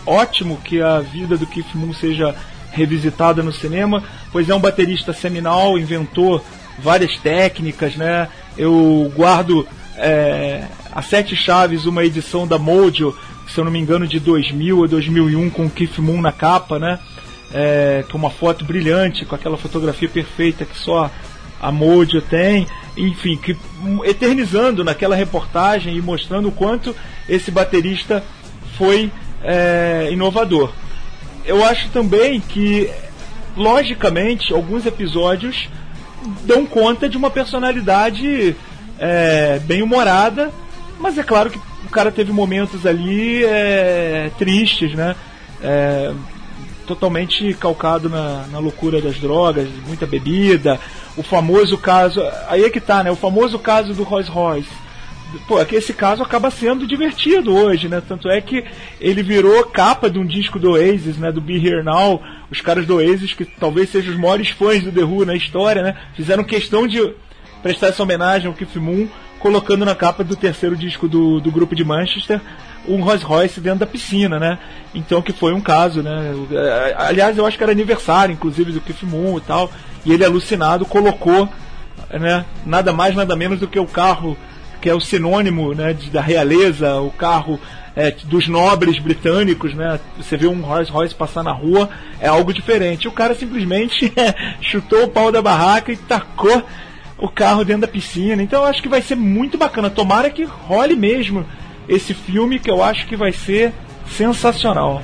[0.05, 2.35] ótimo que a vida do Keith Moon seja
[2.71, 6.43] revisitada no cinema, pois é um baterista seminal, inventou
[6.79, 8.27] várias técnicas, né?
[8.57, 13.15] Eu guardo é, a sete chaves uma edição da Mojo
[13.47, 16.79] se eu não me engano, de 2000 ou 2001 com o Keith Moon na capa,
[16.79, 16.99] né?
[17.53, 21.09] É, é uma foto brilhante, com aquela fotografia perfeita que só
[21.63, 23.57] a Mojo tem, enfim, que
[24.03, 26.95] eternizando naquela reportagem e mostrando o quanto
[27.27, 28.23] esse baterista
[28.77, 29.11] foi
[29.41, 30.71] é, inovador.
[31.45, 32.89] Eu acho também que,
[33.57, 35.69] logicamente, alguns episódios
[36.45, 38.55] dão conta de uma personalidade
[38.99, 40.51] é, bem humorada,
[40.99, 41.59] mas é claro que
[41.93, 45.15] cara teve momentos ali é, tristes, né?
[45.61, 46.11] É,
[46.85, 50.79] totalmente calcado na, na loucura das drogas, muita bebida.
[51.15, 52.21] O famoso caso.
[52.47, 53.11] Aí é que tá, né?
[53.11, 54.83] O famoso caso do Rolls Royce.
[55.47, 58.01] Pô, é que esse caso acaba sendo divertido hoje, né?
[58.07, 58.63] Tanto é que
[59.01, 61.31] ele virou capa de um disco do Oasis, né?
[61.31, 62.21] Do Be Here Now.
[62.51, 65.81] Os caras do Oasis, que talvez sejam os maiores fãs do The Who na história,
[65.81, 65.95] né?
[66.15, 67.13] Fizeram questão de
[67.63, 69.07] prestar essa homenagem ao Keith Moon
[69.39, 72.39] colocando na capa do terceiro disco do, do grupo de Manchester
[72.87, 74.59] um Rolls Royce dentro da piscina, né?
[74.93, 76.33] Então que foi um caso, né?
[76.97, 79.71] Aliás, eu acho que era aniversário, inclusive, do Keith Moon e tal.
[80.05, 81.47] E ele, alucinado, colocou
[82.11, 84.37] né, nada mais, nada menos do que o carro
[84.81, 87.57] que é o sinônimo né, de, da realeza, o carro
[87.95, 89.97] é, dos nobres britânicos, né?
[90.17, 91.89] Você vê um Rolls Royce passar na rua,
[92.19, 93.07] é algo diferente.
[93.07, 94.11] O cara simplesmente
[94.59, 96.63] chutou o pau da barraca e tacou
[97.17, 98.43] o carro dentro da piscina.
[98.43, 99.89] Então eu acho que vai ser muito bacana.
[99.89, 101.45] Tomara que role mesmo
[101.87, 103.73] esse filme que eu acho que vai ser
[104.09, 105.01] sensacional.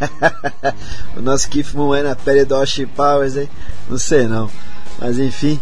[1.16, 3.48] o nosso Moon é na pele do Austin Powers, hein?
[3.88, 4.50] Não sei não.
[4.98, 5.60] Mas enfim.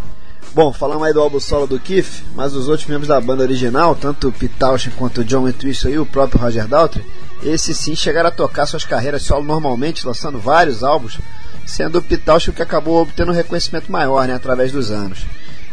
[0.55, 3.95] Bom, falando mais do álbum solo do Keith, mas os outros membros da banda original,
[3.95, 4.55] tanto o Pete
[4.97, 7.05] quanto o John Entwistle e o próprio Roger Daltrey,
[7.43, 11.19] esses sim chegaram a tocar suas carreiras solo normalmente, lançando vários álbuns,
[11.67, 15.27] sendo o Pete Townshend que acabou obtendo um reconhecimento maior né, através dos anos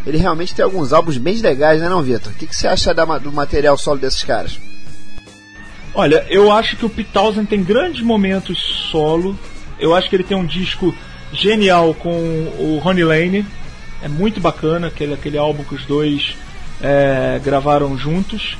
[0.05, 2.31] ele realmente tem alguns álbuns bem legais, né, não, Vitor?
[2.31, 4.59] O que, que você acha da, do material solo desses caras?
[5.93, 8.57] Olha, eu acho que o Townsend tem grandes momentos
[8.91, 9.37] solo.
[9.79, 10.93] Eu acho que ele tem um disco
[11.31, 13.45] genial com o Ronnie Lane.
[14.01, 16.35] É muito bacana aquele, aquele álbum que os dois
[16.81, 18.57] é, gravaram juntos.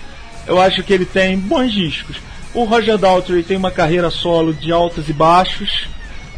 [0.48, 2.18] Eu acho que ele tem bons discos.
[2.54, 5.88] O Roger Daltrey tem uma carreira solo de altos e baixos.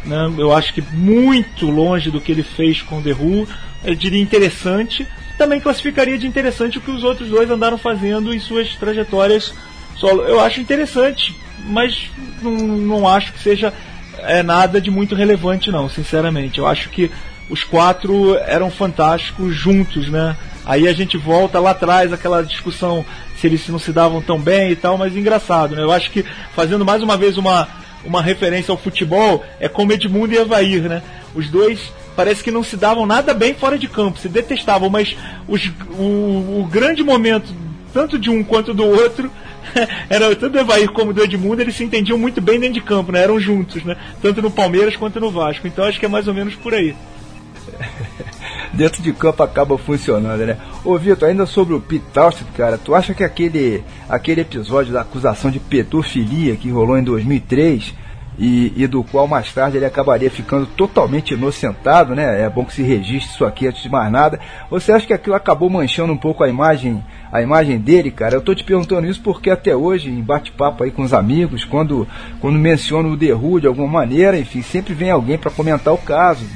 [0.04, 0.34] Né?
[0.36, 3.46] Eu acho que muito longe do que ele fez com The Who.
[3.84, 5.06] Eu diria interessante.
[5.36, 9.54] Também classificaria de interessante o que os outros dois andaram fazendo em suas trajetórias
[9.96, 10.22] solo.
[10.22, 12.10] Eu acho interessante, mas
[12.42, 13.72] não, não acho que seja
[14.18, 16.58] é, nada de muito relevante, não, sinceramente.
[16.58, 17.10] Eu acho que
[17.48, 20.36] os quatro eram fantásticos juntos, né?
[20.66, 23.04] Aí a gente volta lá atrás, aquela discussão
[23.36, 25.82] se eles não se davam tão bem e tal, mas engraçado, né?
[25.82, 26.24] Eu acho que
[26.54, 27.68] fazendo mais uma vez uma,
[28.04, 31.02] uma referência ao futebol, é como Edmundo e Evair, né?
[31.34, 35.16] Os dois parece que não se davam nada bem fora de campo, se detestavam, mas
[35.46, 37.54] os, o, o grande momento,
[37.94, 39.30] tanto de um quanto do outro,
[40.10, 43.12] era tanto do Evair como do Edmundo, eles se entendiam muito bem dentro de campo,
[43.12, 43.22] né?
[43.22, 43.96] Eram juntos, né?
[44.20, 45.68] Tanto no Palmeiras quanto no Vasco.
[45.68, 46.96] Então acho que é mais ou menos por aí.
[48.74, 50.56] dentro de campo acaba funcionando, né?
[50.84, 52.02] Ô Vitor, ainda sobre o Pete
[52.56, 57.94] cara, tu acha que aquele, aquele episódio da acusação de pedofilia que rolou em 2003
[58.38, 62.42] e, e, do qual mais tarde ele acabaria ficando totalmente inocentado, né?
[62.42, 64.38] É bom que se registre isso aqui antes de mais nada.
[64.70, 68.36] Você acha que aquilo acabou manchando um pouco a imagem, a imagem dele, cara?
[68.36, 72.06] Eu tô te perguntando isso porque até hoje, em bate-papo aí com os amigos, quando,
[72.40, 76.46] quando menciono o Who de alguma maneira, enfim, sempre vem alguém para comentar o caso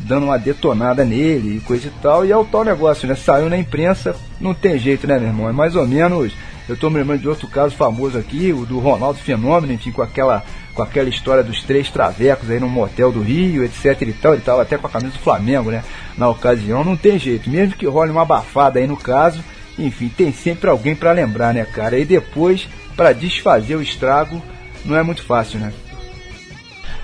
[0.00, 2.24] dando uma detonada nele e coisa e tal.
[2.24, 3.14] E é o tal negócio, né?
[3.14, 5.48] Saiu na imprensa, não tem jeito, né, meu irmão?
[5.48, 6.32] É mais ou menos.
[6.68, 10.02] Eu estou me lembrando de outro caso famoso aqui, o do Ronaldo Fenômeno, enfim, com
[10.02, 10.44] aquela,
[10.78, 14.32] com aquela história dos três travecos aí no motel do Rio, etc e tal.
[14.32, 15.82] Ele estava até com a camisa do Flamengo, né?
[16.16, 17.50] Na ocasião, não tem jeito.
[17.50, 19.42] Mesmo que role uma abafada aí no caso,
[19.76, 21.98] enfim, tem sempre alguém para lembrar, né, cara?
[21.98, 24.40] E depois, para desfazer o estrago,
[24.84, 25.72] não é muito fácil, né?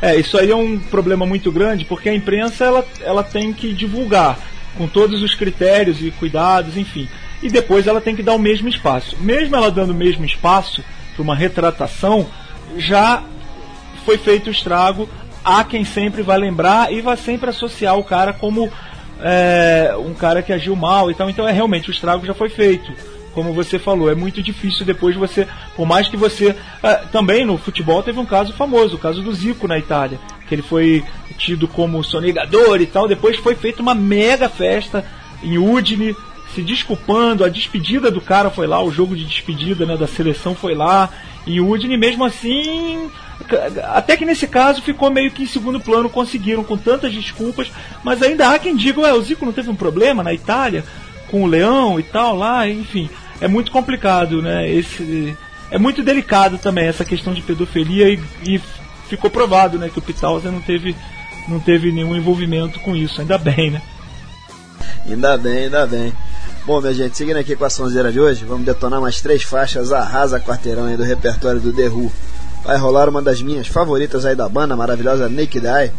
[0.01, 3.73] É, isso aí é um problema muito grande porque a imprensa ela, ela tem que
[3.73, 4.39] divulgar
[4.77, 7.09] com todos os critérios e cuidados, enfim.
[7.43, 9.17] E depois ela tem que dar o mesmo espaço.
[9.19, 10.85] Mesmo ela dando o mesmo espaço
[11.17, 12.29] para uma retratação,
[12.77, 13.25] já
[14.05, 15.09] foi feito o estrago.
[15.45, 18.71] Há quem sempre vai lembrar e vai sempre associar o cara como
[19.21, 21.29] é, um cara que agiu mal e tal.
[21.29, 22.93] Então é realmente o estrago já foi feito
[23.35, 26.55] como você falou, é muito difícil depois você, por mais que você.
[26.83, 30.19] Ah, também no futebol teve um caso famoso, o caso do Zico na Itália,
[30.49, 31.05] que ele foi
[31.37, 33.09] tido como sonegador e tal.
[33.09, 35.05] Depois foi feita uma mega festa
[35.43, 36.17] em Udine,
[36.55, 40.55] se desculpando, a despedida do cara foi lá, o jogo de despedida né, da seleção
[40.55, 41.11] foi lá.
[41.47, 43.11] Em Udine, mesmo assim,
[43.93, 47.71] até que nesse caso ficou meio que em segundo plano, conseguiram com tantas desculpas,
[48.03, 50.85] mas ainda há quem diga, o Zico não teve um problema na Itália
[51.31, 53.09] com o Leão e tal lá, enfim
[53.41, 54.71] é muito complicado, né?
[54.71, 55.37] Esse,
[55.71, 58.61] é muito delicado também essa questão de pedofilia e, e
[59.09, 60.97] ficou provado, né, que o Pitalza não teve,
[61.49, 63.83] não teve nenhum envolvimento com isso, ainda bem, né?
[65.07, 66.13] Ainda bem, ainda bem.
[66.65, 69.93] Bom, minha gente, seguindo aqui com a sonzeira de hoje, vamos detonar mais três faixas
[69.93, 72.11] arrasa quarteirão aí do repertório do The Who.
[72.65, 75.93] Vai rolar uma das minhas favoritas aí da banda, maravilhosa Naked Eye,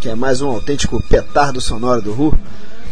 [0.00, 2.36] que é mais um autêntico petardo sonoro do Who.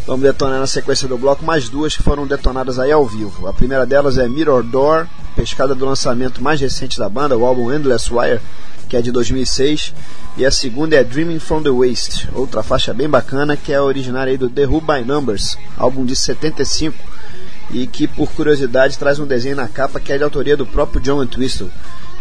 [0.07, 3.49] Vamos detonar na sequência do bloco mais duas que foram detonadas aí ao vivo.
[3.49, 7.73] A primeira delas é Mirror Door, pescada do lançamento mais recente da banda, o álbum
[7.73, 8.41] Endless Wire,
[8.89, 9.93] que é de 2006.
[10.37, 14.31] E a segunda é Dreaming from the Waste, outra faixa bem bacana que é originária
[14.31, 16.97] aí do The Who by Numbers, álbum de 75
[17.73, 21.01] e que por curiosidade traz um desenho na capa que é de autoria do próprio
[21.01, 21.71] John Entwistle.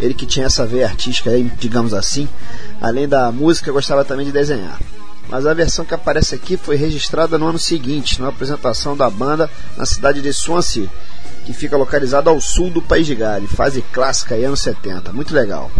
[0.02, 2.28] Ele que tinha essa veia artística aí, digamos assim,
[2.82, 4.80] além da música gostava também de desenhar
[5.32, 9.50] mas a versão que aparece aqui foi registrada no ano seguinte, numa apresentação da banda
[9.78, 10.90] na cidade de Swansea,
[11.46, 15.14] que fica localizada ao sul do país de Gales, fase clássica aí, anos 70.
[15.14, 15.72] Muito legal.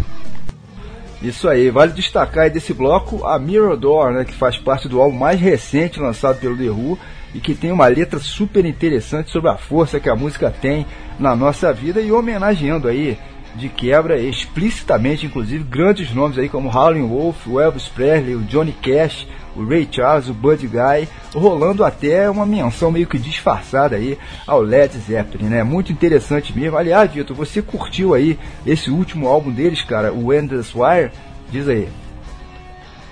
[1.22, 5.02] Isso aí, vale destacar aí desse bloco a Mirror Door, né, que faz parte do
[5.02, 6.98] álbum mais recente lançado pelo The Who
[7.36, 10.88] e que tem uma letra super interessante sobre a força que a música tem
[11.20, 13.20] na nossa vida e homenageando aí
[13.56, 18.72] de quebra explicitamente, inclusive grandes nomes aí como Howlin' Wolf, o Elvis Presley, o Johnny
[18.72, 24.18] Cash, o Ray Charles, o Buddy Guy, rolando até uma menção meio que disfarçada aí
[24.48, 25.64] ao Led Zeppelin, né?
[25.64, 26.78] Muito interessante mesmo.
[26.78, 31.12] Aliás, Vitor, você curtiu aí esse último álbum deles, cara, o Endless Wire?
[31.52, 31.90] Diz aí.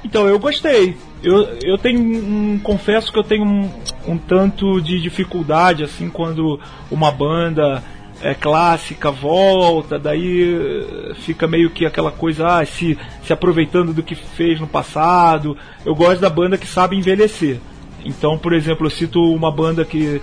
[0.03, 0.95] Então, eu gostei.
[1.21, 3.69] Eu, eu tenho um, confesso que eu tenho um,
[4.07, 6.57] um tanto de dificuldade assim quando
[6.89, 7.83] uma banda
[8.21, 14.03] é, clássica volta, daí eh, fica meio que aquela coisa, ah, se, se aproveitando do
[14.03, 15.57] que fez no passado.
[15.85, 17.59] Eu gosto da banda que sabe envelhecer.
[18.03, 20.21] Então, por exemplo, eu cito uma banda que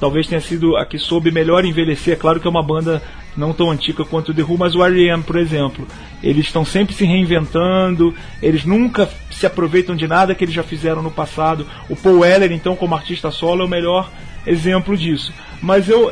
[0.00, 2.14] talvez tenha sido a que soube melhor envelhecer.
[2.14, 3.02] É claro que é uma banda
[3.36, 5.86] não tão antiga quanto o The Who, mas o R.E.M., por exemplo.
[6.22, 11.02] Eles estão sempre se reinventando, eles nunca se aproveitam de nada que eles já fizeram
[11.02, 11.66] no passado.
[11.88, 14.10] O Paul Weller, então, como artista solo, é o melhor
[14.46, 15.32] exemplo disso.
[15.60, 16.10] Mas eu,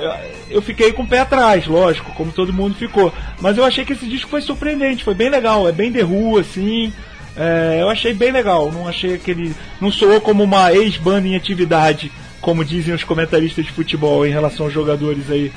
[0.51, 3.13] eu fiquei com o pé atrás, lógico, como todo mundo ficou.
[3.41, 6.41] Mas eu achei que esse disco foi surpreendente, foi bem legal, é bem de rua,
[6.41, 6.93] assim.
[7.37, 9.55] É, eu achei bem legal, não achei aquele.
[9.81, 14.67] Não soou como uma ex-banda em atividade, como dizem os comentaristas de futebol em relação
[14.67, 15.53] aos jogadores aí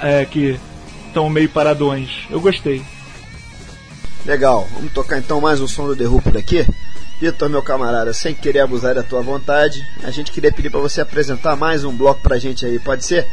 [0.00, 0.58] é, que
[1.06, 2.10] estão meio paradões.
[2.30, 2.82] Eu gostei.
[4.24, 6.66] Legal, vamos tocar então mais um som do The Who por aqui.
[7.20, 11.00] Vitor, meu camarada, sem querer abusar da tua vontade, a gente queria pedir para você
[11.00, 13.26] apresentar mais um bloco pra gente aí, pode ser?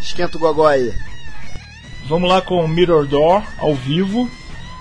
[0.00, 0.92] Esquenta o gogó aí.
[2.06, 4.30] Vamos lá com Mirror Door ao vivo.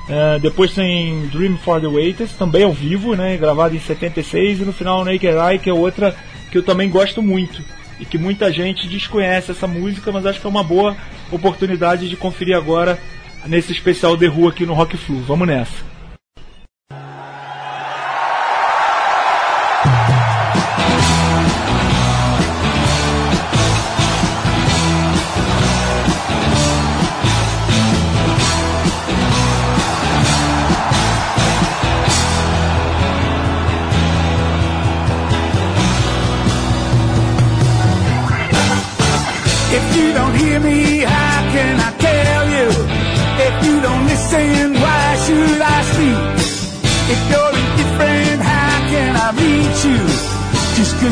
[0.09, 4.59] É, depois tem Dream for the Waiters, também ao vivo, né, gravado em 76.
[4.59, 6.13] E no final Naked Eye, que é outra
[6.51, 7.63] que eu também gosto muito.
[7.99, 10.97] E que muita gente desconhece essa música, mas acho que é uma boa
[11.31, 12.99] oportunidade de conferir agora
[13.45, 15.21] nesse especial The Who aqui no Rock Flu.
[15.21, 15.90] Vamos nessa.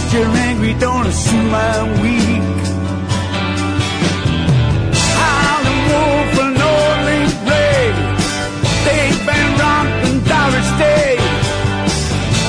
[0.10, 2.58] Cause you're angry, don't assume I'm weak.
[5.22, 7.94] Howlin' Wolf and Orly Ray,
[8.90, 11.14] Dave Van Ronk and Doris Day,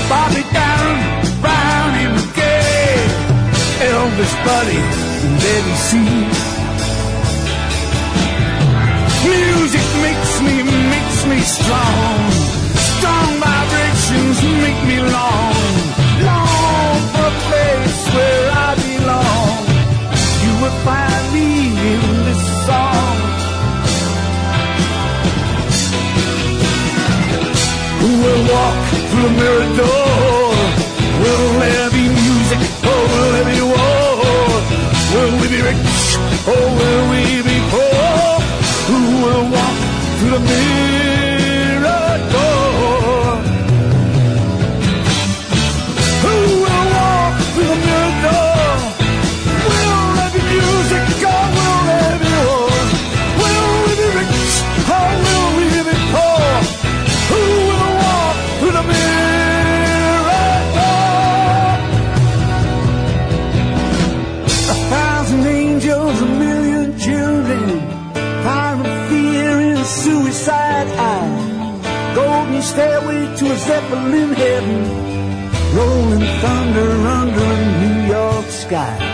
[0.09, 1.01] Bobby Darin,
[1.43, 2.97] Brownie McGay,
[3.93, 4.81] Elvis Buddy,
[5.25, 5.99] and Debbie C.
[9.29, 10.55] Music makes me,
[10.89, 12.21] makes me strong.
[12.97, 15.01] Strong vibrations make me.
[15.13, 15.50] Long
[29.21, 30.51] through the mirror door?
[31.23, 34.61] Will there be music or will there be war?
[35.15, 36.17] Will we be rich
[36.47, 38.41] or will we be poor?
[38.89, 39.77] Who will walk
[40.19, 41.00] through the mirror
[73.91, 79.10] heaven, rolling thunder under a New York sky.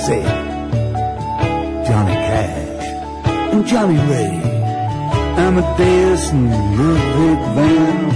[0.00, 0.22] Say.
[1.86, 2.86] Johnny Cash
[3.52, 4.32] and Johnny Ray.
[5.44, 8.09] Amadeus and Ludwig Van.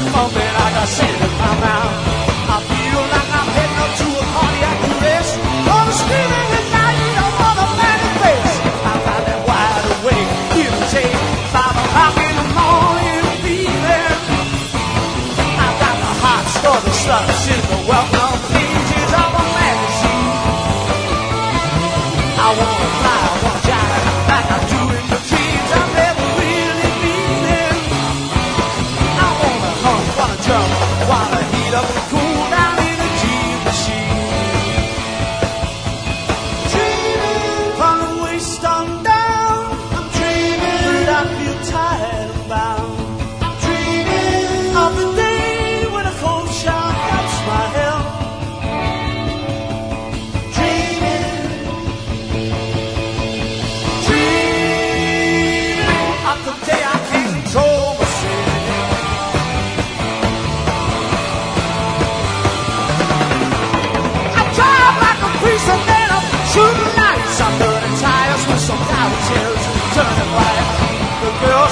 [0.00, 1.23] Palmeira da China.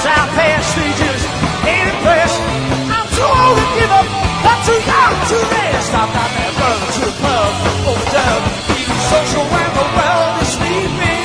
[0.02, 0.74] South Past
[1.62, 2.34] ain't.
[2.90, 4.06] I'm too old to give up,
[4.42, 5.94] but too young to rest.
[5.94, 7.06] I'm that brother to
[8.82, 11.22] the social when the world is sleeping.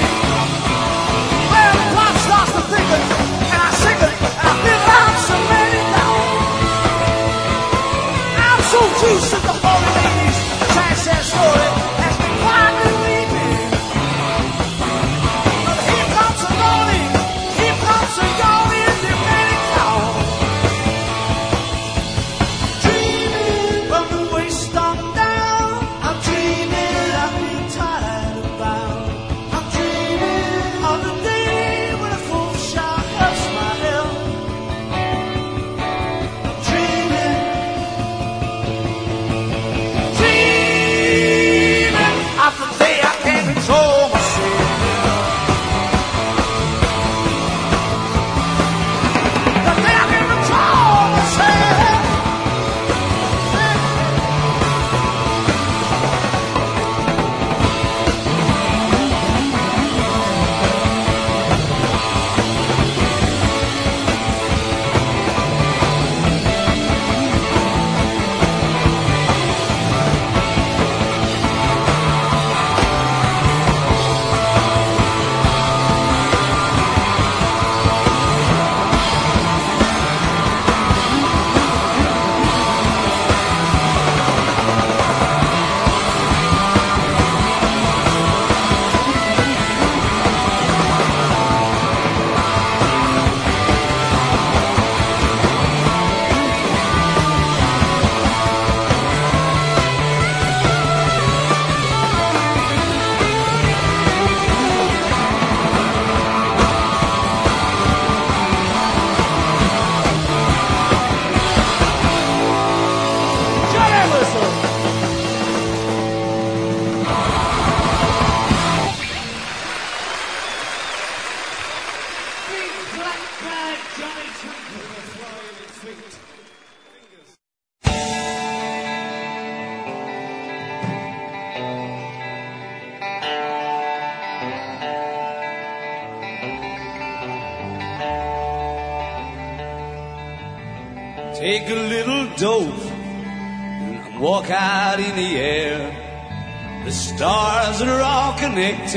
[1.49, 3.01] The clock starts to thicken,
[3.49, 3.71] and I.
[3.81, 4.13] I've.
[8.37, 8.81] I'm so
[9.41, 9.56] the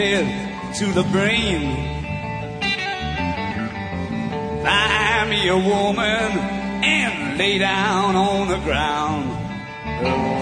[0.01, 1.77] to the brain.
[4.64, 6.39] Buy me a woman
[6.82, 9.28] and lay down on the ground.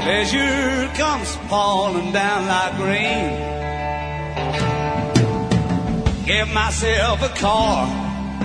[0.04, 3.30] Pleasure comes falling down like rain.
[6.24, 7.88] Give myself a car.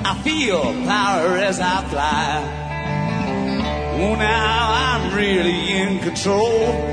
[0.04, 2.42] I feel power as I fly.
[4.02, 6.93] Oh, now I'm really in control.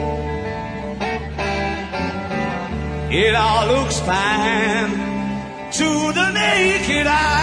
[3.13, 4.91] It all looks fine
[5.73, 7.40] to the naked eye.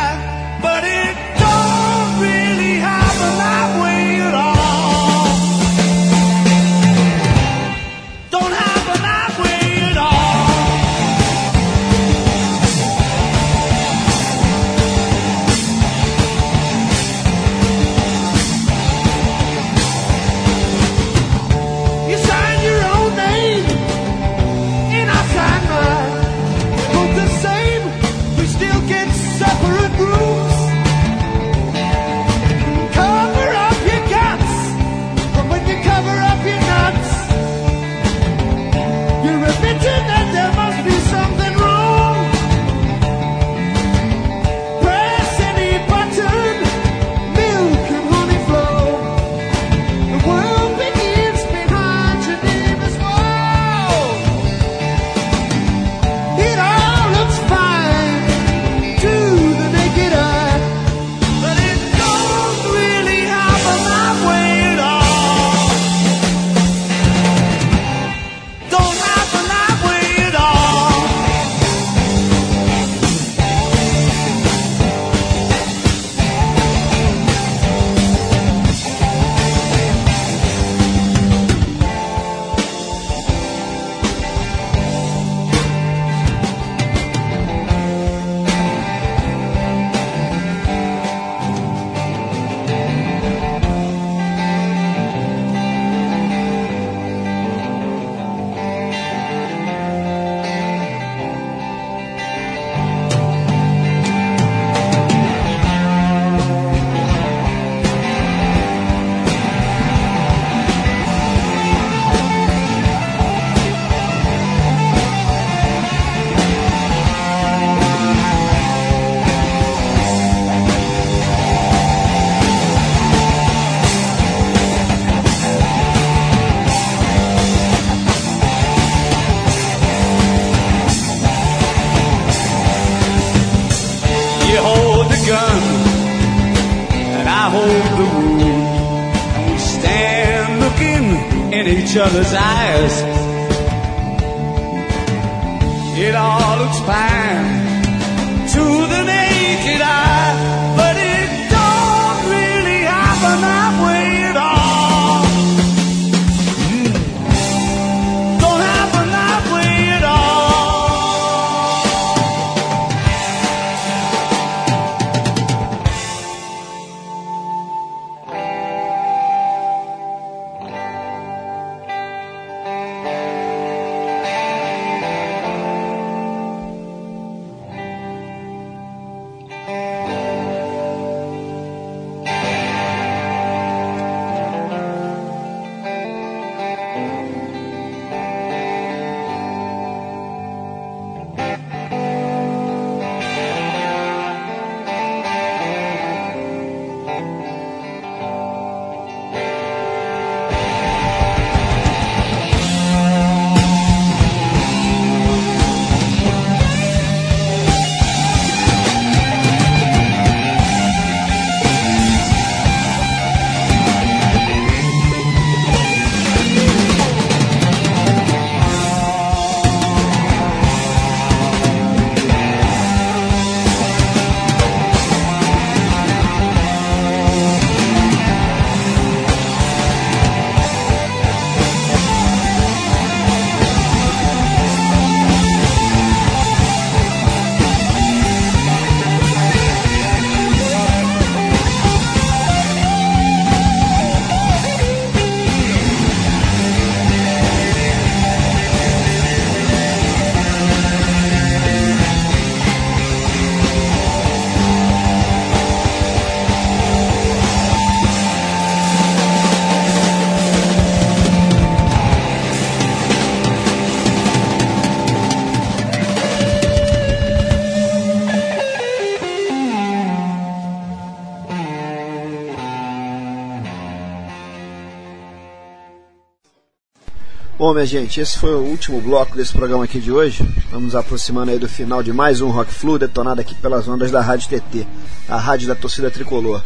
[277.77, 280.43] Minha gente, esse foi o último bloco desse programa aqui de hoje.
[280.71, 284.19] Vamos aproximando aí do final de mais um Rock Flu, detonado aqui pelas ondas da
[284.19, 284.87] Rádio TT,
[285.29, 286.63] a rádio da torcida tricolor.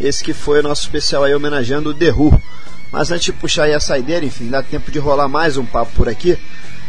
[0.00, 2.42] Esse que foi o nosso especial aí homenageando o Who.
[2.90, 5.92] Mas antes de puxar aí a saideira, enfim, dá tempo de rolar mais um papo
[5.96, 6.38] por aqui.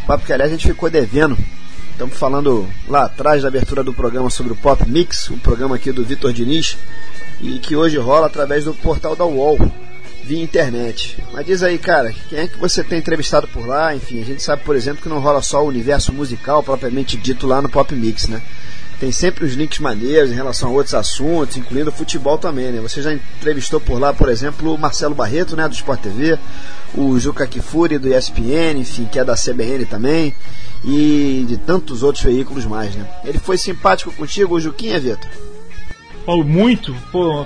[0.08, 1.38] Papo que aliás a gente ficou devendo.
[1.92, 5.92] Estamos falando lá atrás da abertura do programa sobre o Pop Mix, o programa aqui
[5.92, 6.78] do Vitor Diniz,
[7.42, 9.60] e que hoje rola através do portal da UOL
[10.26, 11.18] via internet.
[11.32, 13.96] Mas diz aí, cara, quem é que você tem entrevistado por lá?
[13.96, 17.46] Enfim, a gente sabe, por exemplo, que não rola só o universo musical propriamente dito
[17.46, 18.42] lá no Pop Mix, né?
[19.00, 22.82] Tem sempre os links maneiros em relação a outros assuntos, incluindo o futebol também, né?
[22.82, 26.40] Você já entrevistou por lá, por exemplo, o Marcelo Barreto, né, do Sport TV,
[26.96, 30.34] o Juca Kifuri do ESPN, enfim, que é da CBN também,
[30.84, 33.06] e de tantos outros veículos mais, né?
[33.26, 35.30] Ele foi simpático contigo, o Juquinha, Vitor?
[36.26, 37.46] Paulo, muito, pô,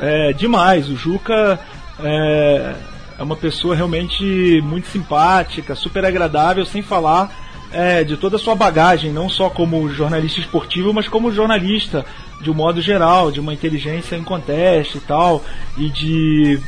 [0.00, 0.88] é demais.
[0.88, 1.58] O Juca
[2.00, 2.74] é,
[3.18, 7.30] é uma pessoa realmente muito simpática, super agradável, sem falar
[7.72, 12.04] é, de toda a sua bagagem, não só como jornalista esportivo, mas como jornalista
[12.40, 15.44] de um modo geral, de uma inteligência em conteste e tal,
[15.76, 16.60] e de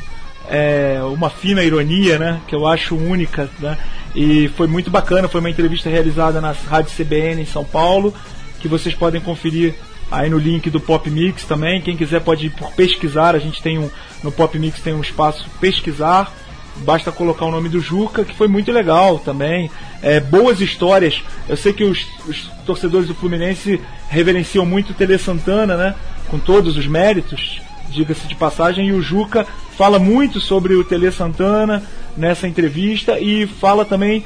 [0.49, 3.77] é, uma fina ironia, né, que eu acho única, né,
[4.13, 8.13] e foi muito bacana, foi uma entrevista realizada na Rádio CBN em São Paulo,
[8.59, 9.73] que vocês podem conferir
[10.11, 13.61] aí no link do Pop Mix também, quem quiser pode ir por pesquisar, a gente
[13.61, 13.89] tem um,
[14.23, 16.31] no Pop Mix tem um espaço pesquisar,
[16.77, 19.69] basta colocar o nome do Juca, que foi muito legal também.
[20.01, 21.21] É, boas histórias.
[21.47, 25.95] Eu sei que os, os, torcedores do Fluminense reverenciam muito o Tele Santana, né?
[26.27, 29.45] Com todos os méritos, diga-se de passagem, e o Juca
[29.77, 31.83] fala muito sobre o Tele Santana
[32.15, 34.23] nessa entrevista e fala também,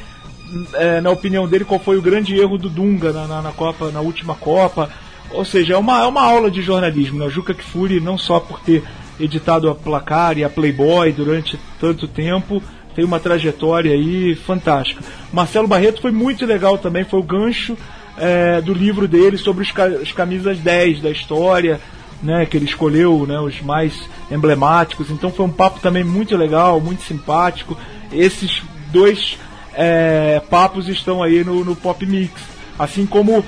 [0.73, 3.91] é, na opinião dele, qual foi o grande erro do Dunga na, na, na Copa,
[3.91, 4.89] na última Copa.
[5.31, 7.19] Ou seja, é uma, é uma aula de jornalismo.
[7.19, 7.25] Né?
[7.25, 8.83] O Juca Kfouri, não só por ter
[9.19, 12.61] editado a Placar e a Playboy durante tanto tempo,
[12.95, 15.03] tem uma trajetória aí fantástica.
[15.31, 17.77] Marcelo Barreto foi muito legal também, foi o gancho
[18.17, 21.79] é, do livro dele sobre os, as camisas 10 da história,
[22.23, 25.09] né, que ele escolheu né, os mais emblemáticos.
[25.11, 27.77] Então foi um papo também muito legal, muito simpático.
[28.11, 29.37] Esses dois
[29.73, 32.41] é, papos estão aí no, no Pop Mix.
[32.79, 33.43] Assim como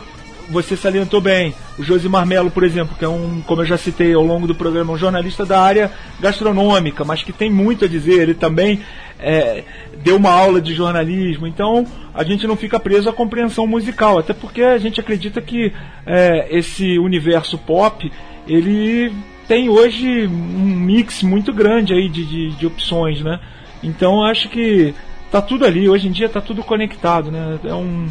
[0.50, 1.54] você salientou bem.
[1.78, 4.56] O Josimar Melo, por exemplo, que é um, como eu já citei ao longo do
[4.56, 8.22] programa, um jornalista da área gastronômica, mas que tem muito a dizer.
[8.22, 8.82] Ele também
[9.20, 9.64] é,
[10.04, 11.48] deu uma aula de jornalismo.
[11.48, 15.74] Então a gente não fica preso à compreensão musical, até porque a gente acredita que
[16.06, 18.12] é, esse universo pop
[18.48, 19.12] ele
[19.48, 23.40] tem hoje um mix muito grande aí de, de, de opções, né?
[23.84, 24.94] Então acho que
[25.32, 25.88] tá tudo ali.
[25.88, 27.60] Hoje em dia tá tudo conectado, né?
[27.64, 28.08] É um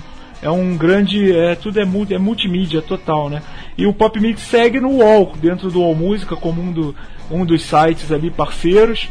[0.47, 3.43] é um grande, é tudo é, multi, é multimídia total, né?
[3.77, 6.95] E o Pop Mix segue no UOL, dentro do UOL Música, como um, do,
[7.29, 9.09] um dos sites ali parceiros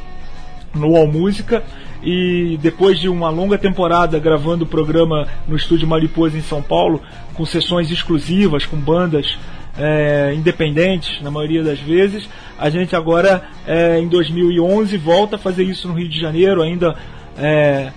[0.73, 1.61] no UOL Música.
[2.01, 7.01] E depois de uma longa temporada gravando o programa no estúdio Mariposa em São Paulo,
[7.33, 9.37] com sessões exclusivas, com bandas
[9.77, 15.63] é, independentes na maioria das vezes, a gente agora é, em 2011 volta a fazer
[15.63, 16.95] isso no Rio de Janeiro, ainda
[17.37, 17.91] é,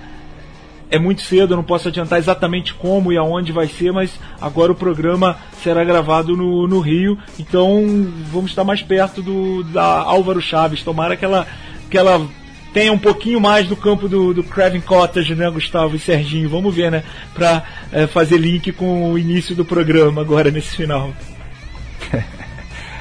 [0.90, 4.72] é muito cedo, eu não posso adiantar exatamente como e aonde vai ser, mas agora
[4.72, 7.86] o programa será gravado no, no Rio, então
[8.32, 10.82] vamos estar mais perto do da Álvaro Chaves.
[10.82, 11.46] Tomara que ela,
[11.90, 12.26] que ela
[12.72, 16.48] tenha um pouquinho mais do campo do, do Craven Cottage, né, Gustavo e Serginho?
[16.48, 17.02] Vamos ver, né,
[17.34, 21.12] para é, fazer link com o início do programa agora nesse final.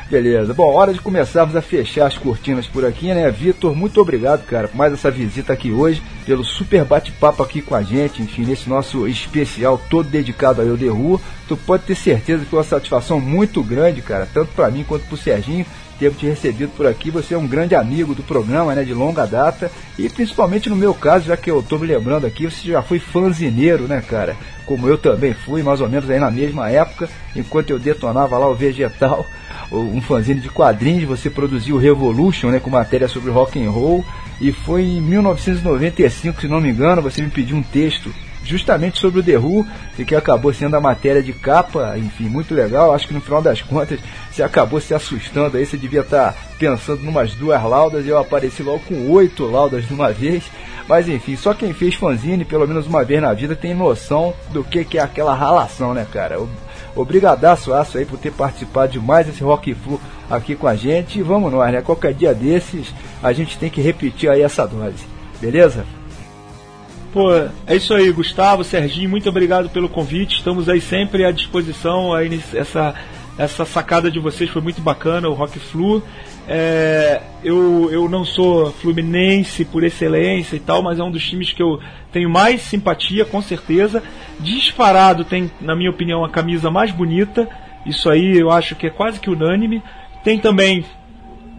[0.09, 0.53] Beleza.
[0.53, 3.29] Bom, hora de começarmos a fechar as cortinas por aqui, né?
[3.29, 7.75] Vitor, muito obrigado, cara, por mais essa visita aqui hoje, pelo super bate-papo aqui com
[7.75, 11.19] a gente, enfim, nesse nosso especial todo dedicado a Eu The Who.
[11.49, 15.05] Tu pode ter certeza que foi uma satisfação muito grande, cara, tanto para mim quanto
[15.07, 15.65] pro Serginho,
[15.99, 17.11] ter te recebido por aqui.
[17.11, 19.69] Você é um grande amigo do programa, né, de longa data,
[19.99, 22.99] e principalmente no meu caso, já que eu tô me lembrando aqui, você já foi
[22.99, 24.37] fanzineiro, né, cara?
[24.65, 28.47] Como eu também fui, mais ou menos aí na mesma época, enquanto eu detonava lá
[28.47, 29.25] o Vegetal
[29.71, 34.05] um fanzine de quadrinhos, você produziu Revolution, né, com matéria sobre rock and roll,
[34.39, 38.13] e foi em 1995, se não me engano, você me pediu um texto
[38.47, 39.67] justamente sobre o The Who,
[40.07, 42.93] que acabou sendo a matéria de capa, enfim, muito legal.
[42.93, 43.99] Acho que no final das contas
[44.31, 48.17] você acabou se assustando aí, você devia estar tá pensando numas duas laudas e eu
[48.17, 50.45] apareci logo com oito laudas de uma vez.
[50.87, 54.63] Mas enfim, só quem fez fanzine pelo menos uma vez na vida tem noção do
[54.63, 56.39] que, que é aquela ralação, né, cara?
[56.97, 61.19] Obrigadaço, Aço, aí, por ter participado de mais esse Rock Flu aqui com a gente.
[61.19, 61.81] E vamos nós, né?
[61.81, 65.05] Qualquer dia desses, a gente tem que repetir aí essa dose.
[65.39, 65.85] Beleza?
[67.13, 67.31] Pô,
[67.67, 70.37] é isso aí, Gustavo, Serginho, muito obrigado pelo convite.
[70.37, 72.13] Estamos aí sempre à disposição.
[72.13, 72.95] Aí, essa,
[73.37, 76.01] essa sacada de vocês foi muito bacana, o Rock Flu.
[76.49, 81.51] É, eu, eu não sou fluminense por excelência e tal, mas é um dos times
[81.51, 81.79] que eu
[82.11, 84.01] tenho mais simpatia, com certeza.
[84.39, 87.47] Disparado tem, na minha opinião, a camisa mais bonita.
[87.85, 89.83] Isso aí eu acho que é quase que unânime.
[90.23, 90.85] Tem também,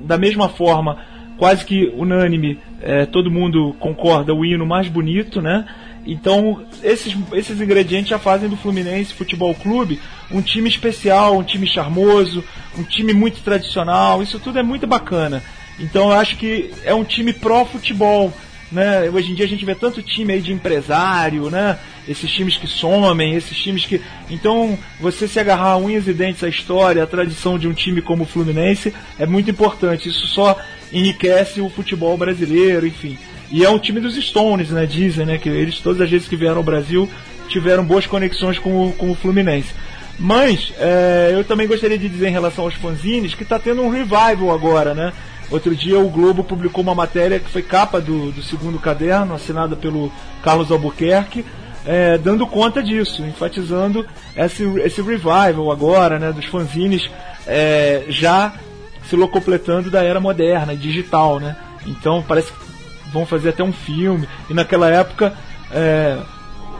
[0.00, 0.98] da mesma forma,
[1.36, 5.66] quase que unânime, é, todo mundo concorda, o hino mais bonito, né?
[6.08, 11.66] Então, esses, esses ingredientes já fazem do Fluminense Futebol Clube um time especial, um time
[11.66, 12.42] charmoso,
[12.78, 14.22] um time muito tradicional.
[14.22, 15.42] Isso tudo é muito bacana.
[15.78, 18.32] Então, eu acho que é um time pró-futebol.
[18.72, 19.10] Né?
[19.10, 21.78] Hoje em dia a gente vê tanto time aí de empresário, né?
[22.06, 24.00] Esses times que somem, esses times que.
[24.30, 28.24] Então, você se agarrar unhas e dentes à história, à tradição de um time como
[28.24, 30.08] o Fluminense é muito importante.
[30.08, 30.56] Isso só
[30.90, 33.18] enriquece o futebol brasileiro, enfim.
[33.50, 34.86] E é um time dos Stones, né?
[34.86, 35.38] Dizem, né?
[35.38, 37.08] Que eles, todas as vezes que vieram ao Brasil,
[37.48, 39.72] tiveram boas conexões com o, com o Fluminense.
[40.18, 43.90] Mas é, eu também gostaria de dizer em relação aos fanzines que está tendo um
[43.90, 45.12] revival agora, né?
[45.50, 49.74] Outro dia o Globo publicou uma matéria que foi capa do, do segundo caderno, assinada
[49.74, 50.12] pelo
[50.42, 51.44] Carlos Albuquerque,
[51.86, 54.04] é, dando conta disso, enfatizando
[54.36, 56.32] esse, esse revival agora, né?
[56.32, 57.08] Dos fanzines
[57.46, 58.52] é, já
[59.08, 61.56] se locupletando da era moderna, digital, né?
[61.86, 62.67] Então parece que
[63.12, 64.28] vão fazer até um filme.
[64.48, 65.34] E naquela época,
[65.70, 66.18] é,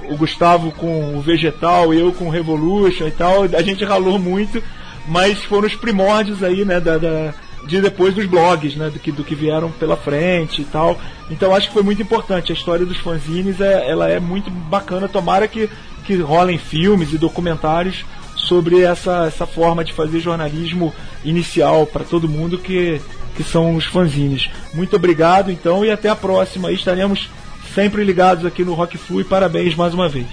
[0.08, 4.62] o Gustavo com o Vegetal, eu com o Revolution e tal, a gente ralou muito,
[5.07, 7.34] mas foram os primórdios aí, né, da, da
[7.66, 10.98] de depois dos blogs, né, do que, do que vieram pela frente e tal.
[11.31, 12.50] Então acho que foi muito importante.
[12.50, 15.08] A história dos fanzines é, ela é muito bacana.
[15.08, 15.68] Tomara que,
[16.05, 22.28] que rolem filmes e documentários sobre essa, essa forma de fazer jornalismo inicial para todo
[22.28, 23.00] mundo que,
[23.39, 24.50] que são os fanzines.
[24.75, 26.73] Muito obrigado, então, e até a próxima.
[26.73, 27.31] Estaremos
[27.73, 30.26] sempre ligados aqui no Rock Flu e parabéns mais uma vez.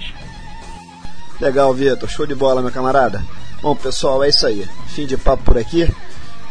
[1.40, 2.08] Legal, Vitor.
[2.08, 3.24] Show de bola, meu camarada.
[3.62, 4.68] Bom, pessoal, é isso aí.
[4.88, 5.88] Fim de papo por aqui.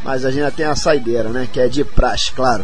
[0.02, 1.46] Mas a gente ainda tem a saideira, né?
[1.52, 2.64] Que é de praxe, claro.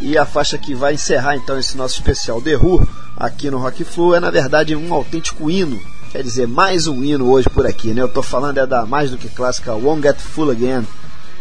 [0.00, 3.84] E a faixa que vai encerrar então esse nosso especial The Who aqui no Rock
[3.84, 5.80] Flu é na verdade um autêntico hino.
[6.10, 8.02] Quer dizer, mais um hino hoje por aqui, né?
[8.02, 10.84] Eu tô falando é da mais do que clássica Won't Get Full Again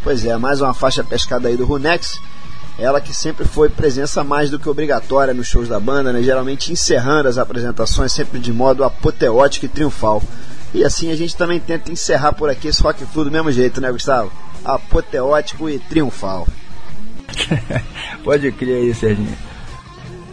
[0.03, 2.19] Pois é, mais uma faixa pescada aí do Runex.
[2.80, 6.22] Ela que sempre foi presença mais do que obrigatória nos shows da banda, né?
[6.22, 10.22] geralmente encerrando as apresentações sempre de modo apoteótico e triunfal.
[10.74, 13.82] E assim a gente também tenta encerrar por aqui esse Rock Flu do mesmo jeito,
[13.82, 14.32] né, Gustavo?
[14.64, 16.48] Apoteótico e triunfal.
[18.24, 19.38] Pode crer aí, Serginho.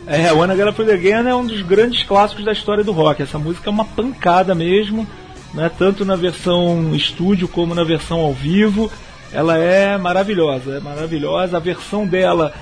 [0.07, 3.23] É, o Anna Gala Again é um dos grandes clássicos da história do rock.
[3.23, 5.07] Essa música é uma pancada mesmo,
[5.55, 5.71] né?
[5.79, 8.91] tanto na versão estúdio como na versão ao vivo
[9.35, 11.57] ela é maravilhosa, é maravilhosa.
[11.57, 12.53] A versão dela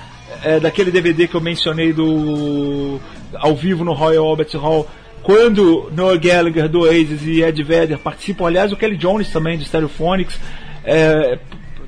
[0.43, 2.99] é, daquele DVD que eu mencionei do
[3.35, 4.87] ao vivo no Royal Albert Hall,
[5.21, 9.65] quando Noah Gallagher do Oasis e Ed Vedder participam, aliás o Kelly Jones também de
[9.65, 10.39] Stereophonics,
[10.83, 11.39] é,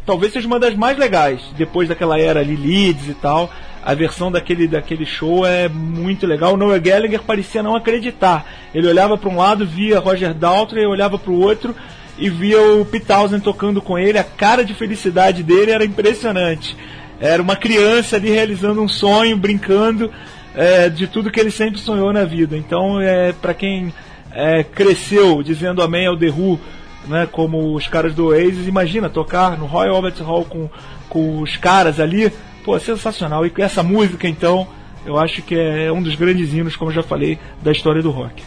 [0.06, 3.52] talvez seja uma das mais legais depois daquela era ali Leeds e tal.
[3.84, 6.56] A versão daquele, daquele show é muito legal.
[6.56, 8.44] O Noah Gallagher parecia não acreditar.
[8.74, 11.76] Ele olhava para um lado, via Roger Daltrey, olhava para o outro
[12.18, 14.18] e via o Townsend tocando com ele.
[14.18, 16.76] A cara de felicidade dele era impressionante.
[17.20, 20.12] Era uma criança ali realizando um sonho, brincando
[20.54, 22.58] é, de tudo que ele sempre sonhou na vida.
[22.58, 23.94] Então, é, para quem
[24.32, 26.60] é, cresceu dizendo amém ao The Who,
[27.08, 30.70] né, como os caras do Oasis, imagina tocar no Royal Albert Hall com,
[31.10, 32.32] com os caras ali,
[32.64, 33.46] pô, sensacional.
[33.46, 34.68] E essa música, então,
[35.06, 38.44] eu acho que é um dos grandes hinos, como já falei, da história do rock.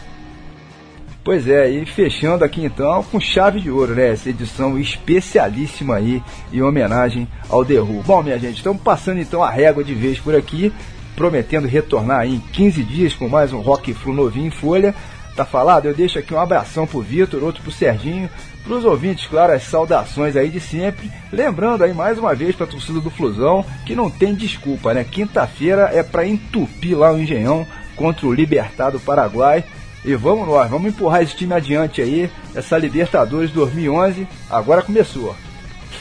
[1.29, 4.09] Pois é, e fechando aqui então com chave de ouro, né?
[4.09, 7.75] Essa edição especialíssima aí em homenagem ao The.
[8.03, 10.73] Bom, minha gente, estamos passando então a régua de vez por aqui,
[11.15, 14.95] prometendo retornar em 15 dias com mais um Rock Flu novinho em folha.
[15.35, 15.85] Tá falado?
[15.85, 18.27] Eu deixo aqui um abração pro Vitor, outro pro Serginho,
[18.63, 21.11] pros ouvintes, claro, as saudações aí de sempre.
[21.31, 25.03] Lembrando aí mais uma vez pra torcida do Flusão que não tem desculpa, né?
[25.03, 29.63] Quinta-feira é pra entupir lá o Engenhão contra o Libertado Paraguai.
[30.03, 32.31] E vamos nós, vamos empurrar esse time adiante aí.
[32.55, 35.35] Essa Libertadores 2011 agora começou.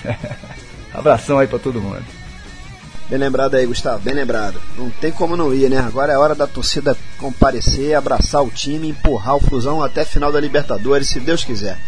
[0.95, 2.05] Abração aí para todo mundo.
[3.09, 4.61] Bem lembrado aí, Gustavo, bem lembrado.
[4.77, 5.79] Não tem como não ir, né?
[5.79, 10.39] Agora é hora da torcida comparecer, abraçar o time, empurrar o Flusão até final da
[10.39, 11.79] Libertadores, se Deus quiser.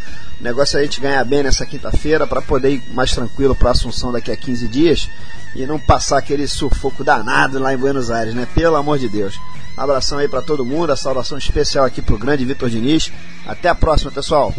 [0.41, 3.73] O negócio é a gente ganhar bem nessa quinta-feira para poder ir mais tranquilo para
[3.73, 5.11] Assunção daqui a 15 dias
[5.55, 8.47] e não passar aquele sufoco danado lá em Buenos Aires, né?
[8.55, 9.39] Pelo amor de Deus.
[9.77, 13.11] Abração aí para todo mundo, a saudação especial aqui pro grande Vitor Diniz.
[13.47, 14.55] Até a próxima, pessoal.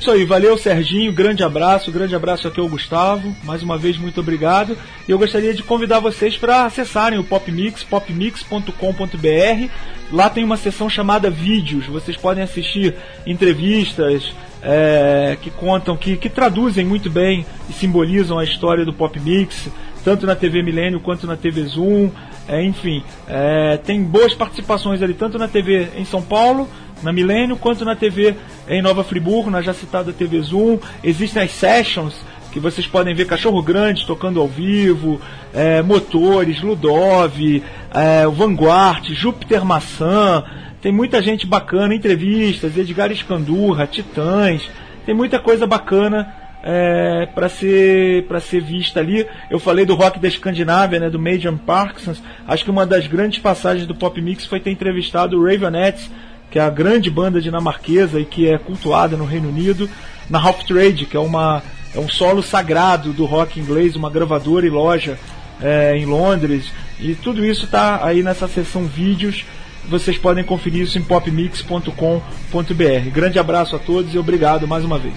[0.00, 4.18] Isso aí, valeu Serginho, grande abraço, grande abraço aqui ao Gustavo, mais uma vez muito
[4.18, 4.74] obrigado.
[5.06, 9.70] E eu gostaria de convidar vocês para acessarem o Popmix, popmix.com.br.
[10.10, 12.96] Lá tem uma seção chamada Vídeos, vocês podem assistir
[13.26, 14.32] entrevistas
[14.62, 19.68] é, que contam, que, que traduzem muito bem e simbolizam a história do Popmix,
[20.04, 22.10] tanto na TV Milênio quanto na TV Zoom.
[22.48, 26.68] É, enfim, é, tem boas participações ali, tanto na TV em São Paulo
[27.02, 28.34] na Milênio, quanto na TV
[28.68, 30.78] em Nova Friburgo, na já citada TV Zoom.
[31.02, 32.14] Existem as sessions
[32.52, 35.20] que vocês podem ver cachorro grande tocando ao vivo,
[35.54, 37.62] é, motores, Ludov,
[37.94, 40.44] é, Vanguard, Júpiter Maçã.
[40.80, 44.70] Tem muita gente bacana, entrevistas, Edgar Escandurra, Titãs.
[45.04, 49.26] Tem muita coisa bacana é, para ser para ser vista ali.
[49.50, 52.22] Eu falei do rock da Escandinávia, né, do Major Parkinsons.
[52.46, 56.10] Acho que uma das grandes passagens do Pop Mix foi ter entrevistado o Ravenettes,
[56.50, 59.88] que é a grande banda dinamarquesa e que é cultuada no Reino Unido,
[60.30, 61.62] na Half Trade, que é uma
[61.94, 65.18] é um solo sagrado do rock inglês, uma gravadora e loja
[65.60, 66.72] é, em Londres.
[66.98, 69.44] E tudo isso está aí nessa seção vídeos.
[69.88, 73.10] Vocês podem conferir isso em popmix.com.br.
[73.12, 75.16] Grande abraço a todos e obrigado mais uma vez.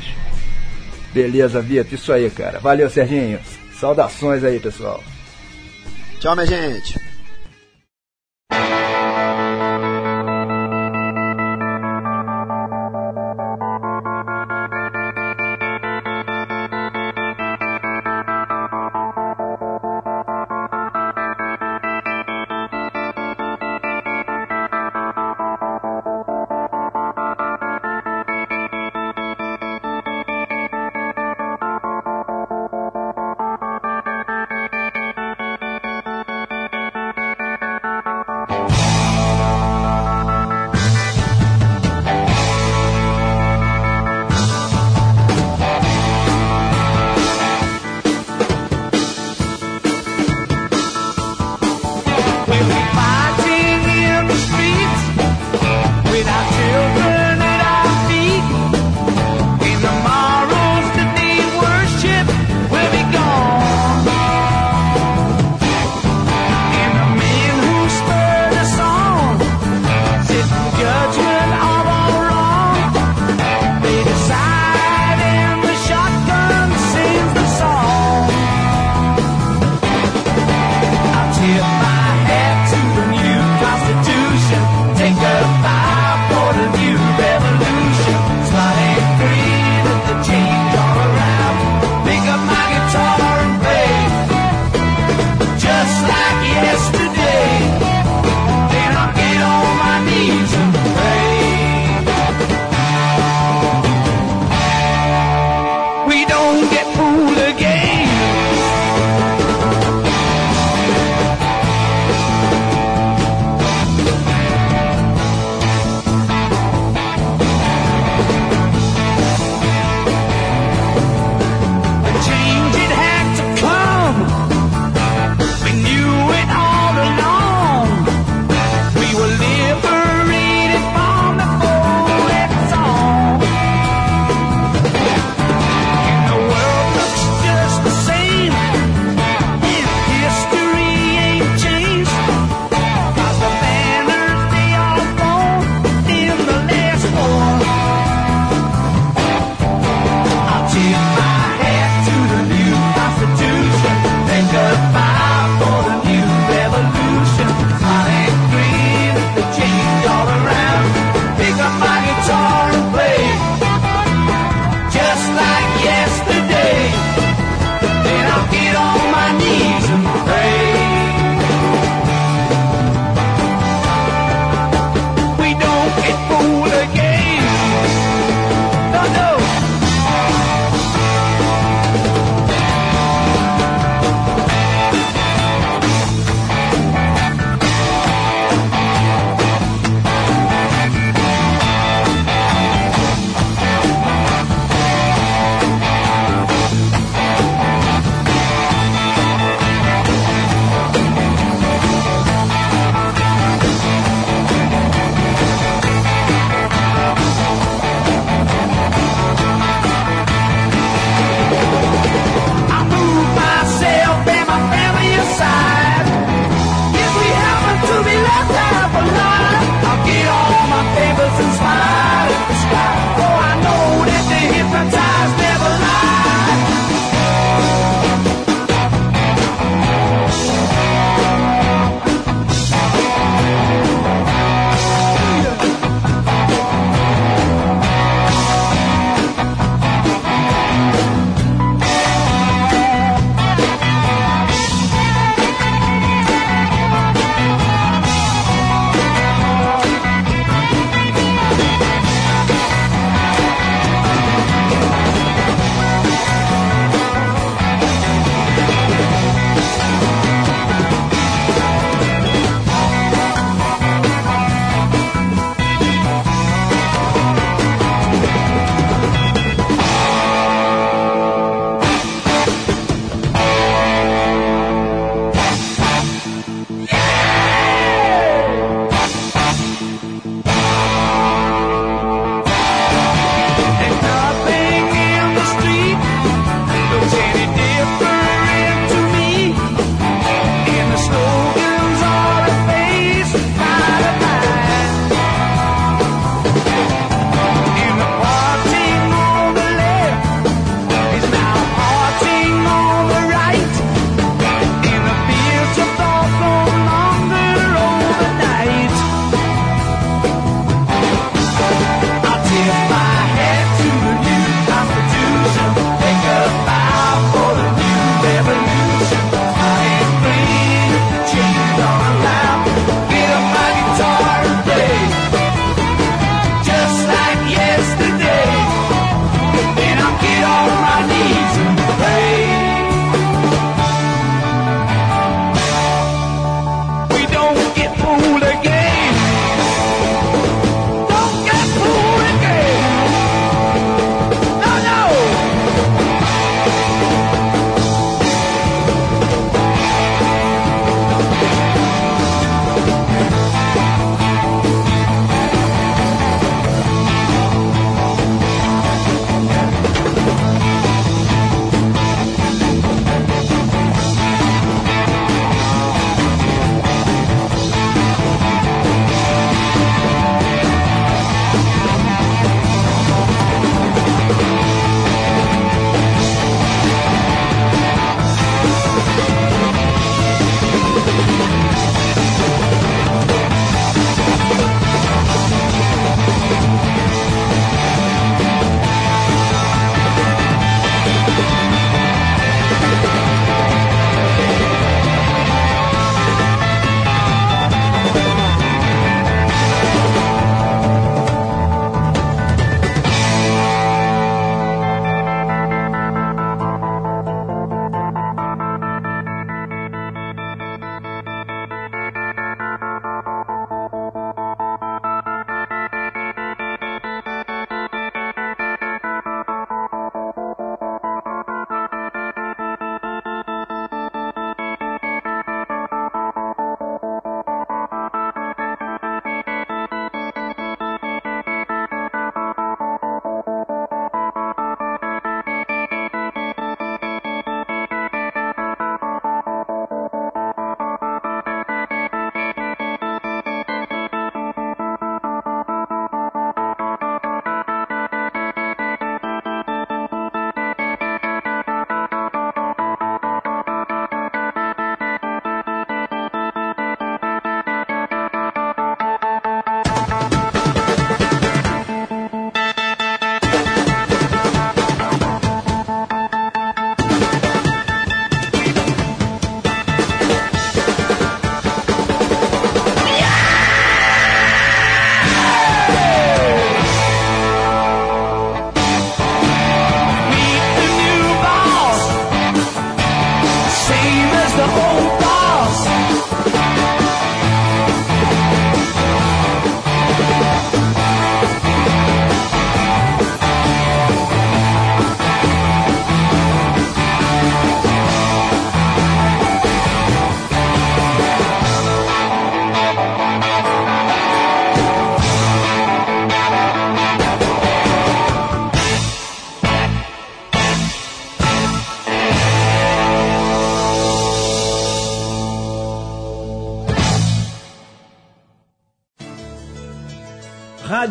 [1.14, 2.60] Beleza, Vitor, isso aí, cara.
[2.60, 3.40] Valeu, Serginho.
[3.80, 5.04] Saudações aí, pessoal.
[6.20, 7.13] Tchau, minha gente.